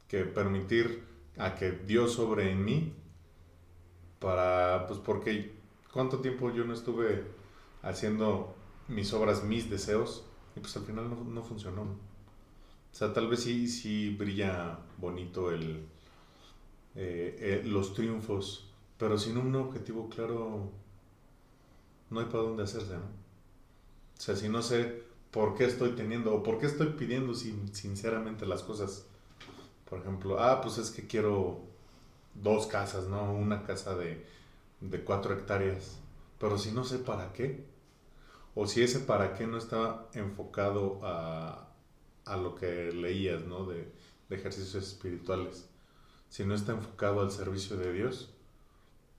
Que 0.07 0.23
permitir 0.23 1.03
a 1.37 1.55
que 1.55 1.71
Dios 1.71 2.13
sobre 2.13 2.51
en 2.51 2.63
mí 2.63 2.93
para, 4.19 4.85
pues 4.87 4.99
porque 4.99 5.53
cuánto 5.91 6.19
tiempo 6.19 6.51
yo 6.51 6.63
no 6.63 6.73
estuve 6.73 7.23
haciendo 7.83 8.55
mis 8.87 9.13
obras, 9.13 9.43
mis 9.43 9.69
deseos, 9.69 10.25
y 10.55 10.59
pues 10.59 10.75
al 10.75 10.83
final 10.83 11.09
no, 11.09 11.23
no 11.23 11.43
funcionó. 11.43 11.83
O 11.83 12.95
sea, 12.95 13.13
tal 13.13 13.27
vez 13.27 13.41
sí, 13.41 13.67
sí 13.67 14.09
brilla 14.09 14.79
bonito 14.97 15.51
el, 15.51 15.85
eh, 16.95 17.37
eh, 17.39 17.61
los 17.65 17.93
triunfos 17.93 18.73
pero 19.03 19.17
sin 19.17 19.37
un 19.37 19.53
objetivo 19.55 20.07
claro, 20.07 20.71
no 22.09 22.19
hay 22.21 22.25
para 22.27 22.43
dónde 22.43 22.63
hacerse, 22.63 22.93
¿no? 22.93 23.03
O 24.17 24.21
sea, 24.21 24.37
si 24.37 24.47
no 24.47 24.61
sé 24.61 25.03
por 25.29 25.55
qué 25.55 25.65
estoy 25.65 25.91
teniendo 25.91 26.33
o 26.33 26.41
por 26.41 26.57
qué 26.57 26.67
estoy 26.67 26.87
pidiendo 26.91 27.33
sin, 27.33 27.75
sinceramente 27.75 28.45
las 28.45 28.63
cosas. 28.63 29.05
Por 29.89 29.99
ejemplo, 29.99 30.39
ah, 30.39 30.61
pues 30.61 30.77
es 30.77 30.89
que 30.89 31.05
quiero 31.05 31.59
dos 32.33 32.67
casas, 32.67 33.07
¿no? 33.07 33.33
Una 33.33 33.63
casa 33.63 33.93
de, 33.95 34.25
de 34.79 35.03
cuatro 35.03 35.33
hectáreas. 35.33 35.99
Pero 36.39 36.57
si 36.57 36.71
no 36.71 36.85
sé 36.85 36.99
para 36.99 37.33
qué, 37.33 37.65
o 38.55 38.67
si 38.67 38.83
ese 38.83 38.99
para 38.99 39.33
qué 39.33 39.47
no 39.47 39.57
está 39.57 40.07
enfocado 40.13 40.99
a, 41.03 41.69
a 42.25 42.37
lo 42.37 42.55
que 42.55 42.91
leías, 42.91 43.45
¿no? 43.45 43.65
De, 43.65 43.91
de 44.29 44.35
ejercicios 44.35 44.83
espirituales. 44.83 45.69
Si 46.29 46.45
no 46.45 46.55
está 46.55 46.73
enfocado 46.73 47.21
al 47.21 47.31
servicio 47.31 47.77
de 47.77 47.93
Dios, 47.93 48.33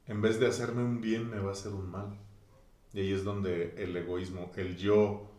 en 0.06 0.20
vez 0.20 0.38
de 0.38 0.46
hacerme 0.46 0.82
un 0.82 1.00
bien, 1.00 1.30
me 1.30 1.38
va 1.38 1.50
a 1.50 1.52
hacer 1.52 1.72
un 1.72 1.90
mal. 1.90 2.18
Y 2.92 3.00
ahí 3.00 3.12
es 3.12 3.24
donde 3.24 3.74
el 3.82 3.96
egoísmo, 3.96 4.52
el 4.56 4.76
yo 4.76 5.30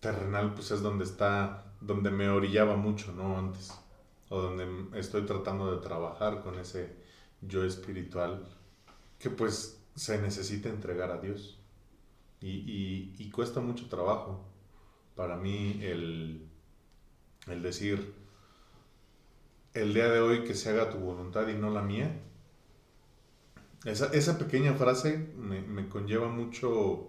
terrenal, 0.00 0.54
pues 0.54 0.70
es 0.70 0.82
donde 0.82 1.04
está 1.04 1.74
donde 1.80 2.10
me 2.10 2.28
orillaba 2.28 2.76
mucho, 2.76 3.12
¿no? 3.12 3.38
Antes. 3.38 3.72
O 4.28 4.40
donde 4.40 4.98
estoy 4.98 5.22
tratando 5.22 5.74
de 5.74 5.82
trabajar 5.82 6.42
con 6.42 6.58
ese 6.58 6.96
yo 7.42 7.64
espiritual 7.64 8.46
que 9.18 9.30
pues 9.30 9.80
se 9.94 10.20
necesita 10.20 10.68
entregar 10.68 11.10
a 11.10 11.18
Dios. 11.18 11.58
Y, 12.46 13.30
cuesta 13.30 13.60
mucho 13.60 13.88
trabajo 13.88 14.44
para 15.16 15.36
mí 15.36 15.80
el, 15.82 16.46
decir, 17.46 18.14
el 19.72 19.94
día 19.94 20.10
de 20.10 20.20
hoy 20.20 20.44
que 20.44 20.54
se 20.54 20.68
haga 20.70 20.90
tu 20.90 20.98
voluntad 20.98 21.48
y 21.48 21.54
no 21.54 21.70
la 21.70 21.80
mía. 21.80 22.20
Esa, 23.86 24.06
esa 24.12 24.38
pequeña 24.38 24.74
frase 24.74 25.32
me, 25.36 25.88
conlleva 25.88 26.28
mucho 26.28 27.08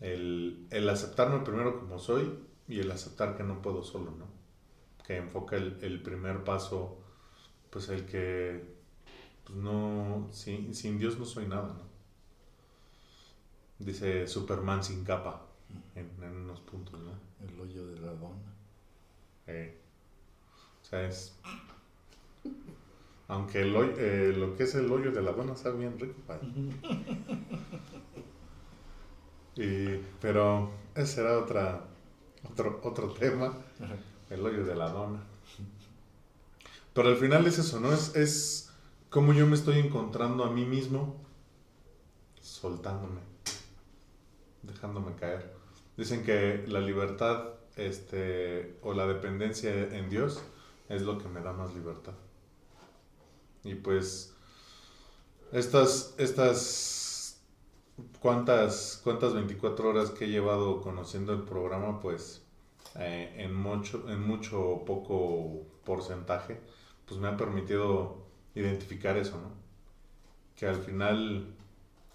el, 0.00 0.68
aceptarme 0.88 1.40
primero 1.40 1.80
como 1.80 1.98
soy 1.98 2.38
y 2.68 2.78
el 2.78 2.90
aceptar 2.92 3.36
que 3.36 3.42
no 3.42 3.60
puedo 3.60 3.82
solo, 3.82 4.12
¿no? 4.12 4.26
Que 5.04 5.16
enfoca 5.16 5.56
el, 5.56 5.78
el 5.82 6.00
primer 6.00 6.44
paso, 6.44 7.02
pues 7.70 7.88
el 7.88 8.06
que 8.06 8.76
pues 9.44 9.58
no, 9.58 10.28
sin, 10.30 10.74
sin, 10.74 10.98
Dios 10.98 11.18
no 11.18 11.24
soy 11.24 11.46
nada, 11.46 11.74
¿no? 11.76 11.87
Dice 13.78 14.26
Superman 14.26 14.82
sin 14.82 15.04
capa 15.04 15.46
en, 15.94 16.10
en 16.22 16.36
unos 16.36 16.60
puntos, 16.60 16.98
¿no? 17.00 17.12
El 17.46 17.60
hoyo 17.60 17.86
de 17.86 18.00
la 18.00 18.12
dona. 18.12 18.52
Eh, 19.46 19.78
o 20.82 20.84
sea, 20.84 21.06
es... 21.06 21.36
Aunque 23.28 23.60
el 23.60 23.76
hoyo, 23.76 23.92
eh, 23.98 24.32
lo 24.36 24.56
que 24.56 24.62
es 24.64 24.74
el 24.74 24.90
hoyo 24.90 25.12
de 25.12 25.22
la 25.22 25.32
dona 25.32 25.52
está 25.52 25.70
bien 25.70 25.98
rico, 25.98 26.14
padre. 26.26 26.48
Y, 29.56 30.00
pero 30.20 30.70
ese 30.94 31.16
será 31.16 31.36
otra, 31.38 31.84
otro, 32.48 32.80
otro 32.84 33.12
tema, 33.12 33.52
el 34.30 34.46
hoyo 34.46 34.64
de 34.64 34.76
la 34.76 34.88
dona. 34.90 35.20
Pero 36.94 37.08
al 37.08 37.16
final 37.16 37.46
es 37.46 37.58
eso, 37.58 37.80
¿no? 37.80 37.92
Es, 37.92 38.14
es 38.16 38.72
como 39.10 39.32
yo 39.32 39.46
me 39.46 39.56
estoy 39.56 39.78
encontrando 39.80 40.44
a 40.44 40.50
mí 40.50 40.64
mismo, 40.64 41.16
soltándome, 42.40 43.20
dejándome 44.68 45.14
caer. 45.16 45.52
Dicen 45.96 46.24
que 46.24 46.64
la 46.68 46.80
libertad 46.80 47.54
este, 47.76 48.78
o 48.82 48.92
la 48.92 49.06
dependencia 49.06 49.72
en 49.72 50.08
Dios 50.08 50.42
es 50.88 51.02
lo 51.02 51.18
que 51.18 51.28
me 51.28 51.40
da 51.40 51.52
más 51.52 51.74
libertad. 51.74 52.14
Y 53.64 53.74
pues 53.74 54.34
estas, 55.52 56.14
estas 56.18 57.40
cuántas 58.20 59.00
24 59.34 59.88
horas 59.88 60.10
que 60.10 60.26
he 60.26 60.28
llevado 60.28 60.80
conociendo 60.80 61.32
el 61.32 61.42
programa, 61.42 62.00
pues 62.00 62.44
eh, 62.96 63.34
en, 63.36 63.54
mucho, 63.54 64.08
en 64.08 64.22
mucho 64.22 64.82
poco 64.86 65.66
porcentaje, 65.84 66.60
pues 67.06 67.20
me 67.20 67.28
ha 67.28 67.36
permitido 67.36 68.18
identificar 68.54 69.16
eso, 69.16 69.38
¿no? 69.40 69.52
Que 70.56 70.66
al 70.66 70.76
final 70.76 71.54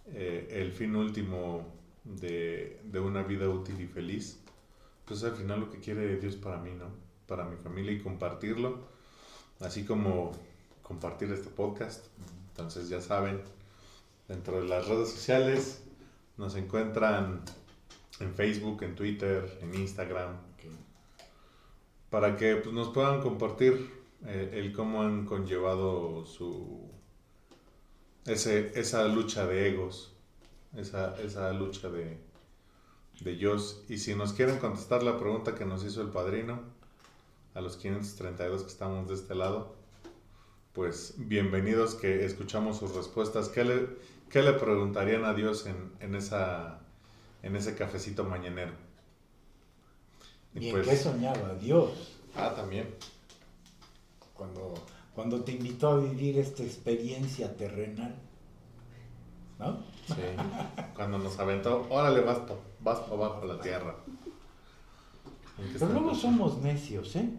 eh, 0.08 0.48
el 0.52 0.72
fin 0.72 0.96
último 0.96 1.73
de, 2.04 2.82
de, 2.84 3.00
una 3.00 3.24
vida 3.24 3.48
útil 3.50 3.80
y 3.82 3.88
feliz, 3.88 4.40
pues 5.06 5.24
al 5.24 5.36
final 5.36 5.62
lo 5.62 5.70
que 5.70 5.80
quiere 5.80 6.18
Dios 6.18 6.36
para 6.36 6.58
mí, 6.58 6.72
¿no? 6.78 6.88
Para 7.28 7.46
mi 7.46 7.58
familia 7.58 7.92
y 7.92 8.02
compartirlo, 8.02 8.80
así 9.60 9.86
como 9.86 10.32
compartir 10.82 11.32
este 11.32 11.50
podcast. 11.50 12.06
Entonces 12.50 12.90
ya 12.90 13.02
saben, 13.02 13.42
dentro 14.28 14.62
de 14.62 14.68
las 14.68 14.88
redes 14.88 15.10
sociales. 15.10 15.84
Nos 16.38 16.56
encuentran 16.56 17.42
en 18.20 18.34
Facebook, 18.34 18.84
en 18.84 18.96
Twitter, 18.96 19.60
en 19.62 19.74
Instagram. 19.76 20.38
Para 22.10 22.38
que 22.38 22.56
pues, 22.58 22.74
nos 22.74 22.90
puedan 22.90 23.22
compartir 23.22 23.92
eh, 24.26 24.52
el 24.54 24.72
cómo 24.72 25.02
han 25.02 25.26
conllevado 25.26 26.26
su 26.26 26.92
ese, 28.26 28.80
esa 28.80 29.08
lucha 29.08 29.46
de 29.48 29.70
egos, 29.70 30.13
esa, 30.76 31.16
esa 31.22 31.52
lucha 31.54 31.90
de, 31.90 32.18
de. 33.22 33.60
Y 33.90 33.98
si 33.98 34.16
nos 34.16 34.34
quieren 34.34 34.58
contestar 34.60 35.04
la 35.04 35.20
pregunta 35.20 35.56
que 35.56 35.66
nos 35.66 35.84
hizo 35.84 36.02
el 36.02 36.10
padrino, 36.10 36.62
a 37.54 37.62
los 37.62 37.78
532 37.78 38.64
que 38.64 38.68
estamos 38.68 39.08
de 39.08 39.14
este 39.16 39.36
lado, 39.36 39.76
pues 40.74 41.14
bienvenidos 41.18 41.94
que 41.94 42.26
escuchamos 42.26 42.80
sus 42.80 42.96
respuestas. 42.96 43.50
¿Qué 43.50 43.64
le, 43.64 43.90
¿Qué 44.30 44.42
le 44.42 44.54
preguntarían 44.54 45.24
a 45.26 45.34
Dios 45.34 45.68
en, 45.68 46.16
esa, 46.16 46.80
en 47.44 47.56
ese 47.56 47.76
cafecito 47.76 48.24
mañanero? 48.24 48.74
¿Y, 50.56 50.70
en 50.70 50.72
pues 50.74 50.88
qué 50.88 50.96
soñaba 50.96 51.54
Dios? 51.56 52.20
Ah, 52.36 52.54
también. 52.56 52.90
Cuando, 54.34 54.74
cuando 55.14 55.44
te 55.44 55.52
invitó 55.52 55.90
a 55.90 56.00
vivir 56.00 56.40
esta 56.40 56.64
experiencia 56.64 57.56
terrenal. 57.56 58.16
¿No? 59.60 59.93
Sí. 60.08 60.16
cuando 60.96 61.18
nos 61.18 61.40
aventó, 61.40 61.88
órale, 61.90 62.22
vas 62.22 62.40
para 62.40 62.60
vas 62.82 63.00
abajo 63.10 63.46
la 63.46 63.60
tierra. 63.60 63.96
Pero 65.58 65.94
luego 65.94 66.14
somos 66.14 66.58
necios, 66.58 67.16
¿eh? 67.16 67.30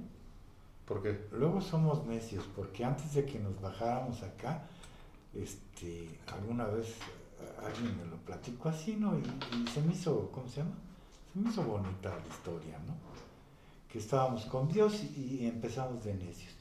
¿Por 0.86 1.02
qué? 1.02 1.28
Luego 1.32 1.60
somos 1.60 2.04
necios, 2.06 2.44
porque 2.54 2.84
antes 2.84 3.14
de 3.14 3.24
que 3.24 3.38
nos 3.38 3.60
bajáramos 3.60 4.22
acá, 4.22 4.62
este, 5.34 6.08
alguna 6.32 6.66
vez 6.66 6.88
eh, 6.88 7.66
alguien 7.66 7.96
me 7.96 8.04
lo 8.06 8.16
platicó 8.18 8.68
así, 8.68 8.96
¿no? 8.96 9.18
Y, 9.18 9.24
se 9.68 9.80
me 9.80 9.92
hizo, 9.92 10.30
¿cómo 10.30 10.48
se 10.48 10.60
llama? 10.60 10.74
Se 11.32 11.40
me 11.40 11.50
hizo 11.50 11.62
bonita 11.62 12.10
la 12.10 12.28
historia, 12.28 12.78
¿no? 12.86 12.94
Que 13.90 13.98
estábamos 13.98 14.44
con 14.46 14.68
Dios 14.68 15.02
y, 15.16 15.46
empezamos 15.46 16.04
de 16.04 16.14
necios. 16.14 16.52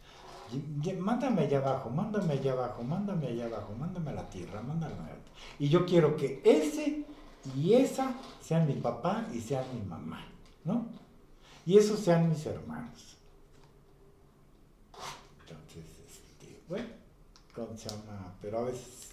Mándame 1.00 1.42
allá 1.42 1.60
abajo, 1.60 1.90
mándame 1.90 2.34
allá 2.34 2.54
abajo, 2.54 2.84
mándame 2.84 3.28
allá 3.28 3.46
abajo, 3.46 3.74
mándame 3.80 4.12
a 4.12 4.14
la 4.14 4.30
tierra, 4.30 4.62
mándame 4.62 4.94
a 4.94 5.00
la... 5.00 5.18
Y 5.60 5.70
yo 5.70 5.86
quiero 5.86 6.16
que 6.16 6.42
ese 6.44 7.06
y 7.56 7.74
esa 7.74 8.14
sean 8.42 8.68
mi 8.68 8.74
papá 8.74 9.28
y 9.34 9.40
sean 9.40 9.66
mi 9.74 9.82
mamá, 9.82 10.26
¿no? 10.64 10.88
Y 11.66 11.78
esos 11.78 12.00
sean 12.00 12.30
mis 12.30 12.46
hermanos. 12.46 13.18
Entonces, 15.42 15.86
este, 16.08 16.62
bueno 16.68 17.04
¿cómo 17.56 17.78
se 17.78 17.90
llama? 17.90 18.34
Pero 18.42 18.60
a 18.60 18.64
veces 18.64 19.10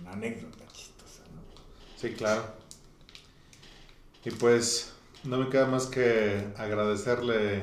una, 0.00 0.12
anécdota 0.12 0.64
chistosa, 0.72 1.22
¿no? 1.34 1.42
Sí, 1.96 2.14
claro. 2.14 2.42
Y 4.24 4.30
pues 4.30 4.92
no 5.24 5.38
me 5.38 5.48
queda 5.48 5.66
más 5.66 5.86
que 5.86 6.52
agradecerle 6.56 7.62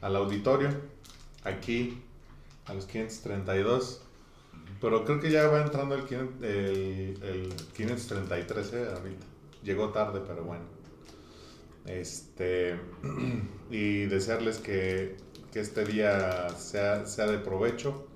al 0.00 0.16
auditorio, 0.16 0.70
aquí, 1.44 2.02
a 2.66 2.74
los 2.74 2.86
532. 2.86 4.00
Pero 4.80 5.04
creo 5.04 5.20
que 5.20 5.30
ya 5.30 5.46
va 5.48 5.62
entrando 5.62 5.94
el, 5.94 6.04
el, 6.42 7.22
el 7.22 7.54
533, 7.74 8.72
¿eh? 8.72 8.88
Ahorita. 8.94 9.26
Llegó 9.62 9.88
tarde, 9.90 10.20
pero 10.26 10.44
bueno. 10.44 10.64
Este, 11.86 12.78
y 13.70 14.04
desearles 14.06 14.58
que, 14.58 15.16
este 15.54 15.84
día 15.84 16.48
sea, 16.50 17.06
sea 17.06 17.26
de 17.28 17.38
provecho 17.38 18.08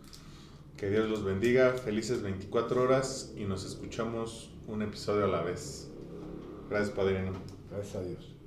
que 0.76 0.90
Dios 0.90 1.08
los 1.08 1.24
bendiga, 1.24 1.72
felices 1.72 2.22
24 2.22 2.82
horas 2.82 3.32
y 3.36 3.44
nos 3.44 3.64
escuchamos 3.64 4.50
un 4.66 4.82
episodio 4.82 5.24
a 5.24 5.28
la 5.28 5.42
vez. 5.42 5.88
Gracias, 6.68 6.94
Padrino. 6.94 7.32
Gracias 7.70 7.96
a 7.96 8.02
Dios. 8.02 8.37